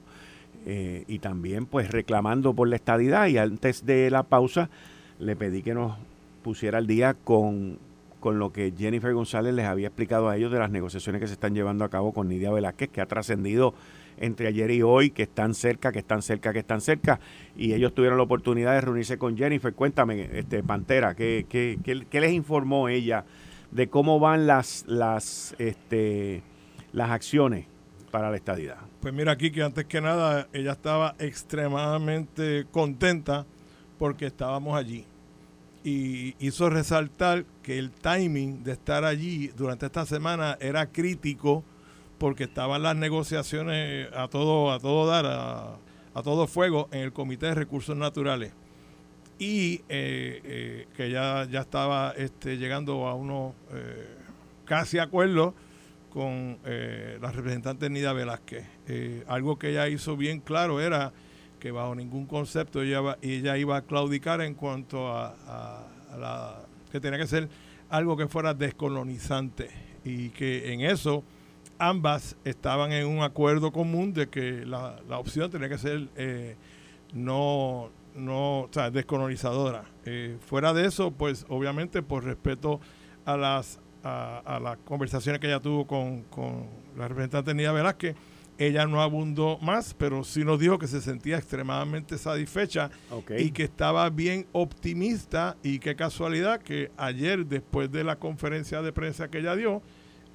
eh, 0.65 1.03
y 1.07 1.19
también 1.19 1.67
pues 1.67 1.91
reclamando 1.91 2.55
por 2.55 2.67
la 2.67 2.77
estadidad. 2.77 3.27
Y 3.27 3.37
antes 3.37 3.85
de 3.85 4.09
la 4.09 4.23
pausa 4.23 4.71
le 5.19 5.35
pedí 5.35 5.61
que 5.61 5.75
nos 5.75 5.95
pusiera 6.43 6.79
al 6.79 6.87
día 6.87 7.13
con, 7.13 7.77
con 8.19 8.39
lo 8.39 8.51
que 8.51 8.73
Jennifer 8.75 9.13
González 9.13 9.53
les 9.53 9.67
había 9.67 9.87
explicado 9.87 10.29
a 10.29 10.35
ellos 10.35 10.51
de 10.51 10.57
las 10.57 10.71
negociaciones 10.71 11.21
que 11.21 11.27
se 11.27 11.33
están 11.33 11.53
llevando 11.53 11.85
a 11.85 11.89
cabo 11.89 12.11
con 12.11 12.27
Nidia 12.27 12.51
Velázquez, 12.51 12.89
que 12.89 13.01
ha 13.01 13.05
trascendido 13.05 13.75
entre 14.17 14.47
ayer 14.47 14.71
y 14.71 14.81
hoy, 14.81 15.11
que 15.11 15.23
están 15.23 15.53
cerca, 15.53 15.91
que 15.91 15.99
están 15.99 16.21
cerca, 16.21 16.53
que 16.53 16.59
están 16.59 16.81
cerca, 16.81 17.19
y 17.55 17.73
ellos 17.73 17.93
tuvieron 17.93 18.17
la 18.17 18.23
oportunidad 18.23 18.73
de 18.73 18.81
reunirse 18.81 19.17
con 19.17 19.37
Jennifer. 19.37 19.73
Cuéntame, 19.73 20.29
este 20.33 20.63
Pantera, 20.63 21.15
¿qué, 21.15 21.45
qué, 21.49 21.77
qué, 21.83 22.21
les 22.21 22.33
informó 22.33 22.89
ella 22.89 23.25
de 23.71 23.89
cómo 23.89 24.19
van 24.19 24.47
las, 24.47 24.85
las, 24.87 25.55
este, 25.59 26.41
las 26.93 27.11
acciones 27.11 27.65
para 28.11 28.31
la 28.31 28.37
estadidad. 28.37 28.77
Pues 29.01 29.13
mira 29.13 29.33
aquí 29.33 29.51
que 29.51 29.63
antes 29.63 29.85
que 29.85 30.01
nada 30.01 30.47
ella 30.53 30.71
estaba 30.71 31.15
extremadamente 31.19 32.65
contenta 32.71 33.45
porque 33.99 34.25
estábamos 34.25 34.77
allí. 34.77 35.05
Y 35.83 36.35
hizo 36.39 36.69
resaltar 36.69 37.45
que 37.63 37.77
el 37.77 37.91
timing 37.91 38.63
de 38.63 38.73
estar 38.73 39.05
allí 39.05 39.49
durante 39.55 39.85
esta 39.85 40.05
semana 40.05 40.57
era 40.59 40.87
crítico 40.87 41.63
porque 42.17 42.45
estaban 42.45 42.81
las 42.81 42.95
negociaciones 42.95 44.09
a 44.13 44.27
todo, 44.27 44.71
a 44.71 44.79
todo 44.79 45.07
dar, 45.07 45.25
a, 45.25 46.23
todo 46.23 46.47
fuego 46.47 46.89
en 46.91 47.01
el 47.01 47.13
Comité 47.13 47.47
de 47.47 47.55
Recursos 47.55 47.95
Naturales. 47.95 48.53
Y 49.39 49.81
eh, 49.87 50.41
eh, 50.43 50.87
que 50.95 51.11
ya, 51.11 51.47
ya 51.49 51.61
estaba 51.61 52.13
este, 52.17 52.57
llegando 52.57 53.07
a 53.07 53.13
unos 53.13 53.53
eh, 53.71 54.07
casi 54.65 54.97
acuerdos 54.97 55.53
con 56.09 56.57
la 56.65 57.31
representante 57.31 57.91
Nida 57.91 58.11
Velázquez. 58.11 58.65
algo 59.27 59.59
que 59.59 59.69
ella 59.69 59.87
hizo 59.87 60.17
bien 60.17 60.39
claro 60.39 60.81
era 60.81 61.13
que 61.59 61.71
bajo 61.71 61.95
ningún 61.95 62.25
concepto 62.25 62.81
ella, 62.81 63.17
ella 63.21 63.57
iba 63.57 63.77
a 63.77 63.81
claudicar 63.81 64.41
en 64.41 64.55
cuanto 64.55 65.11
a, 65.11 65.85
la 66.17 66.61
que 66.91 66.99
tenía 66.99 67.19
que 67.19 67.27
ser 67.27 67.49
algo 67.89 68.17
que 68.17 68.27
fuera 68.27 68.53
descolonizante 68.53 69.69
y 70.03 70.29
que 70.29 70.73
en 70.73 70.81
eso 70.81 71.23
ambas 71.79 72.35
estaban 72.43 72.91
en 72.91 73.07
un 73.07 73.23
acuerdo 73.23 73.71
común 73.71 74.13
de 74.13 74.27
que 74.27 74.65
la, 74.65 74.99
opción 75.09 75.49
tenía 75.51 75.69
que 75.69 75.77
ser 75.77 76.07
eh, 76.15 76.55
no, 77.13 77.89
no, 78.15 78.61
o 78.61 78.69
sea, 78.71 78.91
descolonizadora. 78.91 79.85
Eh, 80.05 80.37
fuera 80.45 80.73
de 80.73 80.85
eso, 80.85 81.11
pues 81.11 81.45
obviamente 81.49 82.01
por 82.01 82.23
respeto 82.23 82.79
a 83.25 83.37
las, 83.37 83.79
a, 84.03 84.59
las 84.61 84.77
conversaciones 84.79 85.39
que 85.39 85.47
ella 85.47 85.59
tuvo 85.59 85.85
con, 85.85 86.23
con 86.23 86.67
la 86.97 87.07
representante 87.07 87.53
Nida 87.53 87.71
Velázquez, 87.71 88.15
ella 88.57 88.87
no 88.87 89.01
abundó 89.01 89.59
más, 89.59 89.93
pero 89.93 90.23
sí 90.23 90.43
nos 90.43 90.59
dijo 90.59 90.79
que 90.79 90.87
se 90.87 91.01
sentía 91.01 91.37
extremadamente 91.37 92.17
satisfecha 92.17 92.89
y 93.37 93.51
que 93.51 93.63
estaba 93.63 94.09
bien 94.09 94.47
optimista 94.51 95.57
y 95.61 95.79
qué 95.79 95.95
casualidad 95.95 96.61
que 96.61 96.91
ayer 96.97 97.45
después 97.45 97.91
de 97.91 98.03
la 98.03 98.17
conferencia 98.17 98.81
de 98.81 98.91
prensa 98.91 99.29
que 99.29 99.39
ella 99.39 99.55
dio, 99.55 99.83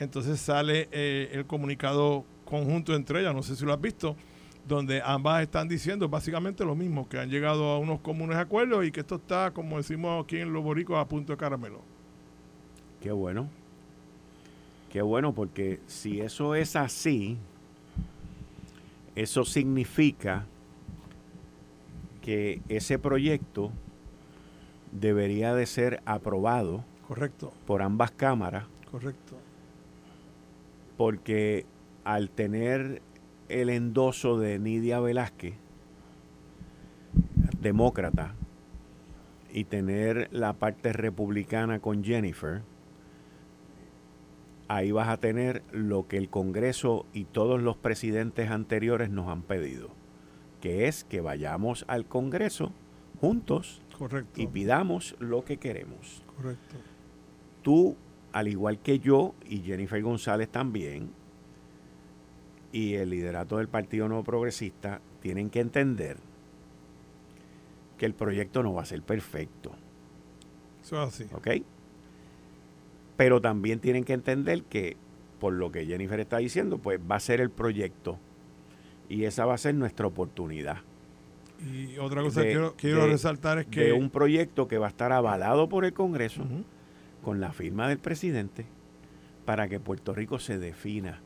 entonces 0.03 0.41
sale 0.41 0.89
eh, 0.93 1.31
el 1.33 1.47
comunicado 1.47 2.25
conjunto 2.45 2.95
entre 2.95 3.21
ellas, 3.21 3.35
no 3.35 3.43
sé 3.43 3.57
si 3.57 3.65
lo 3.65 3.73
has 3.73 3.81
visto, 3.81 4.17
donde 4.67 5.03
ambas 5.05 5.43
están 5.43 5.69
diciendo 5.69 6.09
básicamente 6.09 6.65
lo 6.65 6.75
mismo, 6.75 7.09
que 7.09 7.19
han 7.19 7.31
llegado 7.31 7.71
a 7.71 7.79
unos 7.79 8.01
comunes 8.01 8.37
acuerdos 8.37 8.85
y 8.87 8.93
que 8.93 9.01
esto 9.01 9.17
está, 9.17 9.51
como 9.53 9.79
decimos 9.79 10.25
aquí 10.25 10.39
en 10.39 10.53
Los 10.53 10.63
Boricos, 10.63 10.99
a 10.99 11.07
punto 11.07 11.33
de 11.33 11.37
caramelo. 11.37 11.81
Qué 13.01 13.11
bueno. 13.11 13.49
Qué 14.93 15.03
bueno, 15.03 15.33
porque 15.33 15.81
si 15.87 16.21
eso 16.21 16.55
es 16.55 16.77
así, 16.77 17.39
eso 19.17 19.45
significa 19.45 20.47
que 22.21 22.61
ese 22.69 22.99
proyecto 22.99 23.73
debería 24.93 25.55
de 25.55 25.67
ser 25.67 26.03
aprobado 26.05 26.85
Correcto. 27.09 27.53
por 27.67 27.83
ambas 27.83 28.11
cámaras. 28.11 28.65
Correcto. 28.91 29.37
Porque 30.97 31.67
al 32.05 32.31
tener 32.31 33.03
el 33.49 33.71
endoso 33.71 34.39
de 34.39 34.59
Nidia 34.59 35.01
Velázquez, 35.01 35.55
demócrata, 37.61 38.35
y 39.53 39.65
tener 39.65 40.29
la 40.33 40.55
parte 40.55 40.93
republicana 40.93 41.79
con 41.79 42.03
Jennifer, 42.03 42.63
ahí 44.69 44.91
vas 44.91 45.09
a 45.09 45.19
tener 45.19 45.63
lo 45.71 46.09
que 46.09 46.17
el 46.17 46.31
Congreso 46.31 47.05
y 47.13 47.25
todos 47.25 47.61
los 47.61 47.77
presidentes 47.77 48.51
anteriores 48.51 49.11
nos 49.11 49.29
han 49.29 49.43
pedido, 49.43 49.91
que 50.61 50.89
es 50.89 51.05
que 51.05 51.21
vayamos 51.21 51.85
al 51.89 52.07
Congreso 52.07 52.73
juntos 53.21 53.83
Correcto. 53.99 54.41
y 54.41 54.47
pidamos 54.47 55.15
lo 55.19 55.45
que 55.45 55.59
queremos. 55.59 56.23
Correcto. 56.37 56.77
Tú, 57.63 57.97
al 58.33 58.49
igual 58.49 58.79
que 58.79 58.99
yo 58.99 59.35
y 59.49 59.59
Jennifer 59.61 60.03
González 60.03 60.49
también, 60.49 61.11
y 62.73 62.95
el 62.95 63.11
liderato 63.11 63.59
del 63.59 63.69
Partido 63.69 64.09
Nuevo 64.09 64.25
Progresista, 64.25 65.01
tienen 65.21 65.51
que 65.51 65.61
entender 65.61 66.17
que 67.99 68.07
el 68.07 68.15
proyecto 68.15 68.63
no 68.63 68.73
va 68.73 68.83
a 68.83 68.87
ser 68.87 69.03
perfecto. 69.03 69.73
Eso 70.83 71.03
es 71.03 71.09
así. 71.09 71.27
¿Ok? 71.35 71.49
pero 73.23 73.41
también 73.41 73.79
tienen 73.79 74.05
que 74.05 74.15
entender 74.15 74.65
que, 74.65 74.97
por 75.39 75.53
lo 75.53 75.71
que 75.71 75.87
Jennifer 75.87 76.19
está 76.19 76.39
diciendo, 76.39 76.79
pues 76.79 76.99
va 76.99 77.15
a 77.15 77.21
ser 77.21 77.41
el 77.41 77.51
proyecto 77.51 78.19
y 79.09 79.25
esa 79.27 79.47
va 79.47 79.55
a 79.55 79.59
ser 79.59 79.77
nuestra 79.77 80.09
oportunidad. 80.09 80.79
Y 81.61 81.99
otra 81.99 82.23
cosa 82.23 82.43
que 82.43 82.73
quiero, 82.77 83.07
resaltar 83.07 83.59
es 83.59 83.67
que... 83.67 83.85
De 83.85 83.93
un 83.93 84.11
proyecto 84.11 84.67
que 84.67 84.79
va 84.79 84.87
a 84.87 84.89
estar 84.89 85.13
avalado 85.13 85.69
por 85.69 85.85
el 85.85 85.93
Congreso 85.93 86.43
con 87.23 87.41
la 87.41 87.53
firma 87.53 87.89
del 87.89 87.99
presidente 87.99 88.67
para 89.45 89.69
que 89.69 89.81
Puerto 89.81 90.15
Rico 90.15 90.39
se 90.39 90.59
defina 90.59 91.23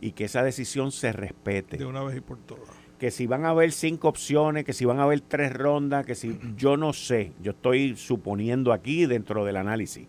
y 0.00 0.12
que 0.12 0.24
esa 0.24 0.42
decisión 0.42 0.90
se 0.90 1.12
respete. 1.12 1.76
De 1.76 1.86
una 1.86 2.02
vez 2.02 2.16
y 2.16 2.20
por 2.20 2.38
todas. 2.38 2.68
Que 2.98 3.10
si 3.10 3.26
van 3.26 3.44
a 3.44 3.50
haber 3.50 3.72
cinco 3.72 4.08
opciones, 4.08 4.64
que 4.64 4.72
si 4.72 4.84
van 4.84 4.98
a 4.98 5.04
haber 5.04 5.20
tres 5.20 5.52
rondas, 5.52 6.04
que 6.04 6.14
si 6.14 6.38
yo 6.56 6.76
no 6.76 6.92
sé, 6.92 7.32
yo 7.40 7.52
estoy 7.52 7.96
suponiendo 7.96 8.72
aquí 8.72 9.06
dentro 9.06 9.44
del 9.44 9.56
análisis 9.56 10.08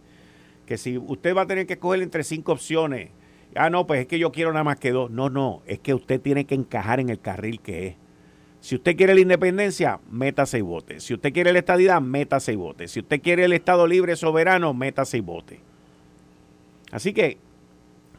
que 0.66 0.78
si 0.78 0.98
usted 0.98 1.36
va 1.36 1.44
a 1.44 1.48
tener 1.48 1.68
que 1.68 1.74
escoger 1.74 2.02
entre 2.02 2.24
cinco 2.24 2.52
opciones, 2.52 3.12
ah, 3.56 3.70
no, 3.70 3.88
pues 3.88 4.02
es 4.02 4.08
que 4.08 4.20
yo 4.20 4.32
quiero 4.32 4.52
nada 4.52 4.64
más 4.64 4.80
que 4.80 4.92
dos. 4.92 5.12
No, 5.12 5.30
no, 5.30 5.62
es 5.66 5.80
que 5.80 5.94
usted 5.94 6.20
tiene 6.20 6.46
que 6.46 6.56
encajar 6.56 7.00
en 7.00 7.10
el 7.10 7.20
carril 7.20 7.62
que 7.62 7.88
es. 7.88 7.96
Si 8.66 8.74
usted 8.74 8.98
quiere 8.98 9.14
la 9.14 9.22
independencia, 9.22 10.00
métase 10.10 10.58
y 10.58 10.62
vote. 10.62 11.00
Si 11.00 11.14
usted 11.14 11.32
quiere 11.32 11.54
la 11.54 11.60
estadidad, 11.60 12.02
métase 12.02 12.54
y 12.54 12.56
vote. 12.56 12.88
Si 12.88 13.00
usted 13.00 13.22
quiere 13.22 13.46
el 13.46 13.54
Estado 13.54 13.86
libre 13.86 14.16
soberano, 14.16 14.74
métase 14.74 15.20
y 15.20 15.22
vote. 15.22 15.60
Así 16.92 17.14
que, 17.14 17.38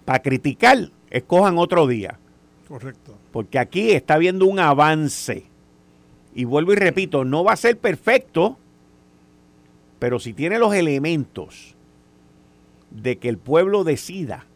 para 0.05 0.23
criticar, 0.23 0.93
escojan 1.11 1.59
otro 1.59 1.89
día. 1.89 2.21
Correcto. 2.69 3.19
Porque 3.33 3.59
aquí 3.59 3.91
está 3.91 4.15
habiendo 4.15 4.47
un 4.47 4.61
avance. 4.61 5.47
Y 6.33 6.45
vuelvo 6.45 6.75
y 6.75 6.77
repito, 6.77 7.25
no 7.25 7.43
va 7.43 7.55
a 7.55 7.57
ser 7.57 7.79
perfecto, 7.79 8.57
pero 9.99 10.21
si 10.21 10.33
tiene 10.33 10.61
los 10.61 10.73
elementos 10.77 11.75
de 12.93 13.17
que 13.19 13.29
el 13.29 13.39
pueblo 13.39 13.83
decida 13.83 14.47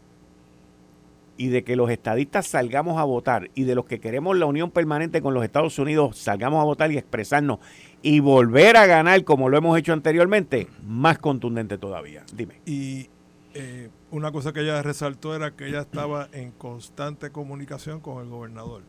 y 1.41 1.49
de 1.49 1.65
que 1.65 1.75
los 1.75 1.91
estadistas 1.91 2.47
salgamos 2.47 2.99
a 2.99 3.05
votar 3.05 3.51
y 3.55 3.65
de 3.65 3.75
los 3.75 3.87
que 3.87 3.99
queremos 3.99 4.37
la 4.37 4.45
unión 4.45 4.71
permanente 4.71 5.23
con 5.23 5.33
los 5.33 5.43
Estados 5.43 5.79
Unidos 5.79 6.19
salgamos 6.19 6.61
a 6.61 6.65
votar 6.65 6.93
y 6.93 6.99
expresarnos 6.99 7.61
y 8.03 8.21
volver 8.21 8.77
a 8.77 8.85
ganar 8.85 9.25
como 9.25 9.49
lo 9.49 9.57
hemos 9.57 9.79
hecho 9.79 9.95
anteriormente, 9.95 10.69
más 10.87 11.19
contundente 11.19 11.79
todavía. 11.79 12.25
Dime. 12.35 12.61
Y 12.67 13.09
eh, 13.55 13.89
una 14.11 14.31
cosa 14.33 14.53
que 14.53 14.61
ella 14.61 14.83
resaltó 14.83 15.35
era 15.35 15.53
que 15.53 15.69
ella 15.69 15.81
estaba 15.81 16.29
en 16.33 16.51
constante 16.51 17.31
comunicación 17.31 18.01
con 18.01 18.23
el 18.23 18.29
gobernador. 18.29 18.83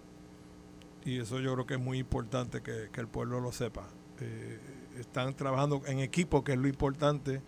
Y 1.06 1.20
eso 1.20 1.40
yo 1.40 1.54
creo 1.54 1.66
que 1.66 1.76
es 1.76 1.80
muy 1.80 2.00
importante 2.00 2.62
que, 2.62 2.90
el 2.94 3.08
pueblo 3.08 3.40
lo 3.40 3.54
sepa. 3.54 3.88
Eh, 4.20 4.60
están 5.00 5.34
trabajando 5.36 5.82
en 5.88 6.00
equipo, 6.00 6.44
que 6.44 6.52
es 6.52 6.58
lo 6.58 6.68
importante 6.68 7.42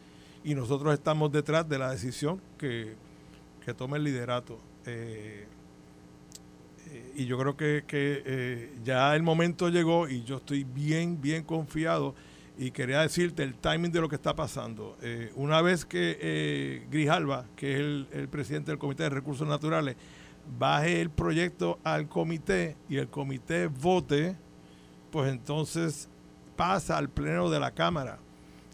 y 0.45 0.55
nosotros 0.55 0.93
estamos 0.93 1.29
detrás 1.31 1.67
de 1.67 1.77
la 1.77 1.91
decisión 1.91 2.41
que, 2.57 2.95
tome 3.77 3.97
el 3.97 4.03
liderato. 4.03 4.59
Eh, 4.85 5.45
eh, 6.91 7.13
y 7.15 7.25
yo 7.25 7.37
creo 7.37 7.55
que, 7.55 7.83
eh, 7.89 8.73
ya 8.83 9.15
el 9.15 9.23
momento 9.23 9.69
llegó 9.69 10.07
y 10.07 10.23
yo 10.23 10.37
estoy 10.37 10.63
bien, 10.63 11.21
bien 11.21 11.43
confiado 11.43 12.15
y 12.57 12.71
quería 12.71 13.01
decirte 13.01 13.43
el 13.43 13.55
timing 13.55 13.91
de 13.91 14.01
lo 14.01 14.09
que 14.09 14.15
está 14.15 14.35
pasando. 14.35 14.97
una 15.35 15.61
vez 15.61 15.85
que 15.85 16.85
Grijalva, 16.91 17.45
que 17.55 17.73
es 17.73 17.79
el, 17.79 18.27
presidente 18.29 18.71
del 18.71 18.77
Comité 18.77 19.03
de 19.03 19.09
Recursos 19.09 19.47
Naturales, 19.47 19.95
baje 20.59 21.01
el 21.01 21.09
proyecto 21.09 21.79
al 21.83 22.07
comité 22.07 22.75
y 22.89 22.97
el 22.97 23.07
comité 23.07 23.67
vote, 23.67 24.35
pues 25.09 25.31
entonces 25.31 26.09
pasa 26.55 26.97
al 26.97 27.09
pleno 27.09 27.49
de 27.49 27.59
la 27.59 27.71
Cámara 27.71 28.19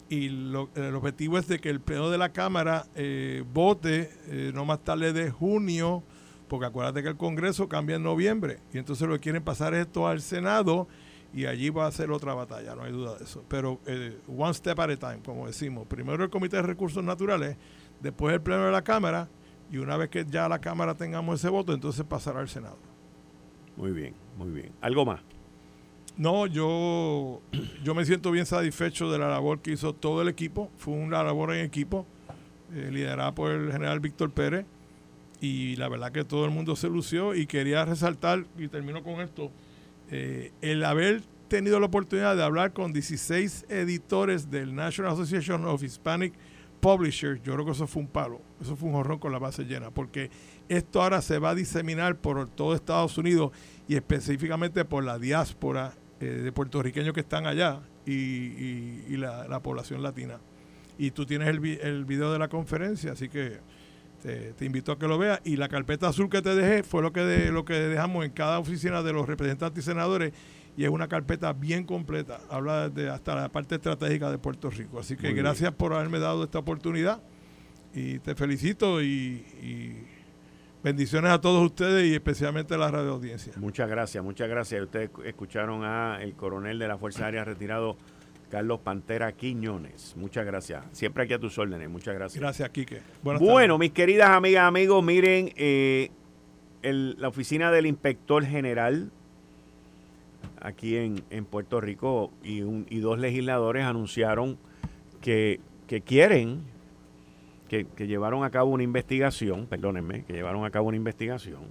y 0.09 0.25
el 0.27 0.95
objetivo 0.95 1.37
es 1.37 1.47
de 1.47 1.59
que 1.59 1.69
el 1.69 1.79
pleno 1.79 2.09
de 2.09 2.17
la 2.17 2.29
Cámara 2.29 2.87
eh, 2.95 3.43
vote 3.53 4.09
eh, 4.27 4.51
no 4.53 4.65
más 4.65 4.83
tarde 4.83 5.13
de 5.13 5.29
junio, 5.29 6.03
porque 6.47 6.65
acuérdate 6.65 7.03
que 7.03 7.09
el 7.09 7.17
Congreso 7.17 7.69
cambia 7.69 7.95
en 7.97 8.03
noviembre 8.03 8.59
y 8.73 8.79
entonces 8.79 9.07
lo 9.07 9.13
que 9.13 9.19
quieren 9.19 9.43
pasar 9.43 9.75
esto 9.75 10.07
al 10.07 10.21
Senado 10.21 10.87
y 11.31 11.45
allí 11.45 11.69
va 11.69 11.85
a 11.85 11.91
ser 11.91 12.09
otra 12.09 12.33
batalla, 12.33 12.75
no 12.75 12.83
hay 12.83 12.91
duda 12.91 13.15
de 13.17 13.23
eso. 13.23 13.43
Pero 13.47 13.79
eh, 13.85 14.17
one 14.27 14.53
step 14.55 14.79
at 14.79 14.89
a 14.89 14.97
time, 14.97 15.19
como 15.23 15.45
decimos, 15.45 15.85
primero 15.87 16.23
el 16.23 16.31
Comité 16.31 16.57
de 16.57 16.63
Recursos 16.63 17.03
Naturales, 17.03 17.55
después 18.01 18.33
el 18.33 18.41
pleno 18.41 18.65
de 18.65 18.71
la 18.71 18.83
Cámara 18.83 19.29
y 19.71 19.77
una 19.77 19.95
vez 19.95 20.09
que 20.09 20.25
ya 20.25 20.49
la 20.49 20.59
Cámara 20.59 20.95
tengamos 20.95 21.39
ese 21.39 21.49
voto, 21.49 21.71
entonces 21.71 22.03
pasará 22.03 22.39
al 22.39 22.49
Senado. 22.49 22.77
Muy 23.77 23.91
bien, 23.91 24.15
muy 24.37 24.49
bien. 24.49 24.71
¿Algo 24.81 25.05
más? 25.05 25.21
No, 26.19 26.47
yo, 26.47 27.41
yo 27.81 27.95
me 27.95 28.03
siento 28.03 28.29
bien 28.29 28.45
satisfecho 28.45 29.09
de 29.09 29.17
la 29.17 29.29
labor 29.29 29.61
que 29.61 29.71
hizo 29.71 29.93
todo 29.93 30.21
el 30.21 30.27
equipo. 30.27 30.69
Fue 30.77 30.93
una 30.93 31.23
labor 31.23 31.55
en 31.55 31.65
equipo, 31.65 32.05
eh, 32.73 32.89
liderada 32.91 33.33
por 33.33 33.51
el 33.51 33.71
general 33.71 34.01
Víctor 34.01 34.29
Pérez. 34.31 34.65
y 35.39 35.77
la 35.77 35.87
verdad 35.87 36.11
que 36.11 36.25
todo 36.25 36.43
el 36.43 36.51
mundo 36.51 36.75
se 36.75 36.89
lució 36.89 37.33
y 37.33 37.47
quería 37.47 37.85
resaltar, 37.85 38.45
y 38.57 38.67
termino 38.67 39.01
con 39.01 39.21
esto, 39.21 39.49
eh, 40.11 40.51
el 40.61 40.83
haber 40.83 41.21
tenido 41.47 41.79
la 41.79 41.85
oportunidad 41.85 42.35
de 42.35 42.43
hablar 42.43 42.73
con 42.73 42.91
16 42.91 43.67
editores 43.69 44.51
del 44.51 44.75
National 44.75 45.13
Association 45.13 45.63
of 45.63 45.81
Hispanic 45.81 46.33
Publishers, 46.81 47.41
yo 47.43 47.53
creo 47.53 47.65
que 47.65 47.71
eso 47.71 47.87
fue 47.87 48.01
un 48.01 48.09
palo, 48.09 48.41
eso 48.59 48.75
fue 48.75 48.89
un 48.89 48.95
horror 48.95 49.21
con 49.21 49.31
la 49.31 49.39
base 49.39 49.63
llena, 49.63 49.89
porque 49.89 50.29
esto 50.67 51.01
ahora 51.01 51.21
se 51.21 51.39
va 51.39 51.51
a 51.51 51.55
diseminar 51.55 52.17
por 52.17 52.49
todo 52.49 52.75
Estados 52.75 53.17
Unidos 53.17 53.53
y 53.87 53.95
específicamente 53.95 54.83
por 54.83 55.05
la 55.05 55.17
diáspora 55.17 55.93
eh, 56.19 56.25
de 56.25 56.51
puertorriqueños 56.51 57.13
que 57.13 57.21
están 57.21 57.45
allá 57.45 57.81
y, 58.05 59.15
la, 59.17 59.59
población 59.61 60.01
latina. 60.01 60.39
Y 60.97 61.11
tú 61.11 61.25
tienes 61.25 61.47
el, 61.47 61.63
el 61.65 62.05
video 62.05 62.31
de 62.33 62.39
la 62.39 62.47
conferencia, 62.47 63.13
así 63.13 63.29
que 63.29 63.59
te, 64.19 64.65
invito 64.65 64.91
a 64.91 64.99
que 64.99 65.07
lo 65.07 65.17
veas. 65.17 65.41
Y 65.43 65.55
la 65.55 65.69
carpeta 65.69 66.07
azul 66.07 66.29
que 66.29 66.41
te 66.41 66.53
dejé 66.55 66.83
fue 66.83 67.01
lo 67.01 67.13
que, 67.13 67.21
de, 67.21 67.51
lo 67.51 67.65
que 67.65 67.73
dejamos 67.73 68.25
en 68.25 68.31
cada 68.31 68.59
oficina 68.59 69.01
de 69.01 69.13
los 69.13 69.27
representantes 69.27 69.83
y 69.83 69.87
senadores 69.87 70.33
y 70.77 70.83
es 70.83 70.89
una 70.89 71.07
carpeta 71.07 71.53
bien 71.53 71.83
completa. 71.85 72.39
Habla 72.49 72.89
de 72.89 73.09
hasta 73.09 73.35
la 73.35 73.49
parte 73.49 73.75
estratégica 73.75 74.31
de 74.31 74.37
Puerto 74.37 74.69
Rico. 74.69 74.99
Así 74.99 75.15
que 75.15 75.33
gracias 75.33 75.73
por 75.73 75.93
haberme 75.93 76.19
dado 76.19 76.43
esta 76.43 76.59
oportunidad 76.59 77.21
y 77.93 78.19
te 78.19 78.35
felicito 78.35 79.01
y, 79.01 79.43
bendiciones 80.83 81.31
a 81.31 81.41
todos 81.41 81.63
ustedes 81.65 82.05
y 82.05 82.13
especialmente 82.13 82.73
a 82.75 82.77
la 82.77 82.91
radio 82.91 83.13
audiencia. 83.13 83.53
Muchas 83.57 83.89
gracias, 83.89 84.23
muchas 84.23 84.49
gracias. 84.49 84.81
Ustedes 84.81 85.09
escucharon 85.25 85.83
a 85.83 86.19
el 86.21 86.33
coronel 86.33 86.79
de 86.79 86.87
la 86.87 86.97
Fuerza 86.97 87.25
Aérea 87.25 87.43
retirado 87.43 87.97
Carlos 88.49 88.79
Pantera 88.79 89.31
Quiñones. 89.31 90.15
Muchas 90.17 90.45
gracias. 90.45 90.83
Siempre 90.91 91.23
aquí 91.23 91.33
a 91.33 91.39
tus 91.39 91.57
órdenes. 91.57 91.89
Muchas 91.89 92.15
gracias. 92.15 92.41
Gracias, 92.41 92.69
Quique. 92.69 93.01
bueno, 93.21 93.77
mis 93.77 93.91
queridas 93.91 94.29
amigas, 94.29 94.63
amigos, 94.67 95.03
miren, 95.03 95.51
eh, 95.55 96.09
la 96.81 97.27
oficina 97.27 97.71
del 97.71 97.85
inspector 97.85 98.43
general 98.45 99.11
aquí 100.61 100.97
en, 100.97 101.45
Puerto 101.45 101.79
Rico 101.79 102.31
y, 102.43 102.61
y, 102.89 102.99
dos 102.99 103.19
legisladores 103.19 103.85
anunciaron 103.85 104.57
que, 105.21 105.59
quieren, 106.05 106.61
que, 107.69 107.85
llevaron 108.07 108.43
a 108.43 108.49
cabo 108.49 108.71
una 108.71 108.83
investigación, 108.83 109.67
perdónenme, 109.67 110.25
que 110.25 110.33
llevaron 110.33 110.65
a 110.65 110.71
cabo 110.71 110.87
una 110.87 110.97
investigación 110.97 111.61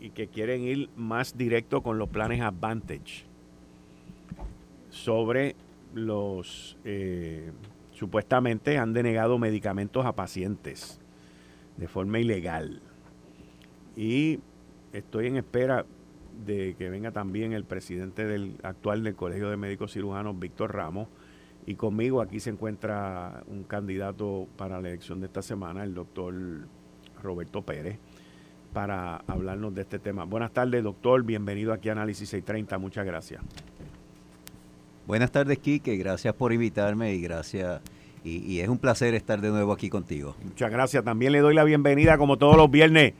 y 0.00 0.10
que 0.10 0.26
quieren 0.26 0.62
ir 0.62 0.90
más 0.96 1.38
directo 1.38 1.82
con 1.82 1.98
los 1.98 2.08
planes 2.08 2.42
Advantage 2.42 3.24
sobre 4.90 5.54
los, 5.94 6.76
eh, 6.84 7.52
supuestamente 7.92 8.78
han 8.78 8.92
denegado 8.92 9.38
medicamentos 9.38 10.04
a 10.04 10.12
pacientes 10.12 11.00
de 11.76 11.88
forma 11.88 12.18
ilegal. 12.18 12.82
Y 13.96 14.40
estoy 14.92 15.28
en 15.28 15.36
espera 15.36 15.86
de 16.44 16.74
que 16.76 16.90
venga 16.90 17.12
también 17.12 17.52
el 17.52 17.64
presidente 17.64 18.26
del 18.26 18.56
actual 18.62 19.04
del 19.04 19.14
Colegio 19.14 19.50
de 19.50 19.56
Médicos 19.56 19.92
Cirujanos, 19.92 20.38
Víctor 20.38 20.74
Ramos, 20.74 21.08
y 21.66 21.74
conmigo 21.74 22.20
aquí 22.20 22.40
se 22.40 22.50
encuentra 22.50 23.42
un 23.46 23.64
candidato 23.64 24.48
para 24.56 24.80
la 24.80 24.88
elección 24.88 25.20
de 25.20 25.26
esta 25.26 25.42
semana, 25.42 25.84
el 25.84 25.94
doctor 25.94 26.34
Roberto 27.22 27.62
Pérez, 27.62 27.98
para 28.72 29.18
hablarnos 29.26 29.74
de 29.74 29.82
este 29.82 29.98
tema. 29.98 30.24
Buenas 30.24 30.52
tardes, 30.52 30.82
doctor. 30.82 31.22
Bienvenido 31.22 31.72
aquí 31.72 31.88
a 31.88 31.92
Análisis 31.92 32.28
630. 32.30 32.78
Muchas 32.78 33.06
gracias. 33.06 33.42
Buenas 35.06 35.30
tardes, 35.30 35.58
Quique. 35.58 35.96
Gracias 35.96 36.34
por 36.34 36.52
invitarme 36.52 37.14
y 37.14 37.20
gracias. 37.20 37.80
Y, 38.24 38.60
es 38.60 38.68
un 38.68 38.78
placer 38.78 39.14
estar 39.14 39.40
de 39.40 39.50
nuevo 39.50 39.72
aquí 39.72 39.90
contigo. 39.90 40.36
Muchas 40.44 40.70
gracias. 40.70 41.04
También 41.04 41.32
le 41.32 41.40
doy 41.40 41.54
la 41.54 41.64
bienvenida, 41.64 42.16
como 42.18 42.38
todos 42.38 42.56
los 42.56 42.70
viernes, 42.70 43.14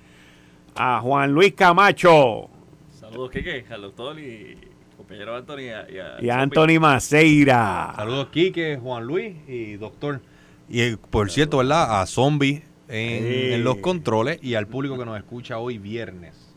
a 0.76 1.00
Juan 1.00 1.32
Luis 1.32 1.54
Camacho. 1.54 2.48
Saludos, 2.92 3.30
Quique, 3.32 3.64
al 3.68 3.82
doctor 3.82 4.18
y 4.20 4.56
compañero 5.02 5.34
Anthony 5.34 5.58
y 5.58 5.98
a, 5.98 6.16
y 6.20 6.30
Anthony 6.30 6.80
Maceira. 6.80 7.92
Saludos, 7.96 8.28
Quique, 8.28 8.78
Juan 8.80 9.04
Luis 9.04 9.34
y 9.48 9.74
doctor. 9.74 10.20
Y 10.68 10.94
por 10.94 11.28
cierto, 11.28 11.58
¿verdad? 11.58 12.00
A 12.00 12.06
Zombie 12.06 12.62
en, 12.88 13.64
los 13.64 13.78
controles 13.78 14.38
y 14.42 14.54
al 14.54 14.68
público 14.68 14.96
que 14.96 15.04
nos 15.04 15.18
escucha 15.18 15.58
hoy 15.58 15.78
viernes. 15.78 16.54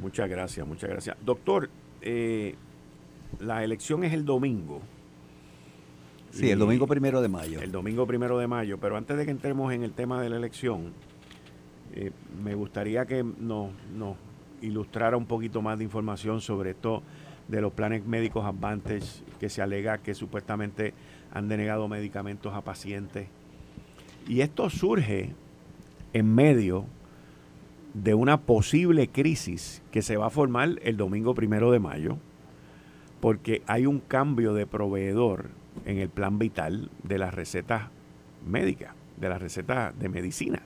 Muchas 0.00 0.28
gracias, 0.28 0.66
muchas 0.66 0.90
gracias. 0.90 1.16
Doctor, 1.24 1.70
eh, 2.00 2.56
la 3.38 3.62
elección 3.62 4.02
es 4.02 4.12
el 4.12 4.24
domingo. 4.24 4.82
Sí, 6.32 6.50
el 6.50 6.58
domingo 6.58 6.88
primero 6.88 7.22
de 7.22 7.28
mayo. 7.28 7.60
El 7.60 7.70
domingo 7.70 8.08
primero 8.08 8.38
de 8.38 8.48
mayo. 8.48 8.78
Pero 8.78 8.96
antes 8.96 9.16
de 9.16 9.24
que 9.24 9.30
entremos 9.30 9.72
en 9.72 9.84
el 9.84 9.92
tema 9.92 10.20
de 10.20 10.30
la 10.30 10.36
elección, 10.36 10.92
eh, 11.94 12.10
me 12.42 12.56
gustaría 12.56 13.06
que 13.06 13.22
nos, 13.22 13.70
nos, 13.94 14.16
ilustrara 14.62 15.16
un 15.16 15.26
poquito 15.26 15.60
más 15.60 15.78
de 15.78 15.84
información 15.84 16.40
sobre 16.40 16.70
esto 16.70 17.02
de 17.52 17.60
los 17.60 17.74
planes 17.74 18.06
médicos 18.06 18.46
Advantage 18.46 19.22
que 19.38 19.50
se 19.50 19.60
alega 19.60 19.98
que 19.98 20.14
supuestamente 20.14 20.94
han 21.34 21.48
denegado 21.48 21.86
medicamentos 21.86 22.54
a 22.54 22.62
pacientes. 22.62 23.28
Y 24.26 24.40
esto 24.40 24.70
surge 24.70 25.34
en 26.14 26.34
medio 26.34 26.86
de 27.92 28.14
una 28.14 28.40
posible 28.40 29.08
crisis 29.08 29.82
que 29.90 30.00
se 30.00 30.16
va 30.16 30.28
a 30.28 30.30
formar 30.30 30.78
el 30.82 30.96
domingo 30.96 31.34
primero 31.34 31.70
de 31.70 31.78
mayo 31.78 32.16
porque 33.20 33.62
hay 33.66 33.84
un 33.84 34.00
cambio 34.00 34.54
de 34.54 34.66
proveedor 34.66 35.50
en 35.84 35.98
el 35.98 36.08
plan 36.08 36.38
vital 36.38 36.90
de 37.02 37.18
las 37.18 37.34
recetas 37.34 37.82
médicas, 38.46 38.94
de 39.18 39.28
las 39.28 39.42
recetas 39.42 39.96
de 39.98 40.08
medicina. 40.08 40.62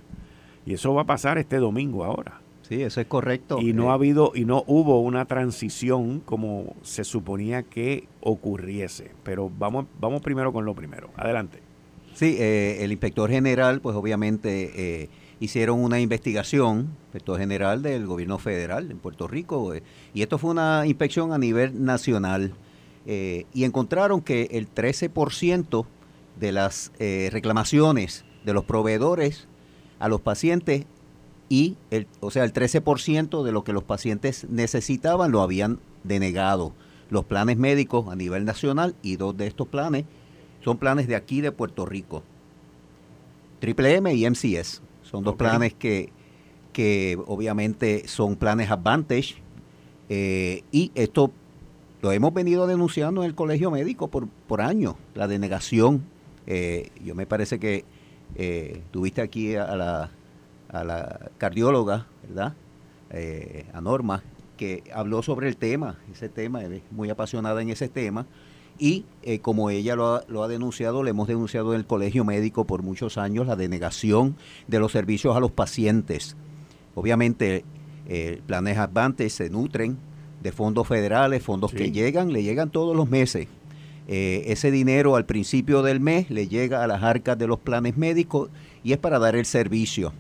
Y 0.65 0.75
eso 0.75 0.95
va 0.95 1.03
a 1.03 1.07
pasar 1.07 1.37
este 1.37 1.57
domingo 1.57 2.05
ahora. 2.05 2.41
Sí, 2.69 2.83
eso 2.83 3.01
es 3.01 3.07
correcto. 3.07 3.61
Y 3.61 3.73
no 3.73 3.91
ha 3.91 3.93
eh, 3.93 3.95
habido 3.95 4.33
y 4.35 4.45
no 4.45 4.65
hubo 4.67 5.01
una 5.01 5.25
transición 5.27 6.21
como 6.21 6.75
se 6.83 7.05
suponía 7.05 7.63
que 7.63 8.09
ocurriese. 8.21 9.13
Pero 9.23 9.51
vamos, 9.57 9.87
vamos 10.01 10.23
primero 10.23 10.53
con 10.53 10.65
lo 10.65 10.75
primero. 10.75 11.11
Adelante. 11.17 11.67
Sí, 12.17 12.35
eh, 12.39 12.79
el 12.81 12.93
inspector 12.93 13.29
general, 13.29 13.83
pues 13.83 13.95
obviamente 13.95 14.73
eh, 14.75 15.11
hicieron 15.39 15.85
una 15.85 16.01
investigación, 16.01 16.97
inspector 17.09 17.39
general 17.39 17.83
del 17.83 18.07
gobierno 18.07 18.39
federal 18.39 18.91
en 18.91 18.97
Puerto 18.97 19.29
Rico, 19.29 19.75
eh, 19.75 19.83
y 20.15 20.23
esto 20.23 20.39
fue 20.39 20.53
una 20.53 20.87
inspección 20.87 21.35
a 21.35 21.39
nivel 21.39 21.85
nacional, 21.85 22.55
y 23.07 23.63
encontraron 23.63 24.21
que 24.21 24.49
el 24.51 24.69
13% 24.69 25.87
de 26.41 26.51
las 26.51 26.91
reclamaciones 26.99 28.25
de 28.45 28.53
los 28.53 28.65
proveedores 28.65 29.47
a 30.01 30.09
los 30.09 30.21
pacientes 30.23 30.87
y 31.49 31.77
el, 31.91 32.07
o 32.21 32.31
sea, 32.31 32.45
el 32.45 32.53
13% 32.53 33.43
de 33.43 33.53
lo 33.53 33.65
que 33.65 33.73
los 33.73 33.85
pacientes 33.85 34.47
necesitaban 34.49 35.31
lo 35.31 35.43
habían 35.43 35.79
denegado. 36.05 36.73
Los 37.11 37.25
planes 37.25 37.57
médicos 37.57 38.09
a 38.09 38.17
nivel 38.17 38.45
nacional 38.45 38.97
y 39.03 39.17
dos 39.17 39.37
de 39.37 39.47
estos 39.47 39.69
planes 39.69 40.05
son 40.65 40.79
planes 40.79 41.07
de 41.07 41.15
aquí 41.15 41.41
de 41.41 41.53
Puerto 41.53 41.87
Rico. 41.87 42.23
Triple 43.61 43.95
M 43.95 44.13
y 44.13 44.29
MCS. 44.29 44.83
Son 45.03 45.23
dos 45.23 45.37
planes 45.37 45.73
que, 45.75 46.11
que 46.73 47.17
obviamente 47.27 48.09
son 48.09 48.35
planes 48.37 48.71
Advantage. 48.71 49.37
Eh, 50.09 50.63
y 50.73 50.91
esto 50.95 51.31
lo 52.03 52.13
hemos 52.13 52.35
venido 52.35 52.67
denunciando 52.67 53.23
en 53.23 53.29
el 53.29 53.35
colegio 53.35 53.71
médico 53.71 54.09
por, 54.09 54.29
por 54.49 54.61
años, 54.61 54.97
la 55.15 55.29
denegación. 55.29 56.05
Eh, 56.47 56.91
yo 57.05 57.15
me 57.15 57.27
parece 57.27 57.59
que 57.59 57.85
eh, 58.35 58.83
tuviste 58.91 59.21
aquí 59.23 59.55
a 59.55 59.77
la, 59.77 60.11
a 60.81 60.85
la 60.85 61.31
cardióloga, 61.39 62.07
¿verdad? 62.27 62.55
a 63.73 63.81
Norma, 63.81 64.23
que 64.57 64.83
habló 64.93 65.23
sobre 65.23 65.49
el 65.49 65.57
tema, 65.57 65.97
ese 66.13 66.29
tema, 66.29 66.63
es 66.65 66.83
muy 66.91 67.09
apasionada 67.09 67.63
en 67.63 67.71
ese 67.71 67.89
tema 67.89 68.27
y 68.79 69.05
eh, 69.23 69.39
como 69.39 69.71
ella 69.71 69.97
lo 69.97 70.17
ha, 70.17 70.25
lo 70.29 70.43
ha, 70.43 70.49
denunciado, 70.49 71.03
le 71.03 71.11
hemos 71.11 71.29
denunciado 71.29 71.73
en 71.73 71.81
el 71.81 71.87
colegio 71.87 72.25
médico 72.25 72.67
por 72.67 72.83
muchos 72.83 73.17
años 73.17 73.47
la 73.47 73.57
denegación 73.57 74.37
de 74.67 74.79
los 74.79 74.93
servicios 74.93 75.37
a 75.37 75.41
los 75.41 75.51
pacientes. 75.51 76.37
Obviamente, 76.95 77.65
eh, 78.09 78.41
planes 78.47 78.79
Advantage 78.79 79.31
se 79.31 79.51
nutren 79.51 79.97
de 80.43 80.53
fondos 80.53 80.87
federales, 80.87 81.43
fondos 81.43 81.73
que 81.73 81.91
llegan, 81.91 82.33
le 82.33 82.43
llegan 82.43 82.71
todos 82.71 82.95
los 82.95 83.09
meses. 83.09 83.49
Eh, 84.09 84.45
ese 84.47 84.71
dinero 84.71 85.17
al 85.17 85.27
principio 85.27 85.83
del 85.83 85.99
mes 85.99 86.31
le 86.31 86.47
llega 86.47 86.85
a 86.85 86.87
las 86.87 87.03
arcas 87.03 87.37
de 87.39 87.49
los 87.49 87.59
planes 87.59 87.97
médicos 87.97 88.51
y 88.85 88.93
es 88.93 88.99
para 88.99 89.19
dar 89.19 89.35
el 89.35 89.47
servicio, 89.47 90.13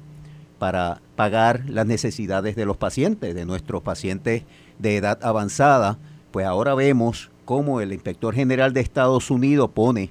para 0.59 1.01
pagar 1.16 1.64
las 1.69 1.87
necesidades 1.87 2.57
de 2.57 2.64
los 2.64 2.77
pacientes, 2.77 3.35
de 3.35 3.45
nuestros 3.45 3.83
pacientes 3.83 4.45
de 4.79 4.97
edad 4.97 5.19
avanzada. 5.23 5.99
Pues 6.31 6.47
ahora 6.47 6.75
vemos 6.75 7.31
como 7.45 7.81
el 7.81 7.92
inspector 7.92 8.35
general 8.35 8.73
de 8.73 8.81
Estados 8.81 9.31
Unidos 9.31 9.71
pone 9.73 10.11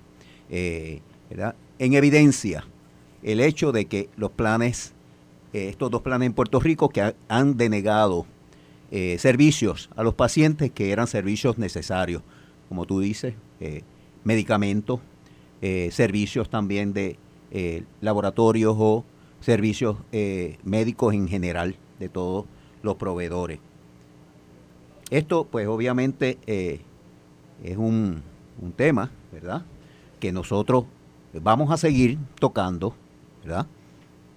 eh, 0.50 1.02
en 1.80 1.94
evidencia 1.94 2.66
el 3.24 3.40
hecho 3.40 3.72
de 3.72 3.86
que 3.86 4.10
los 4.16 4.32
planes, 4.32 4.94
eh, 5.54 5.68
estos 5.70 5.92
dos 5.92 6.02
planes 6.02 6.28
en 6.28 6.34
Puerto 6.34 6.60
Rico 6.60 6.90
que 6.90 7.16
han 7.28 7.58
denegado 7.58 8.26
eh, 8.92 9.18
servicios 9.20 9.90
a 9.96 10.04
los 10.04 10.14
pacientes 10.14 10.72
que 10.72 10.92
eran 10.92 11.08
servicios 11.08 11.58
necesarios, 11.58 12.22
como 12.70 12.86
tú 12.86 13.00
dices, 13.00 13.34
medicamentos, 14.24 15.00
servicios 15.92 16.50
también 16.50 16.94
de 16.94 17.18
laboratorios 18.02 18.76
o 18.78 19.04
servicios 19.46 19.98
eh, 20.12 20.58
médicos 20.64 21.14
en 21.14 21.28
general 21.28 21.76
de 22.00 22.10
todos 22.10 22.46
los 22.82 22.96
proveedores. 22.96 23.60
Esto, 25.12 25.46
pues 25.46 25.68
obviamente, 25.68 26.40
eh, 26.48 26.82
es 27.64 27.78
un, 27.78 28.24
un 28.60 28.72
tema, 28.72 29.12
¿verdad? 29.32 29.62
Que 30.20 30.32
nosotros 30.32 30.86
vamos 31.32 31.70
a 31.70 31.78
seguir 31.78 32.18
tocando, 32.40 32.96
¿verdad? 33.44 33.68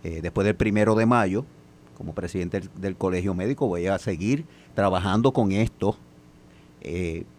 Eh, 0.04 0.20
después 0.20 0.44
del 0.44 0.56
primero 0.56 0.94
de 0.94 1.06
mayo, 1.06 1.46
como 1.96 2.14
presidente 2.14 2.60
del, 2.76 2.94
Colegio 2.94 3.32
Médico, 3.32 3.66
voy 3.66 3.86
a 3.86 3.98
seguir 3.98 4.44
trabajando 4.74 5.32
con 5.32 5.52
esto 5.52 5.96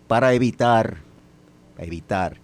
para 0.08 0.34
evitar, 0.34 0.98
evitar, 1.78 2.38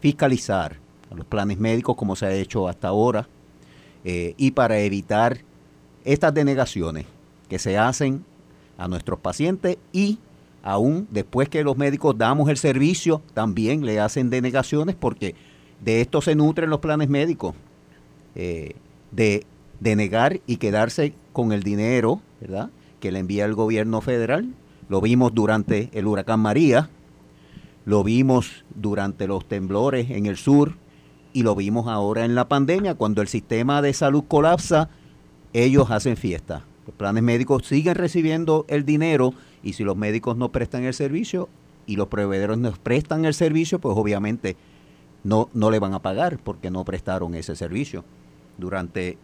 fiscalizar 0.00 0.76
los 1.12 1.24
planes 1.24 1.58
médicos 1.58 1.96
como 1.96 2.14
se 2.14 2.26
ha 2.26 2.32
hecho 2.32 2.68
hasta 2.68 2.88
ahora 2.88 3.26
eh, 4.04 4.34
y 4.36 4.52
para 4.52 4.78
evitar 4.80 5.38
estas 6.04 6.32
denegaciones 6.32 7.06
que 7.48 7.58
se 7.58 7.76
hacen 7.76 8.24
a 8.78 8.88
nuestros 8.88 9.18
pacientes 9.18 9.76
y 9.92 10.18
aún 10.62 11.06
después 11.10 11.48
que 11.48 11.62
los 11.62 11.76
médicos 11.76 12.16
damos 12.16 12.48
el 12.48 12.56
servicio, 12.56 13.22
también 13.34 13.84
le 13.84 14.00
hacen 14.00 14.30
denegaciones 14.30 14.96
porque 14.96 15.34
de 15.84 16.00
esto 16.00 16.20
se 16.20 16.34
nutren 16.34 16.70
los 16.70 16.80
planes 16.80 17.08
médicos, 17.08 17.54
eh, 18.34 18.74
de 19.10 19.44
denegar 19.80 20.40
y 20.46 20.56
quedarse 20.56 21.14
con 21.32 21.52
el 21.52 21.62
dinero, 21.62 22.20
¿verdad? 22.40 22.70
Que 23.00 23.12
le 23.12 23.18
envía 23.18 23.44
el 23.44 23.54
gobierno 23.54 24.00
federal. 24.00 24.54
Lo 24.88 25.00
vimos 25.00 25.34
durante 25.34 25.88
el 25.92 26.06
huracán 26.06 26.40
María, 26.40 26.90
lo 27.84 28.04
vimos 28.04 28.64
durante 28.74 29.26
los 29.26 29.46
temblores 29.46 30.10
en 30.10 30.26
el 30.26 30.36
sur 30.36 30.74
y 31.32 31.42
lo 31.42 31.54
vimos 31.54 31.86
ahora 31.86 32.24
en 32.24 32.34
la 32.34 32.48
pandemia, 32.48 32.94
cuando 32.94 33.22
el 33.22 33.28
sistema 33.28 33.82
de 33.82 33.92
salud 33.92 34.24
colapsa, 34.26 34.88
ellos 35.52 35.90
hacen 35.90 36.16
fiesta. 36.16 36.64
Los 36.86 36.94
planes 36.96 37.22
médicos 37.22 37.66
siguen 37.66 37.94
recibiendo 37.94 38.64
el 38.68 38.84
dinero 38.84 39.34
y 39.62 39.74
si 39.74 39.84
los 39.84 39.96
médicos 39.96 40.36
no 40.36 40.50
prestan 40.50 40.84
el 40.84 40.94
servicio 40.94 41.48
y 41.86 41.96
los 41.96 42.08
proveedores 42.08 42.58
no 42.58 42.72
prestan 42.72 43.24
el 43.24 43.34
servicio, 43.34 43.78
pues 43.78 43.96
obviamente 43.96 44.56
no, 45.22 45.48
no 45.52 45.70
le 45.70 45.78
van 45.78 45.94
a 45.94 46.02
pagar 46.02 46.38
porque 46.42 46.70
no 46.70 46.84
prestaron 46.84 47.34
ese 47.34 47.54
servicio. 47.54 48.04
Durante 48.58 49.18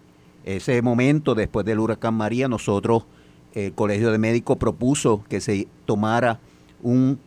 ese 0.45 0.81
momento, 0.83 1.35
después 1.35 1.67
del 1.67 1.81
huracán 1.81 2.15
María, 2.15 2.49
nosotros, 2.49 3.05
el 3.55 3.73
Colegio 3.73 4.13
de 4.13 4.19
Médicos 4.19 4.59
propuso 4.59 5.25
que 5.29 5.41
se 5.41 5.67
tomara 5.87 6.39
un, 6.83 7.19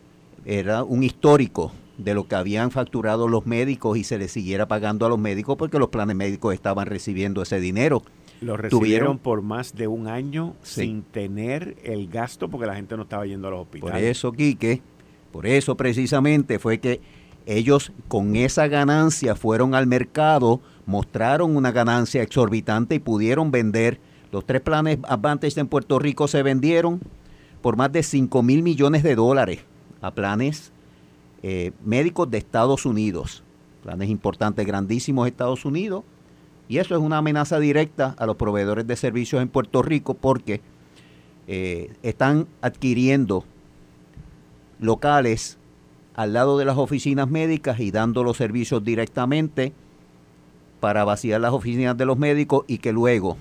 era 0.44 0.84
un 0.84 1.02
histórico 1.02 1.72
de 2.04 2.14
lo 2.14 2.26
que 2.26 2.34
habían 2.34 2.70
facturado 2.70 3.28
los 3.28 3.46
médicos 3.46 3.96
y 3.98 4.04
se 4.04 4.18
les 4.18 4.32
siguiera 4.32 4.66
pagando 4.68 5.06
a 5.06 5.08
los 5.08 5.18
médicos 5.18 5.56
porque 5.56 5.78
los 5.78 5.88
planes 5.88 6.16
médicos 6.16 6.54
estaban 6.54 6.86
recibiendo 6.86 7.42
ese 7.42 7.60
dinero. 7.60 8.02
Lo 8.40 8.56
recibieron 8.56 9.16
Tuvieron- 9.16 9.18
por 9.18 9.42
más 9.42 9.74
de 9.74 9.86
un 9.86 10.06
año 10.08 10.54
Sí. 10.62 10.82
sin 10.82 11.02
tener 11.02 11.76
el 11.84 12.08
gasto 12.08 12.48
porque 12.48 12.66
la 12.66 12.74
gente 12.74 12.96
no 12.96 13.02
estaba 13.02 13.26
yendo 13.26 13.48
a 13.48 13.50
los 13.50 13.66
Por 13.66 13.76
hospitales. 13.76 14.04
eso, 14.16 14.32
Quique, 14.32 14.80
por 15.30 15.46
eso 15.46 15.76
precisamente 15.76 16.58
fue 16.58 16.78
que 16.78 17.00
ellos 17.46 17.92
con 18.08 18.36
esa 18.36 18.66
ganancia 18.68 19.34
fueron 19.34 19.74
al 19.74 19.86
mercado, 19.86 20.60
mostraron 20.86 21.56
una 21.56 21.70
ganancia 21.72 22.22
exorbitante 22.22 22.94
y 22.94 22.98
pudieron 22.98 23.50
vender. 23.50 23.98
Los 24.32 24.46
tres 24.46 24.60
planes 24.62 24.98
Advantage 25.08 25.60
en 25.60 25.66
Puerto 25.66 25.98
Rico 25.98 26.28
se 26.28 26.42
vendieron 26.42 27.00
por 27.60 27.76
más 27.76 27.92
de 27.92 28.02
5 28.02 28.42
mil 28.42 28.62
millones 28.62 29.02
de 29.02 29.14
dólares 29.16 29.60
a 30.00 30.12
planes 30.14 30.72
eh, 31.42 31.72
médicos 31.84 32.30
de 32.30 32.38
Estados 32.38 32.86
Unidos. 32.86 33.42
Planes 33.82 34.10
importantes, 34.10 34.66
grandísimos 34.66 35.26
Estados 35.26 35.64
Unidos. 35.64 36.04
Y 36.68 36.78
eso 36.78 36.94
es 36.94 37.00
una 37.00 37.18
amenaza 37.18 37.58
directa 37.58 38.14
a 38.18 38.26
los 38.26 38.36
proveedores 38.36 38.86
de 38.86 38.96
servicios 38.96 39.42
en 39.42 39.48
Puerto 39.48 39.82
Rico 39.82 40.14
porque 40.14 40.60
eh, 41.48 41.92
están 42.02 42.46
adquiriendo 42.60 43.44
locales 44.78 45.58
al 46.14 46.32
lado 46.32 46.58
de 46.58 46.64
las 46.64 46.76
oficinas 46.76 47.28
médicas 47.28 47.80
y 47.80 47.90
dando 47.90 48.22
los 48.22 48.36
servicios 48.36 48.84
directamente 48.84 49.72
para 50.80 51.04
vaciar 51.04 51.40
las 51.40 51.52
oficinas 51.52 51.96
de 51.96 52.06
los 52.06 52.18
médicos 52.18 52.64
y 52.66 52.78
que 52.78 52.92
luego 52.92 53.36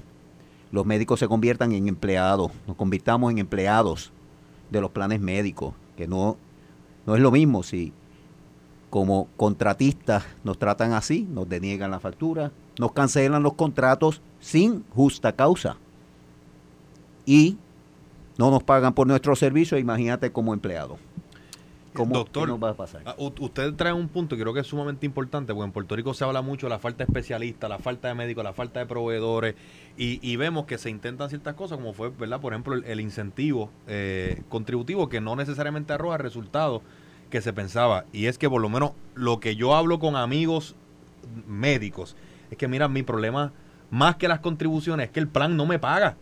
los 0.71 0.85
médicos 0.85 1.19
se 1.19 1.27
conviertan 1.27 1.71
en 1.71 1.87
empleados, 1.87 2.51
nos 2.67 2.75
convirtamos 2.75 3.31
en 3.31 3.39
empleados 3.39 4.11
de 4.69 4.81
los 4.81 4.91
planes 4.91 5.19
médicos, 5.19 5.73
que 5.97 6.07
no, 6.07 6.37
no 7.09 7.15
es 7.15 7.23
lo 7.23 7.31
mismo 7.31 7.63
si 7.63 7.91
como 8.91 9.29
contratistas 9.35 10.25
nos 10.43 10.59
tratan 10.59 10.93
así, 10.93 11.23
nos 11.23 11.49
deniegan 11.49 11.89
la 11.89 11.99
factura, 11.99 12.51
nos 12.77 12.91
cancelan 12.91 13.41
los 13.41 13.55
contratos 13.55 14.21
sin 14.39 14.83
justa 14.89 15.31
causa 15.31 15.77
y 17.25 17.57
no 18.37 18.51
nos 18.51 18.61
pagan 18.61 18.93
por 18.93 19.07
nuestro 19.07 19.35
servicio, 19.35 19.79
imagínate 19.79 20.31
como 20.31 20.53
empleado. 20.53 20.99
¿Cómo, 21.93 22.13
Doctor, 22.13 22.43
¿Qué 22.43 22.51
nos 22.51 22.63
va 22.63 22.69
a 22.69 22.73
pasar? 22.75 23.01
Usted 23.17 23.73
trae 23.73 23.91
un 23.91 24.07
punto 24.07 24.35
que 24.35 24.43
creo 24.43 24.53
que 24.53 24.59
es 24.59 24.67
sumamente 24.67 25.07
importante, 25.07 25.51
porque 25.51 25.65
en 25.65 25.71
Puerto 25.71 25.95
Rico 25.95 26.13
se 26.13 26.23
habla 26.23 26.43
mucho 26.43 26.67
de 26.67 26.69
la 26.69 26.79
falta 26.79 26.99
de 26.99 27.05
especialistas, 27.05 27.67
la 27.67 27.79
falta 27.79 28.09
de 28.09 28.13
médicos, 28.13 28.43
la 28.43 28.53
falta 28.53 28.79
de 28.79 28.85
proveedores, 28.85 29.55
y, 29.97 30.19
y 30.21 30.35
vemos 30.35 30.67
que 30.67 30.77
se 30.77 30.91
intentan 30.91 31.29
ciertas 31.29 31.55
cosas, 31.55 31.79
como 31.79 31.93
fue, 31.93 32.11
¿verdad? 32.11 32.39
Por 32.39 32.53
ejemplo, 32.53 32.75
el, 32.75 32.83
el 32.83 32.99
incentivo 32.99 33.71
eh, 33.87 34.43
contributivo, 34.49 35.09
que 35.09 35.19
no 35.19 35.35
necesariamente 35.35 35.91
arroja 35.91 36.19
resultados 36.19 36.83
que 37.29 37.41
se 37.41 37.53
pensaba. 37.53 38.05
Y 38.11 38.25
es 38.25 38.37
que 38.37 38.49
por 38.49 38.61
lo 38.61 38.69
menos 38.69 38.91
lo 39.15 39.39
que 39.39 39.55
yo 39.55 39.75
hablo 39.75 39.99
con 39.99 40.15
amigos 40.15 40.75
médicos, 41.47 42.15
es 42.51 42.57
que 42.57 42.67
mira, 42.67 42.87
mi 42.87 43.03
problema, 43.03 43.51
más 43.91 44.15
que 44.15 44.27
las 44.27 44.39
contribuciones, 44.39 45.07
es 45.07 45.11
que 45.11 45.19
el 45.19 45.27
plan 45.27 45.55
no 45.55 45.65
me 45.65 45.79
paga. 45.79 46.15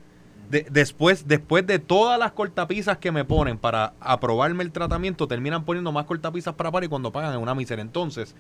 De- 0.50 0.65
después, 0.70 1.28
después 1.28 1.67
de 1.67 1.80
todas 1.80 2.17
las 2.17 2.32
cortapisas 2.32 2.98
que 2.98 3.12
me 3.12 3.26
ponen 3.26 3.58
para 3.58 3.93
aprobarme 4.00 4.63
el 4.63 4.72
tratamiento, 4.72 5.28
terminan 5.28 5.65
poniendo 5.65 5.91
más 5.91 6.06
cortapisas 6.06 6.54
para 6.54 6.72
pagar 6.72 6.86
y 6.86 6.88
cuando 6.88 7.12
pagan 7.12 7.34
es 7.34 7.38
una 7.39 7.56
miseria. 7.56 7.82
Entonces, 7.82 8.36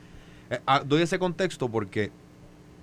eh, 0.49 0.59
ah, 0.65 0.81
doy 0.85 1.01
ese 1.01 1.19
contexto 1.19 1.67
porque 1.69 2.11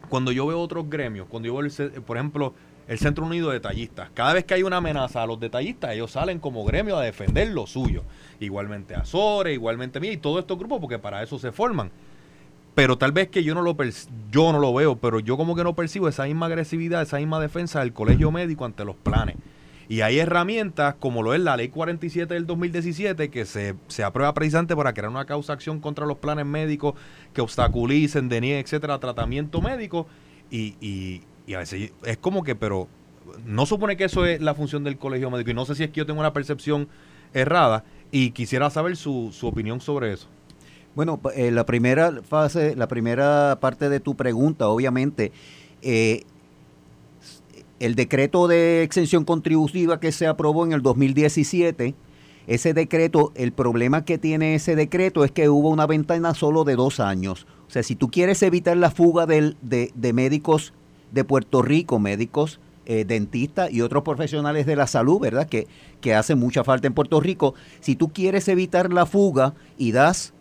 cuando 0.09 0.31
yo 0.33 0.47
veo 0.47 0.61
otros 0.61 0.89
gremios, 0.91 1.27
cuando 1.29 1.47
yo 1.47 1.57
veo, 1.57 2.03
por 2.05 2.17
ejemplo, 2.19 2.53
el 2.87 2.99
Centro 2.99 3.25
Unido 3.25 3.49
de 3.49 3.55
Detallistas, 3.55 4.11
cada 4.15 4.35
vez 4.35 4.45
que 4.45 4.55
hay 4.55 4.63
una 4.63 4.79
amenaza 4.79 5.23
a 5.23 5.27
los 5.27 5.41
detallistas, 5.41 5.93
ellos 5.93 6.11
salen 6.11 6.39
como 6.39 6.65
gremio 6.65 6.97
a 6.97 7.03
defender 7.03 7.49
lo 7.49 7.67
suyo. 7.67 8.03
Igualmente 8.41 8.95
Azores, 8.95 9.55
igualmente 9.55 10.01
mí 10.01 10.09
y 10.09 10.17
todos 10.17 10.41
estos 10.41 10.59
grupos, 10.59 10.81
porque 10.81 10.99
para 10.99 11.23
eso 11.23 11.39
se 11.39 11.53
forman. 11.53 11.91
Pero 12.75 12.99
tal 12.99 13.13
vez 13.13 13.29
que 13.29 13.45
yo 13.45 13.55
no 13.55 13.63
lo 13.63 13.77
yo 14.31 14.53
no 14.53 14.59
lo 14.59 14.75
veo, 14.75 14.97
pero 14.97 15.21
yo 15.21 15.37
como 15.37 15.55
que 15.55 15.63
no 15.63 15.75
percibo 15.75 16.09
esa 16.09 16.25
misma 16.25 16.47
agresividad, 16.47 17.03
esa 17.03 17.19
misma 17.19 17.41
defensa 17.41 17.81
del 17.81 17.93
colegio 17.93 18.31
médico 18.33 18.65
ante 18.65 18.85
los 18.85 18.97
planes. 18.97 19.37
Y 19.89 20.01
hay 20.01 20.19
herramientas 20.19 20.95
como 20.99 21.23
lo 21.23 21.35
es 21.35 21.41
la 21.41 21.57
ley 21.57 21.69
47 21.69 22.33
del 22.33 22.47
2017 22.47 23.31
que 23.31 23.45
se, 23.45 23.75
se 23.87 24.03
aprueba 24.03 24.33
precisamente 24.33 24.75
para 24.75 24.95
crear 24.95 25.11
una 25.11 25.27
causa 25.27 25.53
acción 25.53 25.79
contra 25.79 26.07
los 26.07 26.19
planes 26.19 26.47
médicos 26.47 26.95
que 27.33 27.43
obstaculicen, 27.43 28.29
denieguen, 28.29 28.65
etcétera, 28.65 28.99
tratamiento 28.99 29.61
médico. 29.61 30.07
Y, 30.51 30.77
y, 30.81 31.23
y 31.47 31.55
a 31.55 31.59
veces 31.59 31.93
es 32.05 32.17
como 32.19 32.43
que, 32.43 32.55
pero 32.55 32.89
no 33.45 33.67
supone 33.67 33.97
que 33.97 34.05
eso 34.05 34.25
es 34.27 34.41
la 34.41 34.55
función 34.55 34.85
del 34.85 34.97
colegio 34.99 35.31
médico. 35.31 35.51
Y 35.51 35.55
no 35.55 35.65
sé 35.65 35.75
si 35.75 35.85
es 35.85 35.91
que 35.91 35.97
yo 35.99 36.07
tengo 36.07 36.21
una 36.21 36.33
percepción 36.33 36.89
errada 37.33 37.85
y 38.11 38.31
quisiera 38.31 38.71
saber 38.71 38.97
su, 38.97 39.31
su 39.33 39.47
opinión 39.47 39.81
sobre 39.81 40.13
eso. 40.13 40.29
Bueno, 40.95 41.21
eh, 41.35 41.51
la 41.51 41.67
primera 41.67 42.23
fase, 42.23 42.77
la 42.77 42.87
primera 42.87 43.59
parte 43.61 43.89
de 43.89 43.99
tu 44.01 44.15
pregunta, 44.15 44.69
obviamente, 44.69 45.33
eh, 45.83 46.23
el 47.81 47.95
decreto 47.97 48.47
de 48.47 48.83
exención 48.83 49.25
contributiva 49.25 49.99
que 50.01 50.13
se 50.13 50.27
aprobó 50.27 50.65
en 50.65 50.73
el 50.73 50.83
2017, 50.83 51.95
ese 52.47 52.75
decreto, 52.75 53.33
el 53.35 53.53
problema 53.53 54.05
que 54.05 54.19
tiene 54.19 54.55
ese 54.55 54.77
decreto 54.77 55.25
es 55.25 55.33
que 55.33 55.49
hubo 55.49 55.71
una 55.71 55.87
ventana 55.87 56.35
solo 56.35 56.65
de 56.65 56.77
dos 56.77 57.01
años. 57.01 57.47
O 57.67 57.71
sea, 57.71 57.83
si 57.83 57.97
tú 57.97 58.11
quieres 58.11 58.43
evitar 58.43 58.77
la 58.77 58.91
fuga 58.91 59.27
del- 59.27 59.57
de, 59.63 59.91
de 59.95 60.13
médicos 60.13 60.73
de 61.15 61.25
Puerto 61.25 61.63
Rico, 61.63 61.99
médicos, 61.99 62.61
eh, 62.87 63.05
dentistas 63.07 63.73
y 63.73 63.81
otros 63.81 64.03
profesionales 64.03 64.67
de 64.67 64.77
la 64.77 64.87
salud, 64.87 65.19
¿verdad? 65.21 65.49
Que, 65.49 65.67
que 66.03 66.15
hacen 66.15 66.39
mucha 66.39 66.65
falta 66.65 66.87
en 66.87 66.93
Puerto 66.93 67.21
Rico. 67.21 67.55
Si 67.81 67.97
tú 67.97 68.13
quieres 68.13 68.47
evitar 68.49 68.93
la 68.93 69.07
fuga 69.07 69.55
y 69.79 69.93
das 69.93 70.35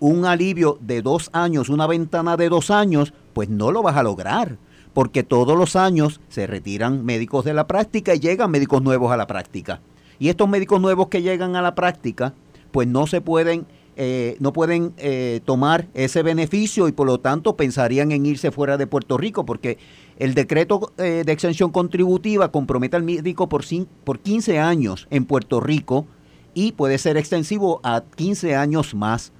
un 0.00 0.24
alivio 0.24 0.78
de 0.80 1.02
dos 1.02 1.30
años, 1.32 1.68
una 1.68 1.86
ventana 1.86 2.36
de 2.36 2.48
dos 2.48 2.70
años, 2.70 3.12
pues 3.32 3.48
no 3.48 3.70
lo 3.70 3.82
vas 3.82 3.96
a 3.96 4.02
lograr, 4.02 4.58
porque 4.92 5.22
todos 5.22 5.58
los 5.58 5.76
años 5.76 6.20
se 6.28 6.46
retiran 6.46 7.04
médicos 7.04 7.44
de 7.44 7.54
la 7.54 7.66
práctica 7.66 8.14
y 8.14 8.20
llegan 8.20 8.50
médicos 8.50 8.82
nuevos 8.82 9.12
a 9.12 9.16
la 9.16 9.26
práctica. 9.26 9.80
Y 10.18 10.28
estos 10.28 10.48
médicos 10.48 10.80
nuevos 10.80 11.08
que 11.08 11.22
llegan 11.22 11.56
a 11.56 11.62
la 11.62 11.74
práctica, 11.74 12.34
pues 12.70 12.88
no 12.88 13.06
se 13.06 13.20
pueden, 13.20 13.66
eh, 13.96 14.36
no 14.40 14.52
pueden 14.52 14.94
eh, 14.96 15.40
tomar 15.44 15.88
ese 15.94 16.22
beneficio 16.22 16.88
y 16.88 16.92
por 16.92 17.06
lo 17.06 17.20
tanto 17.20 17.56
pensarían 17.56 18.12
en 18.12 18.26
irse 18.26 18.50
fuera 18.50 18.76
de 18.76 18.86
Puerto 18.86 19.18
Rico, 19.18 19.44
porque 19.44 19.78
el 20.18 20.34
decreto 20.34 20.92
eh, 20.98 21.22
de 21.24 21.32
exención 21.32 21.70
contributiva 21.70 22.50
compromete 22.52 22.96
al 22.96 23.02
médico 23.02 23.48
por, 23.48 23.62
cin- 23.62 23.88
por 24.04 24.20
15 24.20 24.58
años 24.58 25.06
en 25.10 25.24
Puerto 25.24 25.60
Rico 25.60 26.06
y 26.54 26.72
puede 26.72 26.98
ser 26.98 27.16
extensivo 27.16 27.80
a 27.82 28.02
15 28.16 28.54
años 28.54 28.94
más. 28.94 29.32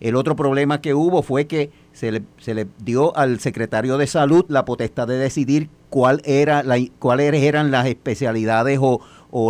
El 0.00 0.14
otro 0.14 0.36
problema 0.36 0.80
que 0.80 0.94
hubo 0.94 1.22
fue 1.22 1.46
que 1.46 1.70
se 1.92 2.12
le, 2.12 2.66
dio 2.84 3.16
al 3.16 3.40
secretario 3.40 3.96
de 3.96 4.06
salud 4.06 4.44
la 4.48 4.64
potestad 4.64 5.08
de 5.08 5.16
decidir 5.16 5.70
cuáles 5.88 6.22
eran 6.26 7.70
las 7.70 7.86
especialidades 7.86 8.78
o, 8.80 9.00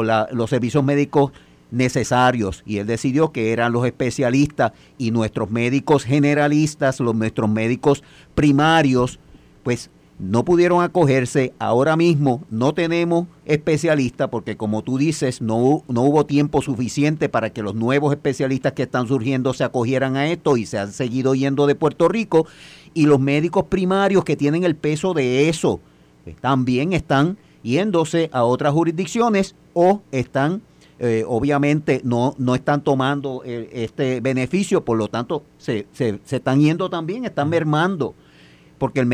los 0.02 0.50
servicios 0.50 0.84
médicos 0.84 1.32
necesarios 1.70 2.62
y 2.64 2.78
él 2.78 2.86
decidió 2.86 3.32
que 3.32 3.52
eran 3.52 3.72
los 3.72 3.84
especialistas 3.86 4.72
y 4.98 5.10
nuestros 5.10 5.50
médicos 5.50 6.04
generalistas, 6.04 7.00
los 7.00 7.14
nuestros 7.14 7.50
médicos 7.50 8.04
primarios, 8.36 9.18
pues 9.64 9.90
no 10.18 10.44
pudieron 10.44 10.82
acogerse. 10.82 11.52
Ahora 11.58 11.96
mismo 11.96 12.42
no 12.50 12.72
tenemos 12.74 13.26
especialistas 13.44 14.28
porque 14.28 14.56
como 14.56 14.82
tú 14.82 14.98
dices, 14.98 15.40
no, 15.40 15.82
no 15.88 16.02
hubo 16.02 16.26
tiempo 16.26 16.62
suficiente 16.62 17.28
para 17.28 17.50
que 17.50 17.62
los 17.62 17.74
nuevos 17.74 18.12
especialistas 18.12 18.72
que 18.72 18.84
están 18.84 19.08
surgiendo 19.08 19.52
se 19.52 19.64
acogieran 19.64 20.16
a 20.16 20.30
esto 20.30 20.56
y 20.56 20.66
se 20.66 20.78
han 20.78 20.92
seguido 20.92 21.34
yendo 21.34 21.66
de 21.66 21.74
Puerto 21.74 22.08
Rico. 22.08 22.46
Y 22.94 23.06
los 23.06 23.20
médicos 23.20 23.64
primarios 23.64 24.24
que 24.24 24.36
tienen 24.36 24.64
el 24.64 24.76
peso 24.76 25.12
de 25.12 25.48
eso 25.48 25.80
también 26.40 26.92
están 26.92 27.36
yéndose 27.62 28.30
a 28.32 28.44
otras 28.44 28.72
jurisdicciones 28.72 29.54
o 29.74 30.02
están 30.12 30.62
eh, 30.98 31.24
obviamente 31.28 32.00
no, 32.04 32.34
no 32.38 32.54
están 32.54 32.80
tomando 32.82 33.42
eh, 33.44 33.68
este 33.72 34.20
beneficio, 34.22 34.82
por 34.82 34.96
lo 34.96 35.08
tanto 35.08 35.42
se, 35.58 35.86
se, 35.92 36.20
se 36.24 36.36
están 36.36 36.58
yendo 36.60 36.88
también, 36.88 37.26
están 37.26 37.50
mermando, 37.50 38.14
porque 38.78 39.00
el, 39.00 39.08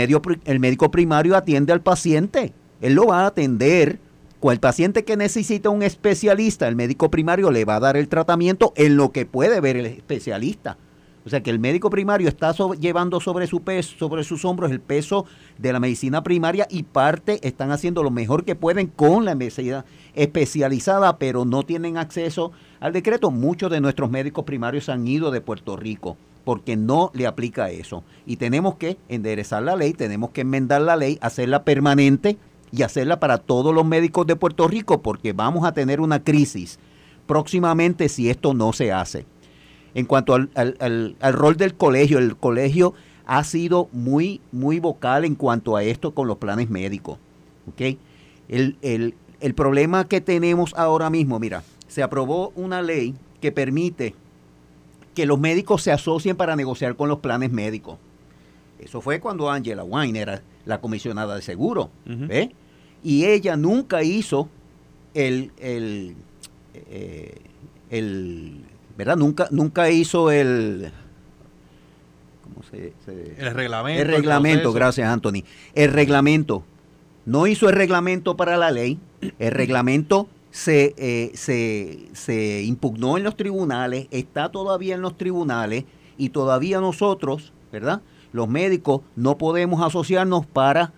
el 0.45 0.61
médico 0.61 0.91
primario 0.91 1.37
atiende 1.37 1.73
al 1.73 1.81
paciente, 1.81 2.53
él 2.81 2.95
lo 2.95 3.07
va 3.07 3.23
a 3.23 3.27
atender. 3.27 3.99
Con 4.41 4.53
el 4.53 4.59
paciente 4.59 5.05
que 5.05 5.17
necesita 5.17 5.71
un 5.71 5.85
especialista, 5.85 6.67
el 6.67 6.75
médico 6.75 7.13
primario 7.13 7.53
le 7.53 7.65
va 7.65 7.77
a 7.77 7.81
dar 7.81 7.97
el 7.97 8.09
tratamiento 8.09 8.73
en 8.75 8.97
lo 8.97 9.13
que 9.13 9.25
puede 9.25 9.61
ver 9.61 9.77
el 9.77 9.87
especialista. 9.87 10.77
O 11.25 11.29
sea 11.29 11.45
que 11.45 11.51
el 11.51 11.61
médico 11.61 11.91
primario 11.91 12.29
está 12.29 12.53
llevando 12.81 13.21
sobre 13.21 13.47
su 13.47 13.63
sobre 13.97 14.25
sus 14.25 14.45
hombros 14.45 14.73
el 14.73 14.81
peso 14.81 15.27
de 15.59 15.73
la 15.73 15.79
medicina 15.79 16.25
primaria 16.25 16.67
y 16.69 16.83
parte 16.83 17.39
están 17.47 17.71
haciendo 17.71 18.03
lo 18.03 18.11
mejor 18.11 18.45
que 18.45 18.57
pueden 18.57 18.89
con 18.89 19.25
la 19.25 19.37
medicina 19.37 19.85
especializada, 20.15 21.19
pero 21.19 21.45
no 21.45 21.63
tienen 21.63 21.97
acceso 21.97 22.51
al 22.81 22.93
decreto. 22.93 23.31
Muchos 23.31 23.71
de 23.71 23.81
nuestros 23.81 24.11
médicos 24.11 24.45
primarios 24.45 24.89
han 24.89 25.07
ido 25.07 25.31
de 25.31 25.41
Puerto 25.41 25.77
Rico 25.77 26.17
porque 26.45 26.77
no 26.77 27.11
le 27.15 27.27
aplica 27.27 27.71
eso. 27.71 28.05
Y 28.27 28.37
tenemos 28.37 28.77
que 28.77 28.97
enderezar 29.09 29.63
la 29.63 29.77
ley, 29.77 29.93
tenemos 29.93 30.31
que 30.31 30.41
enmendar 30.43 30.83
la 30.83 30.97
ley, 30.97 31.19
hacerla 31.21 31.65
permanente 31.65 32.37
y 32.71 32.83
hacerla 32.83 33.21
para 33.21 33.39
todos 33.39 33.75
los 33.75 33.85
médicos 33.85 34.27
de 34.27 34.37
Puerto 34.37 34.67
Rico 34.69 35.03
porque 35.03 35.33
vamos 35.33 35.65
a 35.65 35.73
tener 35.73 36.01
una 36.01 36.23
crisis 36.25 36.79
próximamente 37.27 38.09
si 38.09 38.29
esto 38.31 38.55
no 38.55 38.73
se 38.73 38.93
hace 38.93 39.27
en 39.95 40.07
cuanto 40.07 40.35
al, 40.35 40.51
al- 40.55 40.77
al- 41.21 41.33
rol 41.35 41.57
del 41.57 41.75
colegio, 41.75 42.19
el 42.19 42.37
colegio 42.37 42.95
ha 43.27 43.45
sido 43.45 43.89
muy, 43.93 44.41
muy 44.51 44.81
vocal 44.81 45.25
en 45.25 45.35
cuanto 45.35 45.77
a 45.77 45.85
esto 45.85 46.13
con 46.15 46.27
los 46.27 46.39
planes 46.39 46.71
médicos. 46.71 47.19
¿ok? 47.69 47.99
El, 48.49 48.77
el- 48.83 49.15
el 49.41 49.55
problema 49.55 50.05
que 50.09 50.21
tenemos 50.21 50.73
ahora 50.77 51.11
mismo, 51.11 51.39
mira, 51.39 51.63
se 51.89 52.03
aprobó 52.03 52.53
una 52.57 52.81
ley 52.81 53.15
que 53.41 53.53
permite 53.53 54.15
que 55.15 55.27
los 55.27 55.39
médicos 55.39 55.83
se 55.83 55.93
asocien 55.93 56.37
para 56.37 56.57
negociar 56.57 56.97
con 56.97 57.09
los 57.09 57.19
planes 57.21 57.51
médicos. 57.51 57.99
Eso 58.79 59.01
fue 59.01 59.21
cuando 59.21 59.51
Angela 59.51 59.85
Wine 59.85 60.19
era 60.19 60.43
la 60.65 60.81
comisionada 60.81 61.37
de 61.37 61.43
seguro. 61.43 61.91
¿ve? 62.05 62.55
Y 63.05 63.25
ella 63.27 63.57
nunca 63.57 64.03
hizo 64.03 64.49
el, 65.15 65.53
el, 65.59 66.15
eh, 66.75 67.35
el- 67.91 68.65
¿verdad? 68.97 69.17
Nunca, 69.17 69.49
nunca 69.51 69.91
hizo 69.91 70.31
el, 70.31 70.91
¿cómo 72.45 72.63
se, 72.71 72.93
se- 73.05 73.35
El 73.39 73.55
reglamento. 73.55 74.03
el 74.03 74.09
reglamento, 74.09 74.73
gracias 74.73 75.09
Anthony. 75.09 75.45
El 75.75 75.93
reglamento. 75.93 76.65
No 77.25 77.47
hizo 77.47 77.69
el 77.69 77.77
reglamento 77.77 78.37
para 78.37 78.57
la 78.57 78.71
ley. 78.71 78.99
El 79.39 79.53
reglamento 79.53 80.29
se, 80.53 80.95
eh, 80.97 81.33
se, 81.35 82.09
se 82.13 82.63
impugnó 82.63 83.17
en 83.17 83.25
los 83.25 83.37
tribunales, 83.37 84.07
está 84.13 84.51
todavía 84.53 84.95
en 84.95 85.03
los 85.03 85.17
tribunales 85.17 85.85
y 86.19 86.29
todavía 86.29 86.79
nosotros, 86.81 87.53
¿verdad? 87.73 88.03
Los 88.33 88.49
médicos 88.49 89.01
no 89.17 89.37
podemos 89.39 89.83
asociarnos 89.83 90.47
para, 90.47 90.93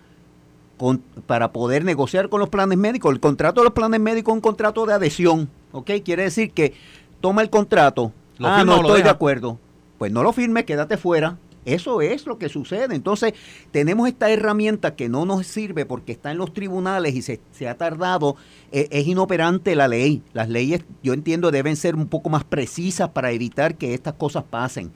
con- 0.77 0.99
para 1.25 1.51
poder 1.51 1.83
negociar 1.85 2.29
con 2.29 2.39
los 2.41 2.49
planes 2.49 2.77
médicos. 2.77 3.13
El 3.13 3.19
contrato 3.19 3.61
de 3.61 3.65
los 3.65 3.73
planes 3.73 3.99
médicos 3.99 4.33
es 4.33 4.35
un 4.35 4.41
contrato 4.41 4.85
de 4.85 4.93
adhesión, 4.93 5.49
¿ok? 5.71 5.89
Quiere 6.03 6.23
decir 6.23 6.51
que 6.51 6.73
toma 7.21 7.41
el 7.41 7.49
contrato. 7.49 8.11
¿Lo 8.37 8.47
ah, 8.47 8.63
no 8.65 8.75
estoy 8.81 9.01
de 9.01 9.09
acuerdo. 9.09 9.57
Pues 9.97 10.11
no 10.11 10.21
lo 10.21 10.33
firme, 10.33 10.65
quédate 10.65 10.97
fuera. 10.97 11.37
Eso 11.65 12.01
es 12.01 12.27
lo 12.27 12.37
que 12.37 12.47
sucede. 12.47 12.95
Entonces, 12.95 13.33
tenemos 13.71 14.07
esta 14.07 14.29
herramienta 14.29 14.95
que 14.95 15.09
no 15.09 15.25
nos 15.25 15.47
sirve 15.47 15.85
porque 15.85 16.11
está 16.11 16.31
en 16.31 16.37
los 16.37 16.53
tribunales 16.53 17.15
y 17.15 17.23
se, 17.23 17.41
se 17.51 17.67
ha 17.67 17.75
tardado. 17.75 18.35
Eh, 18.71 18.87
es 18.91 19.07
inoperante 19.07 19.75
la 19.75 19.87
ley. 19.87 20.21
Las 20.33 20.47
leyes, 20.47 20.85
yo 21.01 21.13
entiendo, 21.13 21.49
deben 21.49 21.75
ser 21.75 21.95
un 21.95 22.07
poco 22.07 22.29
más 22.29 22.43
precisas 22.43 23.09
para 23.09 23.31
evitar 23.31 23.75
que 23.75 23.95
estas 23.95 24.13
cosas 24.13 24.43
pasen. 24.43 24.91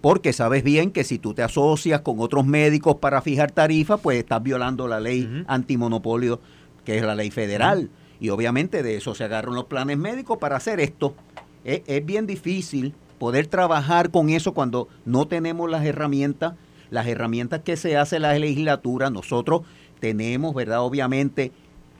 Porque 0.00 0.32
sabes 0.32 0.62
bien 0.62 0.90
que 0.90 1.04
si 1.04 1.18
tú 1.18 1.34
te 1.34 1.42
asocias 1.42 2.00
con 2.02 2.20
otros 2.20 2.46
médicos 2.46 2.96
para 2.96 3.22
fijar 3.22 3.52
tarifas, 3.52 4.00
pues 4.00 4.18
estás 4.18 4.42
violando 4.42 4.86
la 4.86 5.00
ley 5.00 5.44
antimonopolio, 5.48 6.40
que 6.84 6.98
es 6.98 7.04
la 7.04 7.14
ley 7.14 7.30
federal. 7.30 7.90
Y 8.20 8.30
obviamente 8.30 8.82
de 8.82 8.96
eso 8.96 9.14
se 9.14 9.24
agarran 9.24 9.54
los 9.54 9.64
planes 9.64 9.98
médicos 9.98 10.38
para 10.38 10.56
hacer 10.56 10.78
esto. 10.80 11.14
Es, 11.64 11.82
es 11.86 12.04
bien 12.06 12.26
difícil 12.26 12.94
poder 13.18 13.46
trabajar 13.46 14.10
con 14.10 14.30
eso 14.30 14.54
cuando 14.54 14.88
no 15.04 15.26
tenemos 15.26 15.70
las 15.70 15.84
herramientas, 15.84 16.54
las 16.90 17.06
herramientas 17.06 17.60
que 17.64 17.76
se 17.76 17.96
hace 17.96 18.18
la 18.18 18.38
legislatura. 18.38 19.10
Nosotros 19.10 19.62
tenemos, 20.00 20.54
¿verdad? 20.54 20.80
Obviamente 20.80 21.52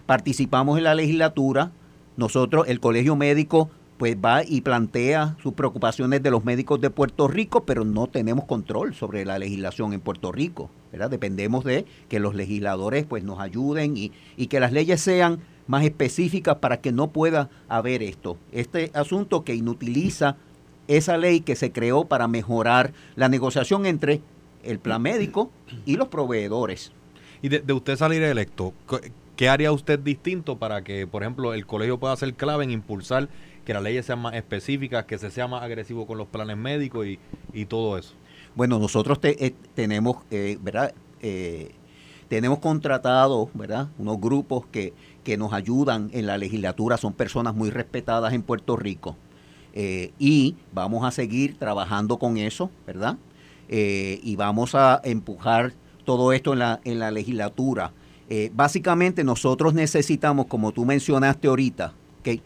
participamos 0.07 0.79
en 0.79 0.85
la 0.85 0.95
legislatura. 0.95 1.73
Nosotros, 2.17 2.67
el 2.69 2.81
colegio 2.81 3.17
médico, 3.17 3.71
pues 3.99 4.17
va 4.17 4.45
y 4.45 4.61
plantea 4.61 5.37
sus 5.43 5.55
preocupaciones 5.55 6.23
de 6.23 6.31
los 6.31 6.45
médicos 6.45 6.81
de 6.81 6.89
Puerto 6.89 7.27
Rico, 7.27 7.65
pero 7.65 7.85
no 7.85 8.07
tenemos 8.07 8.45
control 8.45 8.95
sobre 8.95 9.25
la 9.25 9.39
legislación 9.39 9.93
en 9.93 10.01
Puerto 10.01 10.31
Rico, 10.31 10.71
¿verdad? 10.93 11.11
Dependemos 11.11 11.65
de 11.65 11.85
que 12.09 12.21
los 12.21 12.35
legisladores 12.35 13.05
pues 13.05 13.25
nos 13.25 13.41
ayuden 13.41 13.97
y, 13.97 14.13
y 14.37 14.47
que 14.47 14.61
las 14.61 14.73
leyes 14.73 15.01
sean 15.01 15.41
más 15.67 15.85
específicas 15.85 16.57
para 16.57 16.81
que 16.81 16.93
no 16.93 17.09
pueda 17.09 17.51
haber 17.69 18.03
esto. 18.03 18.39
Este 18.53 18.91
asunto 18.95 19.45
que 19.45 19.55
inutiliza 19.55 20.37
esa 20.89 21.17
ley 21.17 21.41
que 21.41 21.55
se 21.55 21.71
creó 21.71 22.07
para 22.07 22.27
mejorar 22.29 22.93
la 23.15 23.29
negociación 23.29 23.87
entre 23.87 24.21
el 24.65 24.79
plan 24.81 25.01
médico 25.03 25.51
y 25.87 25.97
los 25.97 26.09
proveedores. 26.09 26.93
Y 27.43 27.49
de, 27.49 27.61
de 27.61 27.73
usted 27.73 27.97
salir 27.97 28.23
electo, 28.23 28.73
¿qué- 28.89 29.13
¿qué 29.37 29.49
haría 29.49 29.71
usted 29.71 29.99
distinto 30.01 30.59
para 30.59 30.83
que, 30.83 31.07
por 31.07 31.23
ejemplo, 31.23 31.55
el 31.55 31.65
colegio 31.67 31.99
pueda 31.99 32.17
ser 32.17 32.35
clave 32.35 32.65
en 32.65 32.71
impulsar 32.73 33.29
que 33.65 33.73
las 33.75 33.83
leyes 33.83 34.07
sean 34.07 34.19
más 34.21 34.35
específicas, 34.35 35.05
que 35.05 35.19
se 35.19 35.31
sea 35.31 35.47
más 35.47 35.63
agresivo 35.63 36.07
con 36.07 36.19
los 36.19 36.27
planes 36.27 36.57
médicos 36.57 37.07
y, 37.07 37.19
y 37.53 37.67
todo 37.67 37.97
eso? 37.99 38.15
Bueno, 38.57 38.79
nosotros 38.81 39.21
te- 39.21 39.47
eh, 39.47 39.55
tenemos, 39.75 40.17
eh, 40.33 40.59
¿verdad? 40.61 40.93
Eh, 41.23 41.71
tenemos 42.29 42.59
contratados, 42.59 43.49
¿verdad? 43.55 43.89
Unos 43.99 44.21
grupos 44.21 44.67
que, 44.67 44.93
que 45.23 45.37
nos 45.37 45.53
ayudan 45.53 46.11
en 46.13 46.27
la 46.27 46.37
legislatura, 46.39 46.97
son 46.97 47.13
personas 47.13 47.55
muy 47.55 47.71
respetadas 47.71 48.33
en 48.33 48.43
Puerto 48.43 48.77
Rico. 48.77 49.17
Eh, 49.81 50.11
y 50.19 50.57
vamos 50.75 51.05
a 51.05 51.13
seguir 51.13 51.57
trabajando 51.57 52.19
con 52.19 52.37
eso, 52.37 52.69
¿verdad? 52.85 53.17
Eh, 53.69 54.19
y 54.25 54.35
vamos 54.35 54.75
a 54.75 55.01
empujar 55.05 55.73
todo 56.05 56.33
esto 56.33 56.53
en 56.53 56.59
la, 56.59 56.81
en 56.83 56.99
la 56.99 57.13
legislatura. 57.13 57.93
Eh, 58.29 58.51
básicamente 58.53 59.23
nosotros 59.23 59.75
necesitamos, 59.75 60.47
como 60.47 60.73
tú 60.73 60.85
mencionaste 60.85 61.47
ahorita, 61.47 61.93
¿ok? 62.21 62.41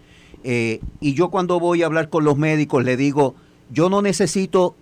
Eh, 0.44 0.80
y 1.00 1.14
yo 1.14 1.30
cuando 1.30 1.58
voy 1.58 1.82
a 1.82 1.86
hablar 1.86 2.10
con 2.10 2.24
los 2.24 2.36
médicos 2.36 2.84
le 2.84 2.98
digo, 2.98 3.34
yo 3.72 3.88
no 3.88 4.02
necesito 4.02 4.74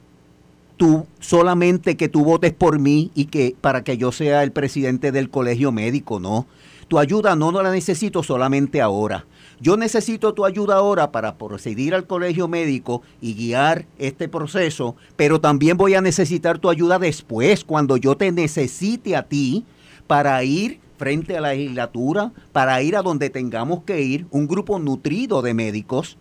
tú 0.76 1.06
solamente 1.20 1.96
que 1.96 2.08
tú 2.08 2.24
votes 2.24 2.52
por 2.52 2.80
mí 2.80 3.12
y 3.14 3.26
que 3.26 3.54
para 3.60 3.84
que 3.84 3.96
yo 3.96 4.10
sea 4.10 4.42
el 4.42 4.50
presidente 4.50 5.12
del 5.12 5.30
colegio 5.30 5.70
médico, 5.70 6.18
no. 6.18 6.46
Tu 6.88 6.98
ayuda 6.98 7.36
no, 7.36 7.52
no 7.52 7.62
la 7.62 7.70
necesito 7.70 8.24
solamente 8.24 8.80
ahora. 8.80 9.24
Yo 9.60 9.76
necesito 9.76 10.32
tu 10.32 10.46
ayuda 10.46 10.76
ahora 10.76 11.12
para 11.12 11.36
proceder 11.36 11.94
al 11.94 12.06
colegio 12.06 12.48
médico 12.48 13.02
y 13.20 13.34
guiar 13.34 13.84
este 13.98 14.26
proceso, 14.26 14.96
pero 15.16 15.38
también 15.38 15.76
voy 15.76 15.94
a 15.94 16.00
necesitar 16.00 16.58
tu 16.58 16.70
ayuda 16.70 16.98
después, 16.98 17.62
cuando 17.64 17.98
yo 17.98 18.16
te 18.16 18.32
necesite 18.32 19.16
a 19.16 19.24
ti 19.24 19.66
para 20.06 20.42
ir 20.44 20.80
frente 20.96 21.36
a 21.36 21.42
la 21.42 21.52
legislatura, 21.52 22.32
para 22.52 22.82
ir 22.82 22.96
a 22.96 23.02
donde 23.02 23.28
tengamos 23.28 23.84
que 23.84 24.00
ir, 24.00 24.26
un 24.30 24.48
grupo 24.48 24.78
nutrido 24.78 25.42
de 25.42 25.52
médicos 25.52 26.16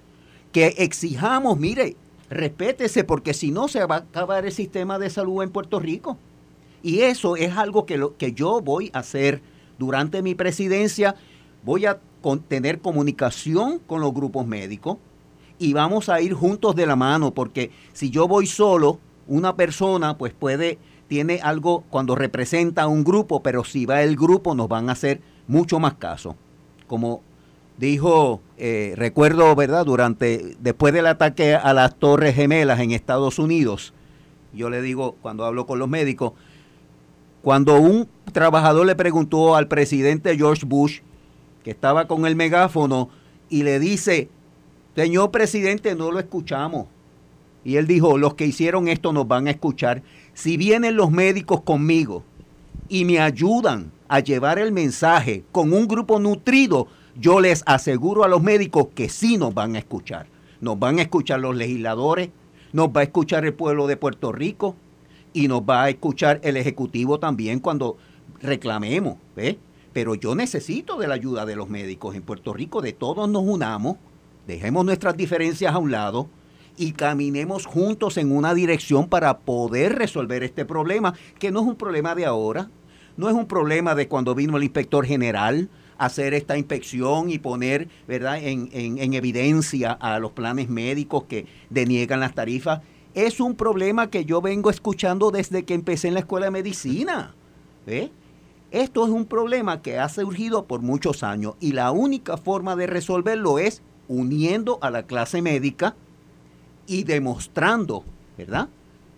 que 0.51 0.75
exijamos, 0.77 1.57
mire, 1.57 1.95
respétese 2.29 3.03
porque 3.03 3.33
si 3.33 3.51
no 3.51 3.67
se 3.69 3.85
va 3.85 3.95
a 3.95 3.99
acabar 3.99 4.45
el 4.45 4.51
sistema 4.51 4.99
de 4.99 5.09
salud 5.09 5.43
en 5.43 5.49
Puerto 5.49 5.79
Rico. 5.79 6.17
Y 6.83 7.01
eso 7.01 7.35
es 7.35 7.55
algo 7.57 7.85
que, 7.85 7.97
lo, 7.97 8.15
que 8.17 8.33
yo 8.33 8.61
voy 8.61 8.89
a 8.93 8.99
hacer 8.99 9.41
durante 9.77 10.21
mi 10.21 10.35
presidencia. 10.35 11.15
Voy 11.63 11.85
a 11.85 11.99
con- 12.21 12.39
tener 12.41 12.79
comunicación 12.79 13.79
con 13.85 14.01
los 14.01 14.13
grupos 14.13 14.45
médicos 14.47 14.97
y 15.57 15.73
vamos 15.73 16.09
a 16.09 16.21
ir 16.21 16.33
juntos 16.33 16.75
de 16.75 16.85
la 16.85 16.95
mano 16.95 17.33
porque 17.33 17.71
si 17.93 18.09
yo 18.09 18.27
voy 18.27 18.47
solo, 18.47 18.99
una 19.27 19.55
persona 19.55 20.17
pues 20.17 20.33
puede, 20.33 20.77
tiene 21.07 21.39
algo 21.43 21.83
cuando 21.89 22.15
representa 22.15 22.83
a 22.83 22.87
un 22.87 23.03
grupo, 23.03 23.41
pero 23.43 23.63
si 23.63 23.85
va 23.85 24.01
el 24.03 24.15
grupo 24.15 24.55
nos 24.55 24.67
van 24.67 24.89
a 24.89 24.93
hacer 24.93 25.21
mucho 25.47 25.79
más 25.79 25.95
caso. 25.95 26.35
Como 26.87 27.21
dijo, 27.77 28.41
eh, 28.57 28.93
recuerdo, 28.95 29.55
¿verdad? 29.55 29.85
Durante, 29.85 30.55
después 30.59 30.93
del 30.93 31.07
ataque 31.07 31.55
a 31.55 31.73
las 31.73 31.95
Torres 31.95 32.35
Gemelas 32.35 32.79
en 32.79 32.91
Estados 32.91 33.39
Unidos, 33.39 33.93
yo 34.53 34.69
le 34.69 34.81
digo, 34.81 35.15
cuando 35.21 35.45
hablo 35.45 35.65
con 35.67 35.77
los 35.77 35.87
médicos, 35.87 36.33
cuando 37.41 37.79
un 37.79 38.07
trabajador 38.33 38.85
le 38.85 38.95
preguntó 38.95 39.55
al 39.55 39.67
presidente 39.67 40.35
George 40.35 40.65
Bush, 40.65 40.99
que 41.63 41.71
estaba 41.71 42.07
con 42.07 42.25
el 42.25 42.35
megáfono, 42.35 43.09
y 43.49 43.63
le 43.63 43.79
dice, 43.79 44.29
señor 44.95 45.31
presidente, 45.31 45.95
no 45.95 46.11
lo 46.11 46.19
escuchamos. 46.19 46.87
Y 47.63 47.75
él 47.75 47.87
dijo, 47.87 48.17
los 48.17 48.35
que 48.35 48.45
hicieron 48.45 48.87
esto 48.87 49.11
nos 49.11 49.27
van 49.27 49.47
a 49.47 49.51
escuchar. 49.51 50.01
Si 50.33 50.55
vienen 50.55 50.95
los 50.95 51.11
médicos 51.11 51.61
conmigo 51.61 52.23
y 52.87 53.05
me 53.05 53.19
ayudan 53.19 53.91
a 54.07 54.19
llevar 54.21 54.59
el 54.59 54.71
mensaje 54.71 55.43
con 55.51 55.73
un 55.73 55.87
grupo 55.87 56.19
nutrido, 56.19 56.87
yo 57.19 57.39
les 57.41 57.63
aseguro 57.65 58.23
a 58.23 58.27
los 58.27 58.41
médicos 58.41 58.87
que 58.95 59.09
sí 59.09 59.37
nos 59.37 59.53
van 59.53 59.75
a 59.75 59.79
escuchar. 59.79 60.27
Nos 60.61 60.79
van 60.79 60.99
a 60.99 61.01
escuchar 61.01 61.39
los 61.39 61.55
legisladores, 61.55 62.29
nos 62.71 62.89
va 62.89 63.01
a 63.01 63.03
escuchar 63.03 63.45
el 63.45 63.53
pueblo 63.53 63.87
de 63.87 63.97
Puerto 63.97 64.31
Rico 64.31 64.75
y 65.33 65.47
nos 65.47 65.61
va 65.61 65.83
a 65.83 65.89
escuchar 65.89 66.39
el 66.43 66.57
Ejecutivo 66.57 67.19
también 67.19 67.59
cuando 67.59 67.97
reclamemos. 68.41 69.17
Pero 69.99 70.15
yo 70.15 70.33
necesito 70.33 70.97
de 70.97 71.09
la 71.09 71.15
ayuda 71.15 71.45
de 71.45 71.57
los 71.57 71.67
médicos 71.67 72.15
en 72.15 72.21
Puerto 72.21 72.53
Rico, 72.53 72.81
de 72.81 72.93
todos 72.93 73.27
nos 73.27 73.43
unamos, 73.43 73.97
dejemos 74.47 74.85
nuestras 74.85 75.17
diferencias 75.17 75.75
a 75.75 75.77
un 75.77 75.91
lado 75.91 76.29
y 76.77 76.93
caminemos 76.93 77.65
juntos 77.65 78.15
en 78.15 78.31
una 78.31 78.53
dirección 78.53 79.09
para 79.09 79.39
poder 79.39 79.97
resolver 79.97 80.41
este 80.41 80.63
problema, 80.63 81.15
que 81.37 81.51
no 81.51 81.59
es 81.59 81.67
un 81.67 81.75
problema 81.75 82.15
de 82.15 82.25
ahora, 82.25 82.69
no 83.17 83.27
es 83.27 83.35
un 83.35 83.45
problema 83.45 83.93
de 83.93 84.07
cuando 84.07 84.35
vino 84.35 84.55
el 84.55 84.63
inspector 84.63 85.05
general 85.05 85.67
hacer 85.97 86.33
esta 86.33 86.57
inspección 86.57 87.29
y 87.29 87.37
poner 87.37 87.89
¿verdad? 88.07 88.41
En, 88.41 88.69
en, 88.71 89.13
evidencia 89.13 89.91
a 89.91 90.17
los 90.19 90.31
planes 90.31 90.69
médicos 90.69 91.25
que 91.25 91.45
deniegan 91.69 92.21
las 92.21 92.33
tarifas. 92.33 92.79
Es 93.15 93.41
un 93.41 93.53
problema 93.53 94.09
que 94.09 94.23
yo 94.23 94.39
vengo 94.39 94.69
escuchando 94.69 95.29
desde 95.29 95.63
que 95.63 95.73
empecé 95.73 96.07
en 96.07 96.13
la 96.13 96.21
escuela 96.21 96.45
de 96.45 96.51
medicina. 96.51 97.35
Esto 98.71 99.03
es 99.05 99.11
un 99.11 99.25
problema 99.25 99.81
que 99.81 99.97
ha 99.97 100.07
surgido 100.09 100.65
por 100.65 100.81
muchos 100.81 101.23
años 101.23 101.55
y 101.59 101.71
la 101.71 101.91
única 101.91 102.37
forma 102.37 102.75
de 102.75 102.85
resolverlo 102.85 103.57
es 103.57 103.81
uniendo 104.07 104.77
a 104.81 104.91
la 104.91 105.03
clase 105.03 105.41
médica 105.41 105.95
y 106.85 107.03
demostrando, 107.03 108.03
¿verdad? 108.37 108.69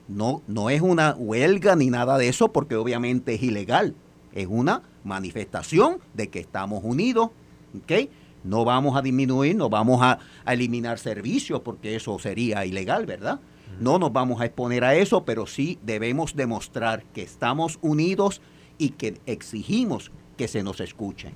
No, 0.08 0.42
no 0.48 0.70
es 0.70 0.82
una 0.82 1.16
huelga 1.18 1.76
ni 1.76 1.90
nada 1.90 2.18
de 2.18 2.30
eso 2.30 2.52
porque 2.52 2.76
obviamente 2.76 3.34
es 3.34 3.44
ilegal. 3.44 3.94
Es 4.34 4.48
una 4.50 4.84
manifestación 5.04 6.00
de 6.14 6.30
que 6.30 6.40
estamos 6.40 6.82
unidos, 6.84 7.32
¿ok? 7.76 8.10
No 8.44 8.64
vamos 8.64 8.96
a 8.96 9.02
disminuir, 9.02 9.56
no 9.56 9.70
vamos 9.70 10.02
a, 10.02 10.20
eliminar 10.48 10.98
servicios 10.98 11.62
porque 11.62 11.96
eso 11.96 12.18
sería 12.20 12.66
ilegal, 12.66 13.06
¿verdad? 13.06 13.40
No 13.80 14.00
nos 14.00 14.12
vamos 14.12 14.42
a 14.42 14.46
exponer 14.46 14.84
a 14.84 14.96
eso, 14.96 15.24
pero 15.26 15.46
sí 15.46 15.78
debemos 15.84 16.36
demostrar 16.36 17.04
que 17.14 17.22
estamos 17.22 17.80
unidos 17.82 18.42
y 18.82 18.90
que 18.90 19.22
exigimos 19.28 20.12
que 20.38 20.48
se 20.48 20.64
nos 20.64 20.80
escuchen. 20.80 21.34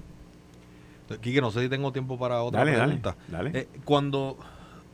Quique, 1.21 1.41
no 1.41 1.51
sé 1.51 1.61
si 1.61 1.69
tengo 1.69 1.91
tiempo 1.91 2.17
para 2.17 2.41
otra 2.41 2.63
pregunta. 2.63 3.15
Eh, 3.53 3.67
cuando, 3.83 4.35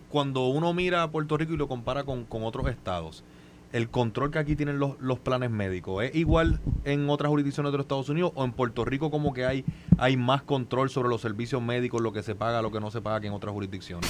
cuando 0.10 0.47
uno 0.47 0.74
mira 0.74 1.04
a 1.04 1.10
Puerto 1.10 1.38
Rico 1.38 1.54
y 1.54 1.58
lo 1.58 1.70
compara 1.70 2.04
con, 2.04 2.28
otros 2.30 2.68
estados, 2.68 3.24
el 3.74 3.89
control 3.89 4.32
que 4.32 4.39
aquí 4.39 4.55
tienen 4.55 4.80
los, 4.80 4.99
los, 4.99 5.19
planes 5.19 5.51
médicos, 5.51 6.03
¿es 6.03 6.15
igual 6.15 6.59
en 6.84 7.09
otras 7.09 7.30
jurisdicciones 7.30 7.72
de 7.72 7.78
los 7.78 7.86
Estados 7.86 8.09
Unidos 8.09 8.32
o 8.36 8.43
en 8.43 8.51
Puerto 8.53 8.86
Rico 8.86 9.11
como 9.11 9.34
que 9.34 9.45
hay, 9.45 9.65
hay 9.97 10.17
más 10.17 10.41
control 10.43 10.89
sobre 10.89 11.09
los 11.09 11.22
servicios 11.22 11.61
médicos, 11.61 12.01
lo 12.01 12.11
que 12.11 12.24
se 12.24 12.36
paga, 12.36 12.61
lo 12.61 12.72
que 12.72 12.80
no 12.80 12.91
se 12.91 13.01
paga 13.01 13.22
que 13.22 13.28
en 13.28 13.34
otras 13.34 13.53
jurisdicciones? 13.53 14.09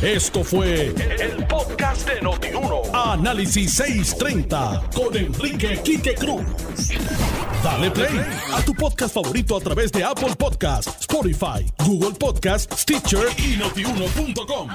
Esto 0.00 0.44
fue 0.44 0.86
el, 0.88 1.46
podcast 1.46 2.08
de 2.08 2.20
Notiuno. 2.22 2.82
Análisis 2.94 3.74
630 3.74 4.90
con 4.94 5.16
Enrique 5.16 5.80
Quique 5.84 6.14
Cruz. 6.14 6.42
Dale 7.62 7.90
play 7.90 8.20
a 8.52 8.62
tu 8.64 8.74
podcast 8.74 9.14
favorito 9.14 9.56
a 9.56 9.60
través 9.60 9.92
de 9.92 10.02
Apple 10.02 10.34
Podcasts, 10.36 11.00
Spotify, 11.00 11.64
Google 11.86 12.18
Podcasts, 12.18 12.82
Stitcher 12.82 13.26
y 13.38 13.56
notiuno.com. 13.56 14.68